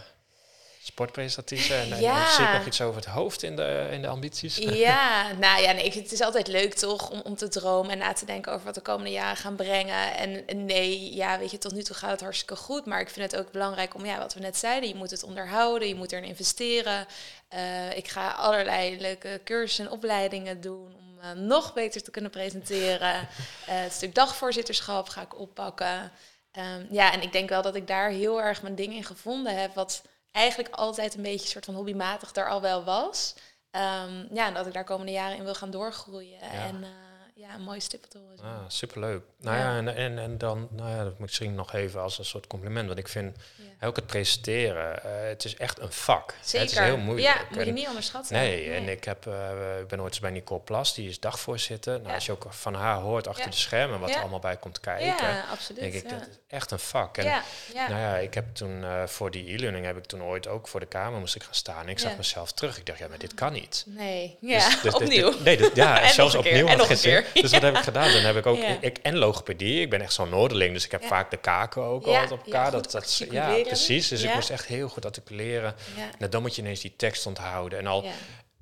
sportpresentatrice. 0.84 1.76
En, 1.76 1.92
en 1.92 2.02
Ja. 2.02 2.32
zie 2.36 2.46
ik 2.46 2.54
nog 2.54 2.66
iets 2.66 2.82
over 2.82 2.96
het 2.96 3.10
hoofd 3.10 3.44
in 3.44 3.56
de, 3.56 3.88
in 3.92 4.02
de 4.02 4.08
ambities? 4.08 4.58
Ja, 4.58 5.28
nou 5.40 5.62
ja, 5.62 5.72
nee, 5.72 5.92
het 5.92 6.12
is 6.12 6.22
altijd 6.22 6.48
leuk 6.48 6.74
toch 6.74 7.10
om, 7.10 7.22
om 7.24 7.36
te 7.36 7.48
dromen 7.48 7.92
en 7.92 7.98
na 7.98 8.14
te 8.14 8.26
denken 8.26 8.52
over 8.52 8.66
wat 8.66 8.76
de 8.76 8.82
komende 8.82 9.12
jaren 9.12 9.38
gaan 9.38 9.56
brengen. 9.56 10.16
En 10.16 10.48
en 10.48 10.66
nee, 10.66 11.14
ja, 11.14 11.40
weet 11.40 11.52
je, 11.52 11.58
tot 11.58 11.74
nu 11.74 11.84
toe 11.84 11.96
gaat 11.96 12.12
het 12.12 12.22
hartstikke 12.22 12.56
goed. 12.56 12.86
Maar 12.86 13.00
ik 13.02 13.10
vind 13.10 13.32
het 13.32 13.42
ook 13.42 13.52
belangrijk 13.52 13.96
om, 13.96 14.06
ja, 14.06 14.18
wat 14.18 14.34
we 14.34 14.40
net 14.40 14.58
zeiden, 14.58 14.90
je 14.90 14.96
moet 14.96 15.12
het 15.12 15.24
onderhouden, 15.24 15.88
je 15.88 15.96
moet 15.96 16.12
erin 16.12 16.24
investeren. 16.28 17.08
Eh, 17.48 17.98
ik 17.98 18.08
ga 18.08 18.32
allerlei 18.32 19.00
leuke 19.00 19.42
cursussen 19.44 19.86
en 19.86 19.92
opleidingen 19.92 20.62
doen 20.62 20.96
om 20.98 21.20
eh, 21.22 21.32
nog 21.32 21.74
beter 21.74 22.04
te 22.04 22.12
kunnen 22.12 22.32
presenteren. 22.32 23.28
Eh, 23.66 23.82
het 23.82 23.94
stuk 23.94 24.16
dagvoorzitterschap 24.16 25.10
ga 25.10 25.22
ik 25.22 25.40
oppakken. 25.40 26.12
Ehm, 26.52 26.86
ja, 26.90 27.14
en 27.14 27.22
ik 27.22 27.32
denk 27.32 27.50
wel 27.50 27.62
dat 27.62 27.76
ik 27.76 27.88
daar 27.88 28.10
heel 28.10 28.42
erg 28.42 28.62
mijn 28.62 28.76
ding 28.76 28.94
in 28.94 29.04
gevonden 29.04 29.58
heb, 29.62 29.76
wat 29.76 30.02
eigenlijk 30.34 30.76
altijd 30.76 31.16
een 31.16 31.22
beetje 31.22 31.48
soort 31.48 31.66
van 31.66 31.76
hobbymatig 31.76 32.32
daar 32.32 32.50
al 32.50 32.62
wel 32.62 32.84
was. 32.84 33.36
Ehm, 33.72 34.26
ja, 34.34 34.48
en 34.48 34.54
dat 34.54 34.68
ik 34.68 34.74
daar 34.74 34.84
komende 34.84 35.12
jaren 35.12 35.38
in 35.38 35.44
wil 35.44 35.56
gaan 35.56 35.72
doorgroeien. 35.72 36.42
En 36.42 36.84
eh, 36.84 36.90
ja, 37.36 37.54
een 37.54 37.62
mooie 37.62 37.80
stip 37.80 38.04
te 38.04 38.18
horen. 38.18 38.40
Ah, 38.56 38.64
superleuk. 38.68 39.22
Nou 39.38 39.58
ja, 39.58 39.64
Ja. 39.72 39.78
en, 39.78 39.96
en, 39.96 40.18
en 40.20 40.38
dan, 40.38 40.68
nou 40.72 40.90
ja, 40.90 41.04
dat 41.04 41.20
misschien 41.20 41.56
nog 41.56 41.74
even 41.74 42.02
als 42.02 42.18
een 42.18 42.26
soort 42.26 42.48
compliment. 42.48 42.88
Want 42.88 43.00
ik 43.00 43.08
vind 43.08 43.38
Ja. 43.80 43.88
ook 43.88 43.96
het 43.96 44.06
presenteren, 44.06 45.04
eh, 45.04 45.12
het 45.28 45.46
is 45.46 45.56
echt 45.56 45.80
een 45.80 45.92
vak. 45.92 46.34
Zeker. 46.42 46.60
Het 46.60 46.72
is 46.72 46.78
heel 46.86 46.98
moeilijk. 46.98 47.28
Ja, 47.36 47.56
moet 47.56 47.66
je 47.66 47.72
niet 47.72 47.88
onderschatten. 47.88 48.36
Nee, 48.36 48.72
en 48.72 48.88
ik, 48.90 49.04
heb, 49.04 49.28
eh, 49.28 49.80
ik 49.80 49.88
ben 49.88 50.00
ooit 50.02 50.10
eens 50.10 50.20
bij 50.20 50.32
Nicole 50.32 50.60
Plas, 50.62 50.94
die 50.94 51.10
is 51.10 51.20
dagvoorzitter. 51.20 51.94
Nou, 51.94 52.08
Ja. 52.08 52.14
Als 52.14 52.26
je 52.26 52.32
ook 52.32 52.46
van 52.50 52.74
haar 52.74 52.96
hoort 53.00 53.28
achter 53.28 53.44
Ja. 53.44 53.50
de 53.50 53.56
schermen 53.58 54.00
wat 54.00 54.10
Ja. 54.10 54.16
er 54.16 54.22
allemaal 54.22 54.40
bij 54.40 54.58
komt 54.58 54.80
kijken, 54.80 55.06
Ja, 55.06 55.44
absoluut. 55.52 55.82
denk 55.82 55.94
ik, 55.94 56.04
ja. 56.04 56.10
dat 56.18 56.28
is 56.28 56.38
echt 56.48 56.72
een 56.72 56.80
vak. 56.80 57.18
En 57.18 57.24
ja, 57.26 57.42
ja. 57.74 57.88
nou 57.88 58.00
ja, 58.02 58.16
ik 58.18 58.34
heb 58.34 58.56
toen 58.56 58.84
eh, 58.84 59.04
voor 59.08 59.32
die 59.32 59.54
e-learning 59.54 59.86
heb 59.86 59.98
ik 59.98 60.06
toen 60.06 60.24
ooit 60.24 60.48
ook 60.48 60.68
voor 60.68 60.80
de 60.80 60.86
kamer 60.86 61.20
moest 61.20 61.36
ik 61.36 61.44
gaan 61.44 61.54
staan. 61.54 61.82
En 61.84 61.90
ik 61.90 62.00
zag 62.00 62.12
Ja. 62.12 62.18
mezelf 62.18 62.52
terug. 62.52 62.78
Ik 62.78 62.86
dacht, 62.86 63.00
ja, 63.00 63.08
maar 63.08 63.18
dit 63.18 63.34
kan 63.34 63.54
niet. 63.54 63.84
Nee, 63.88 64.38
ja, 64.42 64.56
Dus- 64.58 64.66
dus 64.74 64.82
dit- 64.82 64.94
opnieuw. 64.94 65.32
dit- 65.32 65.44
nee, 65.44 65.58
dit- 65.58 65.76
ja, 65.76 66.08
zelfs 66.08 66.36
opnieuw. 66.36 66.68
en 66.68 66.78
nog 66.78 66.90
een 66.90 67.00
keer. 67.00 67.23
Dus 67.42 67.52
wat 67.52 67.62
heb 67.62 67.78
ik 67.78 67.84
gedaan? 67.84 68.12
Dan 68.12 68.22
heb 68.22 68.36
ik 68.36 68.46
ook, 68.46 68.58
ik 68.80 68.98
en 69.02 69.18
logopedie. 69.18 69.82
Ik 69.82 69.90
ben 69.90 70.02
echt 70.02 70.14
zo'n 70.14 70.30
noorderling, 70.30 70.74
dus 70.74 70.86
ik 70.86 70.92
heb 70.92 71.04
vaak 71.06 71.32
de 71.32 71.38
kaken 71.38 71.82
ook 71.82 72.06
altijd 72.06 72.32
op 72.32 72.46
elkaar. 72.46 72.72
dat, 72.72 72.92
dat, 72.92 73.26
ja, 73.32 73.62
precies. 73.64 74.08
Dus 74.08 74.22
ik 74.24 74.34
moest 74.34 74.50
echt 74.50 74.66
heel 74.66 74.88
goed 74.88 75.06
articuleren. 75.06 75.76
En 76.20 76.30
dan 76.30 76.42
moet 76.42 76.56
je 76.56 76.62
ineens 76.62 76.82
die 76.82 76.94
tekst 76.96 77.26
onthouden. 77.26 77.80
En, 77.80 77.88
al. 77.88 78.06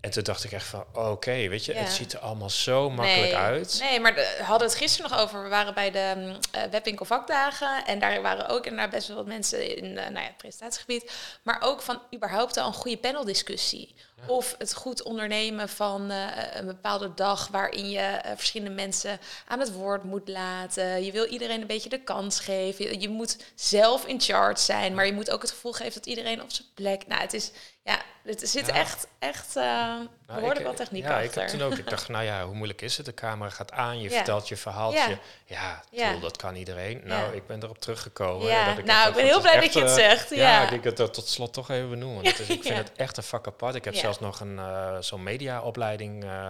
En 0.01 0.09
toen 0.11 0.23
dacht 0.23 0.43
ik 0.43 0.51
echt 0.51 0.65
van, 0.65 0.85
oké, 0.93 1.47
weet 1.47 1.65
je, 1.65 1.73
Ja. 1.73 1.79
het 1.79 1.91
ziet 1.91 2.13
er 2.13 2.19
allemaal 2.19 2.49
zo 2.49 2.89
makkelijk 2.89 3.21
nee, 3.31 3.35
uit. 3.35 3.77
Nee, 3.81 3.99
maar 3.99 4.15
de- 4.15 4.35
we 4.37 4.43
hadden 4.43 4.67
het 4.67 4.77
gisteren 4.77 5.11
nog 5.11 5.19
over. 5.19 5.43
We 5.43 5.49
waren 5.49 5.73
bij 5.73 5.91
de 5.91 6.13
mm, 6.15 6.37
eh, 6.51 6.63
webwinkel 6.71 7.05
vakdagen. 7.05 7.85
En 7.85 7.99
daar 7.99 8.21
waren 8.21 8.47
ook 8.47 8.65
inderdaad 8.65 8.89
best 8.89 9.07
wel 9.07 9.17
wat 9.17 9.25
mensen 9.25 9.77
in 9.77 9.97
eh, 9.97 10.03
nou 10.03 10.19
ja, 10.19 10.21
het 10.27 10.37
presentatiegebied. 10.37 11.11
Maar 11.43 11.61
ook 11.61 11.81
van 11.81 12.01
überhaupt 12.15 12.57
al 12.57 12.67
een 12.67 12.73
goede 12.73 12.97
paneldiscussie. 12.97 13.95
Of 14.27 14.55
het 14.57 14.73
goed 14.73 15.03
ondernemen 15.03 15.69
van 15.69 16.11
eh, 16.11 16.27
een 16.53 16.65
bepaalde 16.65 17.13
dag 17.13 17.47
waarin 17.47 17.89
je 17.89 18.21
verschillende 18.35 18.73
mensen 18.75 19.19
aan 19.47 19.59
het 19.59 19.71
woord 19.73 20.03
moet 20.03 20.27
laten. 20.27 21.03
Je 21.05 21.11
wil 21.11 21.25
iedereen 21.25 21.61
een 21.61 21.67
beetje 21.67 21.89
de 21.89 22.03
kans 22.03 22.39
geven. 22.39 22.85
Je, 22.85 22.99
je 22.99 23.09
moet 23.09 23.37
zelf 23.55 24.05
in 24.05 24.21
charge 24.21 24.61
zijn, 24.63 24.93
maar 24.95 25.05
je 25.05 25.13
moet 25.13 25.31
ook 25.31 25.41
het 25.41 25.51
gevoel 25.51 25.71
geven 25.73 25.93
dat 25.93 26.05
iedereen 26.05 26.41
op 26.41 26.51
zijn 26.51 26.67
plek. 26.73 27.07
Nou, 27.07 27.21
het 27.21 27.33
is 27.33 27.51
ja, 27.83 28.01
het 28.23 28.49
zit 28.49 28.65
Ja. 28.67 28.73
echt, 28.73 29.07
echt 29.19 29.55
uh, 29.57 29.63
Nou, 29.63 30.07
behoorlijk 30.25 30.59
ik- 30.59 30.65
wat 30.65 30.75
techniek 30.75 31.03
Ja, 31.03 31.09
achter. 31.09 31.25
ik 31.25 31.33
heb 31.33 31.47
toen 31.47 31.61
ook, 31.61 31.77
ik 31.77 31.89
dacht, 31.89 32.07
nou 32.15 32.23
ja, 32.23 32.45
hoe 32.45 32.55
moeilijk 32.55 32.81
is 32.81 32.97
het? 32.97 33.05
De 33.05 33.13
camera 33.13 33.49
gaat 33.49 33.71
aan, 33.71 34.01
je 34.01 34.09
Ja. 34.09 34.15
vertelt 34.15 34.47
je 34.47 34.57
verhaaltje. 34.57 35.17
Ja. 35.45 35.83
Ja, 35.89 36.15
dat 36.17 36.37
kan 36.37 36.55
iedereen. 36.55 37.01
Nou, 37.03 37.35
ik 37.35 37.47
ben 37.47 37.63
erop 37.63 37.79
teruggekomen. 37.79 38.47
Ja, 38.47 38.65
dat 38.65 38.77
ik 38.77 38.85
nou, 38.85 39.09
ik 39.09 39.15
ben 39.15 39.25
heel 39.25 39.41
blij 39.41 39.59
dat 39.59 39.73
je 39.73 39.79
het 39.79 39.89
eh, 39.89 39.95
zegt, 39.95 40.29
Ja, 40.29 40.35
ja. 40.35 40.63
ik 40.63 40.69
denk 40.69 40.83
dat 40.83 40.97
dat 40.97 41.13
tot 41.13 41.27
slot 41.27 41.53
toch 41.53 41.69
even 41.69 41.89
benoemen. 41.89 42.23
Is, 42.23 42.39
ik 42.39 42.63
vind 42.67 42.77
het 42.77 42.91
echt 42.95 43.17
een 43.17 43.23
vak 43.23 43.47
apart. 43.47 43.75
Ik 43.75 43.85
heb 43.85 43.95
zelfs 43.95 44.19
nog 44.19 44.39
een 44.39 44.59
eh, 44.59 44.97
zo'n 44.99 45.23
mediaopleiding, 45.23 46.23
eh 46.23 46.47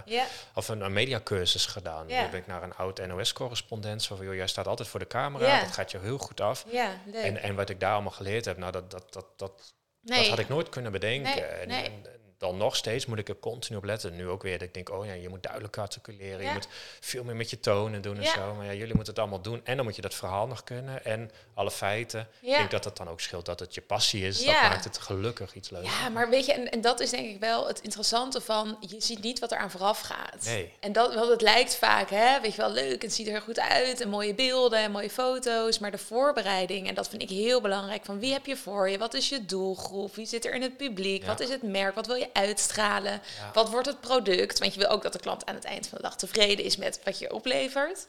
of 0.54 0.68
een, 0.68 0.82
een 0.82 0.94
mediacursus 0.94 1.66
gedaan. 1.66 2.08
Daar 2.08 2.30
ben 2.30 2.40
ik 2.40 2.48
naar 2.48 2.64
een 2.64 2.76
oud 2.76 3.08
NOS-correspondent. 3.08 4.04
Zo 4.04 4.16
van, 4.16 4.26
joh, 4.26 4.36
jij 4.36 4.48
staat 4.48 4.68
altijd 4.68 4.88
voor 4.88 5.00
de 5.00 5.08
camera, 5.08 5.60
dat 5.60 5.72
gaat 5.72 5.92
je 5.92 6.00
heel 6.00 6.18
goed 6.18 6.42
af. 6.42 6.66
En, 7.14 7.38
en 7.42 7.56
wat 7.56 7.70
ik 7.70 7.80
daar 7.80 7.94
allemaal 7.94 8.12
geleerd 8.12 8.46
heb, 8.46 8.58
nou, 8.58 8.72
dat, 8.72 8.92
dat, 8.92 9.14
dat, 9.14 9.26
dat, 9.38 9.74
nee. 10.04 10.20
dat 10.20 10.30
had 10.30 10.40
ik 10.40 10.50
nooit 10.50 10.70
kunnen 10.70 10.92
bedenken. 10.92 11.36
Nee, 11.36 11.44
en, 11.44 11.68
nee. 11.68 11.84
en 11.84 12.20
dan 12.42 12.58
nog 12.58 12.76
steeds 12.76 13.06
moet 13.06 13.18
ik 13.18 13.30
er 13.30 13.40
continu 13.40 13.78
op 13.78 13.84
letten. 13.84 14.16
Nu 14.16 14.28
ook 14.28 14.44
weer 14.44 14.58
dat 14.58 14.68
ik 14.68 14.74
denk, 14.74 14.90
oh 14.90 15.06
ja, 15.06 15.14
je 15.14 15.30
moet 15.30 15.44
duidelijk 15.44 15.78
articuleren. 15.78 16.42
Ja. 16.42 16.48
Je 16.48 16.54
moet 16.54 16.68
veel 17.00 17.24
meer 17.24 17.36
met 17.36 17.50
je 17.50 17.60
tonen 17.60 18.02
doen 18.02 18.18
en 18.18 18.24
Ja. 18.24 18.34
zo. 18.34 18.54
Maar 18.54 18.66
ja, 18.66 18.74
jullie 18.74 18.96
moeten 18.96 19.14
het 19.14 19.20
allemaal 19.22 19.42
doen. 19.42 19.62
En 19.64 19.76
dan 19.76 19.86
moet 19.86 19.96
je 19.96 20.02
dat 20.02 20.14
verhaal 20.14 20.48
nog 20.48 20.64
kunnen. 20.64 21.06
En 21.06 21.32
alle 21.54 21.72
feiten. 21.72 22.28
Ja. 22.40 22.52
Ik 22.52 22.58
denk 22.58 22.72
dat 22.72 22.84
het 22.84 22.98
dan 22.98 23.10
ook 23.10 23.22
scheelt 23.22 23.46
dat 23.46 23.60
het 23.60 23.74
je 23.76 23.82
passie 23.82 24.26
is. 24.28 24.44
Ja. 24.44 24.62
Dat 24.62 24.70
maakt 24.72 24.84
het 24.84 24.98
gelukkig 24.98 25.54
iets 25.56 25.70
leuker. 25.70 25.90
Ja, 25.90 26.10
maar 26.10 26.30
weet 26.30 26.46
je, 26.46 26.54
en, 26.54 26.70
en 26.72 26.82
dat 26.82 27.00
is 27.00 27.10
denk 27.10 27.30
ik 27.30 27.40
wel 27.40 27.68
het 27.68 27.80
interessante 27.82 28.42
van, 28.42 28.78
je 28.80 28.96
ziet 29.02 29.22
niet 29.22 29.40
wat 29.40 29.52
er 29.52 29.58
aan 29.58 29.72
vooraf 29.72 30.00
gaat. 30.00 30.46
Nee. 30.46 30.74
En 30.80 30.92
dat, 30.92 31.14
want 31.14 31.30
het 31.30 31.42
lijkt 31.42 31.76
vaak, 31.76 32.10
hè, 32.10 32.42
weet 32.42 32.52
je 32.56 32.62
wel, 32.62 32.72
leuk, 32.72 33.02
het 33.02 33.14
ziet 33.14 33.28
er 33.28 33.42
goed 33.42 33.60
uit 33.60 34.02
en 34.02 34.10
mooie 34.10 34.34
beelden 34.36 34.80
en 34.80 34.92
mooie 34.92 35.10
foto's, 35.10 35.80
maar 35.80 35.92
de 35.92 35.98
voorbereiding, 35.98 36.88
en 36.88 36.96
dat 36.96 37.10
vind 37.10 37.22
ik 37.22 37.30
heel 37.30 37.62
belangrijk, 37.62 38.06
van 38.06 38.20
wie 38.20 38.32
heb 38.34 38.46
je 38.46 38.58
voor 38.58 38.90
je, 38.90 38.98
wat 38.98 39.14
is 39.14 39.30
je 39.30 39.46
doelgroep, 39.46 40.16
wie 40.16 40.26
zit 40.26 40.46
er 40.46 40.54
in 40.54 40.62
het 40.62 40.78
publiek, 40.78 41.26
wat 41.26 41.40
is 41.40 41.50
het 41.50 41.62
merk, 41.64 41.96
wat 41.96 42.08
wil 42.08 42.16
je 42.16 42.30
uitstralen, 42.34 43.12
Ja. 43.12 43.52
wat 43.54 43.70
wordt 43.70 43.88
het 43.88 44.00
product, 44.00 44.60
want 44.60 44.74
je 44.74 44.80
wil 44.80 44.90
ook 44.90 45.04
dat 45.04 45.14
de 45.14 45.20
klant 45.20 45.46
aan 45.46 45.56
het 45.56 45.64
eind 45.66 45.88
van 45.88 45.98
de 45.98 46.04
dag 46.04 46.16
tevreden 46.16 46.66
is 46.66 46.78
met 46.78 47.00
wat 47.04 47.20
je 47.20 47.34
oplevert. 47.34 48.08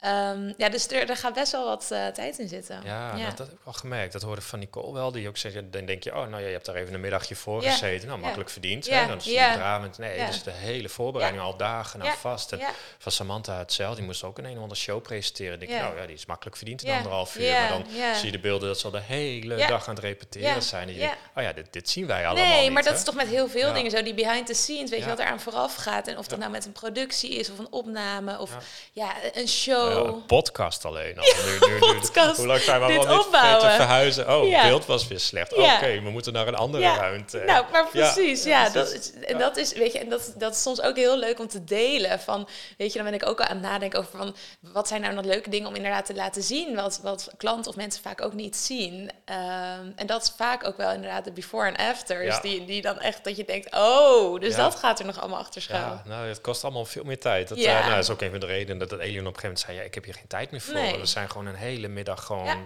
Ehm, 0.00 0.52
ja, 0.56 0.68
dus 0.68 0.88
er, 0.88 1.10
er 1.10 1.16
gaat 1.16 1.34
best 1.34 1.52
wel 1.52 1.64
wat 1.64 1.90
eh, 1.90 2.06
tijd 2.06 2.38
in 2.38 2.48
zitten. 2.48 2.80
Ja, 2.84 3.10
Dat, 3.12 3.20
dat 3.36 3.38
heb 3.46 3.56
ik 3.56 3.64
wel 3.64 3.72
gemerkt. 3.74 4.12
Dat 4.12 4.22
hoorde 4.22 4.40
ik 4.40 4.46
van 4.46 4.58
Nicole 4.58 4.92
wel. 4.92 5.12
Die 5.12 5.28
ook 5.28 5.36
zei, 5.36 5.70
dan 5.70 5.84
denk 5.84 6.02
je, 6.04 6.10
oh, 6.10 6.26
nou 6.26 6.40
ja, 6.42 6.46
je 6.46 6.52
hebt 6.52 6.66
daar 6.66 6.74
even 6.74 6.94
een 6.94 7.00
middagje 7.00 7.34
voor 7.36 7.62
Ja. 7.62 7.70
gezeten. 7.70 8.08
Nou, 8.08 8.20
makkelijk 8.20 8.50
verdiend. 8.50 8.86
Ja. 8.86 9.00
Hè? 9.00 9.06
Dan 9.06 9.16
is 9.16 9.24
het 9.24 9.34
Ja. 9.34 9.54
drama. 9.54 9.88
Nee, 9.98 10.26
dus 10.26 10.42
de 10.42 10.50
hele 10.50 10.88
voorbereiding 10.88 11.42
al 11.42 11.56
dagen 11.56 12.00
aan 12.00 12.06
Ja. 12.06 12.14
vast. 12.14 12.52
En 12.52 12.60
van 12.98 13.12
Samantha 13.12 13.58
hetzelfde. 13.58 13.96
Die 13.96 14.04
moest 14.04 14.22
ook 14.24 14.38
een 14.38 14.44
een 14.44 14.56
of 14.56 14.62
andere 14.62 14.80
show 14.80 15.02
presenteren. 15.02 15.52
Ik 15.52 15.60
denk, 15.60 15.70
Ja. 15.72 15.80
nou 15.80 15.96
ja, 16.00 16.06
die 16.06 16.14
is 16.16 16.26
makkelijk 16.26 16.56
verdiend 16.56 16.82
in 16.82 16.92
anderhalf 16.92 17.36
uur. 17.36 17.42
Ja. 17.44 17.60
Maar 17.60 17.68
dan 17.68 17.84
zie 18.16 18.26
je 18.26 18.32
de 18.32 18.38
beelden 18.38 18.68
dat 18.68 18.78
ze 18.78 18.84
al 18.84 18.90
de 18.90 19.00
hele 19.00 19.56
dag 19.66 19.88
aan 19.88 19.94
het 19.94 20.04
repeteren 20.04 20.62
zijn. 20.62 20.88
En 20.88 20.94
je 20.94 21.00
Ja. 21.00 21.06
denkt, 21.06 21.22
oh 21.36 21.42
ja, 21.42 21.52
dit, 21.52 21.72
dit 21.72 21.90
zien 21.90 22.06
wij 22.06 22.26
allemaal 22.26 22.46
Nee, 22.48 22.62
niet, 22.62 22.72
maar 22.72 22.82
dat 22.82 22.92
hè? 22.92 22.98
is 22.98 23.04
toch 23.04 23.14
met 23.14 23.26
heel 23.28 23.48
veel 23.48 23.72
dingen 23.72 23.90
zo, 23.90 24.02
die 24.02 24.14
behind 24.14 24.46
the 24.46 24.54
scenes, 24.54 24.90
weet 24.90 25.02
je 25.02 25.08
wat 25.08 25.18
er 25.18 25.26
aan 25.26 25.40
vooraf 25.40 25.74
gaat. 25.74 26.06
En 26.08 26.18
of 26.18 26.26
dat 26.28 26.38
nou 26.38 26.50
met 26.50 26.66
een 26.66 26.72
productie 26.72 27.30
is, 27.34 27.50
of 27.50 27.58
een 27.58 27.72
opname, 27.72 28.38
of 28.38 28.50
Ja. 28.92 29.14
een 29.32 29.48
show. 29.48 29.88
Een 29.96 30.26
podcast 30.26 30.84
alleen 30.84 31.18
al. 31.18 31.24
Nu, 31.24 31.58
nu, 31.68 31.72
nu, 31.72 31.78
podcast. 31.78 32.36
Hoe 32.36 32.46
lang 32.46 32.60
zijn 32.60 32.78
we 32.80 32.84
al 32.86 32.90
niet 32.92 33.60
te 33.60 33.70
verhuizen? 33.76 34.34
Oh, 34.36 34.48
Ja. 34.48 34.58
het 34.60 34.68
beeld 34.68 34.86
was 34.86 35.08
weer 35.08 35.20
slecht. 35.20 35.54
Ja. 35.56 35.74
Oké, 35.76 36.00
we 36.02 36.10
moeten 36.10 36.32
naar 36.32 36.46
een 36.48 36.54
andere 36.54 36.82
Ja. 36.82 36.96
ruimte. 36.96 37.42
Nou, 37.46 37.64
maar 37.72 37.88
Ja. 37.92 38.12
precies, 38.12 38.44
ja. 38.44 38.64
Ja, 38.64 38.70
dat 38.70 38.92
is, 38.92 39.12
en 39.12 39.38
dat 39.38 39.56
is, 39.56 39.72
weet 39.72 39.92
je, 39.92 39.98
en 39.98 40.08
dat, 40.08 40.32
dat 40.36 40.52
is 40.54 40.62
soms 40.62 40.80
ook 40.80 40.96
heel 40.96 41.18
leuk 41.18 41.38
om 41.40 41.48
te 41.48 41.64
delen. 41.64 42.20
Van, 42.20 42.48
weet 42.78 42.92
je, 42.92 42.98
dan 43.02 43.10
ben 43.10 43.20
ik 43.20 43.26
ook 43.28 43.40
aan 43.40 43.56
het 43.56 43.62
nadenken 43.66 43.98
over 43.98 44.18
van, 44.18 44.36
wat 44.60 44.88
zijn 44.88 45.00
nou 45.00 45.14
nog 45.14 45.24
leuke 45.24 45.50
dingen 45.50 45.68
om 45.68 45.74
inderdaad 45.74 46.06
te 46.06 46.14
laten 46.14 46.42
zien, 46.42 46.74
wat, 46.74 47.00
wat 47.02 47.28
klanten 47.36 47.70
of 47.70 47.76
mensen 47.76 48.02
vaak 48.02 48.22
ook 48.22 48.32
niet 48.32 48.56
zien. 48.56 49.10
Ehm, 49.24 49.86
en 49.96 50.06
dat 50.06 50.22
is 50.22 50.32
vaak 50.36 50.66
ook 50.66 50.76
wel 50.76 50.92
inderdaad 50.92 51.24
de 51.24 51.32
before 51.32 51.66
en 51.68 51.76
afters, 51.76 52.34
Ja. 52.34 52.40
die, 52.40 52.64
die 52.64 52.82
dan 52.82 52.98
echt, 53.00 53.24
dat 53.24 53.36
je 53.36 53.44
denkt, 53.44 53.74
oh, 53.76 54.40
dus 54.40 54.56
Ja. 54.56 54.62
dat 54.62 54.74
gaat 54.76 54.98
er 54.98 55.06
nog 55.06 55.20
allemaal 55.20 55.38
achter 55.38 55.62
schuil. 55.62 55.80
Ja, 55.80 56.02
nou, 56.06 56.28
het 56.28 56.40
kost 56.40 56.64
allemaal 56.64 56.84
veel 56.84 57.04
meer 57.04 57.18
tijd. 57.20 57.48
Dat, 57.48 57.58
Ja. 57.58 57.72
eh, 57.74 57.80
nou, 57.80 57.94
dat 57.94 58.04
is 58.04 58.10
ook 58.10 58.20
een 58.20 58.30
van 58.30 58.40
de 58.40 58.46
redenen 58.46 58.78
dat 58.78 58.90
het 58.90 59.00
Alien 59.00 59.26
op 59.26 59.34
een 59.34 59.40
gegeven 59.40 59.42
moment 59.48 59.60
zei... 59.60 59.79
Ja, 59.80 59.86
ik 59.86 59.94
heb 59.94 60.04
hier 60.04 60.14
geen 60.14 60.26
tijd 60.26 60.50
meer 60.50 60.60
voor. 60.60 60.74
Nee. 60.74 60.98
We 60.98 61.06
zijn 61.06 61.30
gewoon 61.30 61.46
een 61.46 61.54
hele 61.54 61.88
middag 61.88 62.24
gewoon 62.24 62.44
Ja. 62.44 62.58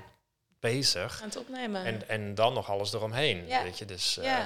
bezig. 0.61 1.21
Aan 1.23 1.29
het 1.29 1.37
opnemen. 1.39 1.85
En, 1.85 2.09
en 2.09 2.35
dan 2.35 2.53
nog 2.53 2.71
alles 2.71 2.93
eromheen, 2.93 3.47
Ja. 3.47 3.63
weet 3.63 3.79
je. 3.79 3.85
Dus, 3.85 4.19
eh, 4.19 4.37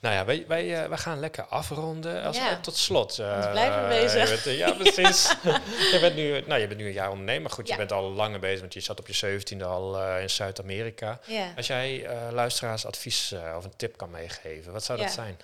nou 0.00 0.14
ja, 0.14 0.24
wij, 0.24 0.44
wij, 0.48 0.82
eh, 0.82 0.88
wij 0.88 0.98
gaan 0.98 1.20
lekker 1.20 1.44
afronden. 1.44 2.22
Als, 2.24 2.38
tot 2.60 2.76
slot. 2.76 3.18
Anders 3.20 3.50
blijven 3.50 3.82
we 3.82 3.88
bezig. 3.88 4.28
je 4.28 4.40
bent, 4.44 4.58
ja, 4.58 4.72
precies. 4.72 5.34
je, 5.92 5.98
bent 6.00 6.14
nu, 6.14 6.40
nou, 6.46 6.60
je 6.60 6.66
bent 6.66 6.80
nu 6.80 6.86
een 6.86 6.92
jaar 6.92 7.10
ondernemer. 7.10 7.50
Goed, 7.50 7.68
je 7.68 7.76
bent 7.76 7.92
al 7.92 8.10
langer 8.10 8.40
bezig, 8.40 8.60
want 8.60 8.74
je 8.74 8.80
zat 8.80 8.98
op 9.00 9.06
je 9.06 9.12
zeventiende 9.12 9.64
al 9.64 10.16
in 10.18 10.30
Zuid-Amerika. 10.30 11.20
Als 11.56 11.66
jij 11.66 12.06
luisteraars 12.30 12.86
advies 12.86 13.34
of 13.56 13.64
een 13.64 13.76
tip 13.76 13.96
kan 13.96 14.10
meegeven, 14.10 14.72
wat 14.72 14.84
zou 14.84 14.98
dat 14.98 15.10
zijn? 15.10 15.38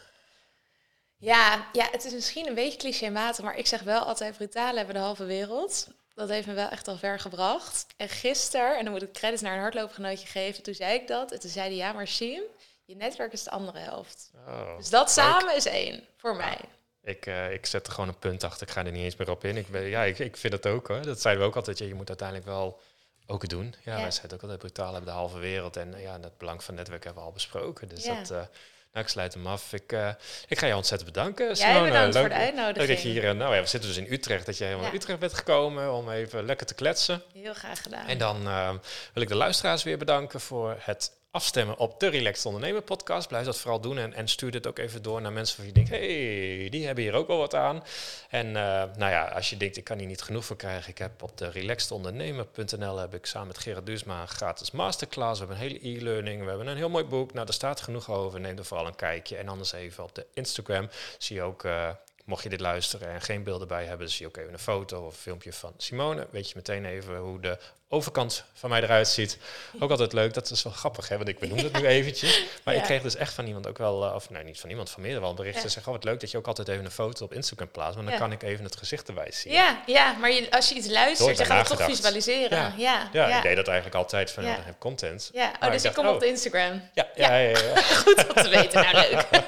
Ja, 1.20 1.68
ja, 1.72 1.88
het 1.90 2.04
is 2.04 2.12
misschien 2.12 2.46
een 2.46 2.54
beetje 2.54 2.78
clichématig, 2.78 3.44
maar 3.44 3.56
ik 3.56 3.66
zeg 3.66 3.82
wel 3.82 4.00
altijd 4.04 4.36
brutalen 4.36 4.76
hebben 4.76 4.94
de 4.94 5.00
halve 5.00 5.24
wereld. 5.24 5.88
Dat 6.18 6.28
heeft 6.28 6.46
me 6.46 6.52
wel 6.52 6.68
echt 6.68 6.88
al 6.88 6.96
ver 6.96 7.18
gebracht. 7.20 7.86
En 7.96 8.08
gisteren, 8.08 8.78
en 8.78 8.84
dan 8.84 8.92
moet 8.92 9.02
ik 9.02 9.12
credits 9.12 9.42
naar 9.42 9.54
een 9.54 9.60
hardloopgenootje 9.60 10.26
geven, 10.26 10.62
toen 10.62 10.74
zei 10.74 10.94
ik 10.94 11.06
dat. 11.08 11.32
En 11.32 11.40
toen 11.40 11.50
zei 11.50 11.66
hij, 11.66 11.76
ja, 11.76 11.92
maar 11.92 12.08
Siem, 12.08 12.42
je 12.84 12.96
netwerk 12.96 13.32
is 13.32 13.42
de 13.42 13.50
andere 13.50 13.78
helft. 13.78 14.30
Oh. 14.46 14.76
Dus 14.76 14.90
dat 14.90 15.10
samen 15.10 15.56
is 15.56 15.66
één, 15.66 16.04
voor 16.16 16.36
mij. 16.36 16.58
Ik, 17.02 17.26
eh, 17.26 17.52
ik 17.52 17.66
zet 17.66 17.86
er 17.86 17.92
gewoon 17.92 18.08
een 18.08 18.18
punt 18.18 18.44
achter. 18.44 18.66
Ik 18.66 18.72
ga 18.72 18.84
er 18.84 18.92
niet 18.92 19.02
eens 19.02 19.16
meer 19.16 19.30
op 19.30 19.44
in. 19.44 19.56
Ik, 19.56 19.68
ben, 19.68 19.82
ja, 19.82 20.02
ik, 20.02 20.18
ik 20.18 20.36
vind 20.36 20.52
het 20.52 20.66
ook 20.66 20.88
hoor. 20.88 21.02
Dat 21.02 21.20
zeiden 21.20 21.42
we 21.44 21.48
ook 21.50 21.56
altijd. 21.56 21.78
Je 21.78 21.94
moet 21.94 22.08
uiteindelijk 22.08 22.48
wel 22.48 22.80
ook 23.26 23.48
doen. 23.48 23.74
Ja, 23.84 23.96
Ja. 23.96 24.00
wij 24.02 24.10
zeiden 24.10 24.36
ook 24.36 24.42
altijd 24.42 24.58
brutaal 24.60 24.92
hebben 24.92 25.10
de 25.10 25.16
halve 25.16 25.38
wereld. 25.38 25.76
En 25.76 25.94
eh, 25.94 26.02
ja, 26.02 26.20
het 26.20 26.38
belang 26.38 26.64
van 26.64 26.74
netwerk 26.74 27.04
hebben 27.04 27.22
we 27.22 27.28
al 27.28 27.34
besproken. 27.34 27.88
Dus 27.88 28.04
Ja. 28.04 28.14
dat, 28.14 28.30
eh, 28.30 28.42
nou, 28.92 29.04
ik 29.04 29.10
sluit 29.10 29.34
hem 29.34 29.46
af. 29.46 29.72
Ik, 29.72 29.92
eh, 29.92 30.08
ik 30.48 30.58
ga 30.58 30.66
je 30.66 30.76
ontzettend 30.76 31.12
bedanken. 31.12 31.46
Jij 31.46 31.54
Simone. 31.54 31.84
bedankt 31.84 32.14
leuk, 32.14 32.22
voor 32.22 32.32
de 32.32 32.38
Leuk 32.38 32.44
uitnodiging. 32.46 32.88
dat 32.88 33.02
je 33.02 33.08
hier, 33.08 33.24
eh, 33.28 33.34
nou 33.34 33.54
ja, 33.54 33.60
we 33.60 33.66
zitten 33.66 33.88
dus 33.88 33.98
in 33.98 34.12
Utrecht. 34.12 34.46
Dat 34.46 34.58
je 34.58 34.64
helemaal 34.64 34.84
Ja. 34.84 34.90
naar 34.90 35.00
Utrecht 35.00 35.18
bent 35.18 35.34
gekomen 35.34 35.92
om 35.92 36.10
even 36.10 36.44
lekker 36.46 36.66
te 36.66 36.74
kletsen. 36.74 37.22
Heel 37.32 37.54
graag 37.54 37.82
gedaan. 37.82 38.06
En 38.06 38.18
dan 38.18 38.46
eh, 38.46 38.70
wil 39.12 39.22
ik 39.22 39.28
de 39.28 39.34
luisteraars 39.34 39.82
weer 39.82 39.98
bedanken 39.98 40.40
voor 40.40 40.76
het 40.80 41.10
afstemmen 41.38 41.78
op 41.78 42.00
de 42.00 42.08
Relaxed 42.08 42.46
Ondernemer 42.46 42.82
podcast. 42.82 43.28
Blijf 43.28 43.44
dat 43.44 43.58
vooral 43.58 43.80
doen 43.80 43.98
en, 43.98 44.14
en 44.14 44.28
stuur 44.28 44.50
dit 44.50 44.66
ook 44.66 44.78
even 44.78 45.02
door 45.02 45.20
naar 45.20 45.32
mensen 45.32 45.56
van 45.56 45.66
je 45.66 45.72
denkt, 45.72 45.90
hey, 45.90 46.68
die 46.70 46.86
hebben 46.86 47.04
hier 47.04 47.14
ook 47.14 47.26
wel 47.26 47.38
wat 47.38 47.54
aan. 47.54 47.84
En 48.28 48.46
eh, 48.46 48.62
nou 48.96 49.10
ja, 49.10 49.24
als 49.28 49.50
je 49.50 49.56
denkt, 49.56 49.76
ik 49.76 49.84
kan 49.84 49.98
hier 49.98 50.06
niet 50.06 50.22
genoeg 50.22 50.44
voor 50.44 50.56
krijgen. 50.56 50.90
Ik 50.90 50.98
heb 50.98 51.22
op 51.22 51.36
de 51.38 51.50
relaxedondernemer.nl 51.50 52.96
heb 52.98 53.14
ik 53.14 53.26
samen 53.26 53.48
met 53.48 53.58
Gerard 53.58 53.86
Duursma 53.86 54.20
een 54.20 54.28
gratis 54.28 54.70
masterclass. 54.70 55.40
We 55.40 55.46
hebben 55.46 55.64
een 55.64 55.70
hele 55.70 55.98
e-learning, 55.98 56.42
we 56.42 56.48
hebben 56.48 56.66
een 56.66 56.76
heel 56.76 56.88
mooi 56.88 57.04
boek. 57.04 57.32
Nou, 57.32 57.44
daar 57.44 57.54
staat 57.54 57.80
genoeg 57.80 58.10
over. 58.10 58.40
Neem 58.40 58.58
er 58.58 58.64
vooral 58.64 58.86
een 58.86 58.96
kijkje. 58.96 59.36
En 59.36 59.48
anders 59.48 59.72
even 59.72 60.04
op 60.04 60.14
de 60.14 60.26
Instagram 60.34 60.88
zie 61.18 61.36
je 61.36 61.42
ook... 61.42 61.64
eh, 61.64 61.88
Mocht 62.24 62.42
je 62.42 62.48
dit 62.48 62.60
luisteren 62.60 63.08
en 63.08 63.20
geen 63.20 63.42
beelden 63.42 63.68
bij 63.68 63.84
hebben, 63.84 64.10
zie 64.10 64.20
je 64.20 64.26
ook 64.26 64.36
even 64.36 64.52
een 64.52 64.58
foto 64.58 65.06
of 65.06 65.12
een 65.12 65.18
filmpje 65.18 65.52
van 65.52 65.72
Simone. 65.76 66.26
Weet 66.30 66.48
je 66.48 66.52
meteen 66.56 66.84
even 66.84 67.16
hoe 67.16 67.40
de 67.40 67.58
overkant 67.90 68.44
van 68.54 68.70
mij 68.70 68.82
eruit 68.82 69.08
ziet. 69.08 69.38
Ook 69.80 69.90
altijd 69.90 70.12
leuk. 70.12 70.34
Dat 70.34 70.50
is 70.50 70.62
wel 70.62 70.72
grappig, 70.72 71.08
hè? 71.08 71.16
Want 71.16 71.28
ik 71.28 71.38
benoem 71.38 71.58
het 71.58 71.80
nu 71.80 71.86
eventjes. 71.98 72.42
Maar 72.64 72.74
Ja. 72.74 72.80
ik 72.80 72.86
kreeg 72.86 73.02
dus 73.02 73.16
echt 73.16 73.32
van 73.32 73.46
iemand 73.46 73.66
ook 73.68 73.78
wel, 73.78 74.04
eh, 74.06 74.14
of 74.14 74.30
nee, 74.30 74.44
niet 74.44 74.60
van 74.60 74.70
iemand, 74.70 74.90
van 74.90 75.00
meerdere 75.02 75.20
wel 75.22 75.30
een 75.30 75.36
bericht. 75.36 75.54
Ja. 75.56 75.60
Ze 75.62 75.68
zeggen, 75.68 75.92
oh, 75.92 75.98
wat 75.98 76.06
leuk 76.06 76.20
dat 76.20 76.30
je 76.30 76.36
ook 76.38 76.46
altijd 76.46 76.68
even 76.68 76.84
een 76.84 76.90
foto 76.90 77.24
op 77.24 77.32
Instagram 77.32 77.70
plaatst. 77.70 77.94
Want 77.94 78.06
dan 78.06 78.16
Ja. 78.16 78.22
kan 78.22 78.32
ik 78.32 78.42
even 78.42 78.64
het 78.64 78.76
gezicht 78.76 79.08
erbij 79.08 79.28
zien. 79.32 79.52
Ja, 79.52 79.82
ja, 79.86 80.12
maar 80.20 80.30
je, 80.32 80.50
als 80.50 80.68
je 80.68 80.74
iets 80.74 80.88
luistert, 80.88 81.36
bij 81.36 81.46
gaat 81.46 81.68
het 81.68 81.78
toch 81.78 81.86
visualiseren. 81.86 82.58
Ja. 82.58 82.72
Ja, 82.76 83.08
Ja, 83.12 83.28
ja. 83.28 83.36
ik 83.36 83.42
deed 83.42 83.56
dat 83.56 83.66
eigenlijk 83.66 83.96
altijd 83.96 84.30
van, 84.30 84.42
dan 84.42 84.52
heb 84.52 84.66
ik 84.66 84.78
content. 84.78 85.30
Ja, 85.32 85.44
Maar 85.60 85.68
oh, 85.68 85.74
dus 85.74 85.76
ik 85.76 85.82
dacht, 85.82 85.94
kom 85.94 86.06
oh, 86.06 86.14
op 86.14 86.20
de 86.20 86.26
Instagram. 86.26 86.82
Ja, 86.94 87.06
ja, 87.14 87.34
ja. 87.36 87.48
ja, 87.48 87.58
ja. 87.74 87.82
Goed 88.04 88.26
om 88.28 88.42
te 88.42 88.48
weten. 88.48 88.82
Nou, 88.82 88.96
leuk. 88.96 89.26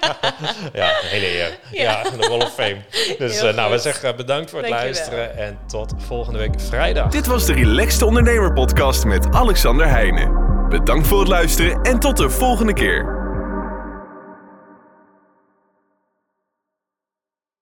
Ja, 0.72 0.88
een 1.02 1.08
hele 1.08 1.26
eer. 1.26 1.58
Ja, 1.72 2.02
de 2.02 2.16
Wall 2.16 2.40
of 2.40 2.54
Fame. 2.54 2.80
Dus 3.18 3.38
eh, 3.40 3.54
nou, 3.54 3.70
we 3.70 3.78
zeggen 3.78 4.16
bedankt 4.16 4.50
voor 4.50 4.60
het 4.60 4.68
luisteren 4.70 5.36
en 5.36 5.58
tot 5.68 5.92
volgende 5.98 6.38
week 6.38 6.60
vrijdag. 6.60 7.10
Dit 7.10 7.26
was 7.26 7.46
de 7.46 7.52
Relaxed 7.52 8.02
Podcast 8.38 9.04
met 9.04 9.34
Alexander 9.34 9.88
Heijnen. 9.88 10.32
Bedankt 10.68 11.06
voor 11.06 11.18
het 11.18 11.28
luisteren 11.28 11.82
en 11.82 11.98
tot 11.98 12.16
de 12.16 12.30
volgende 12.30 12.72
keer. 12.72 13.19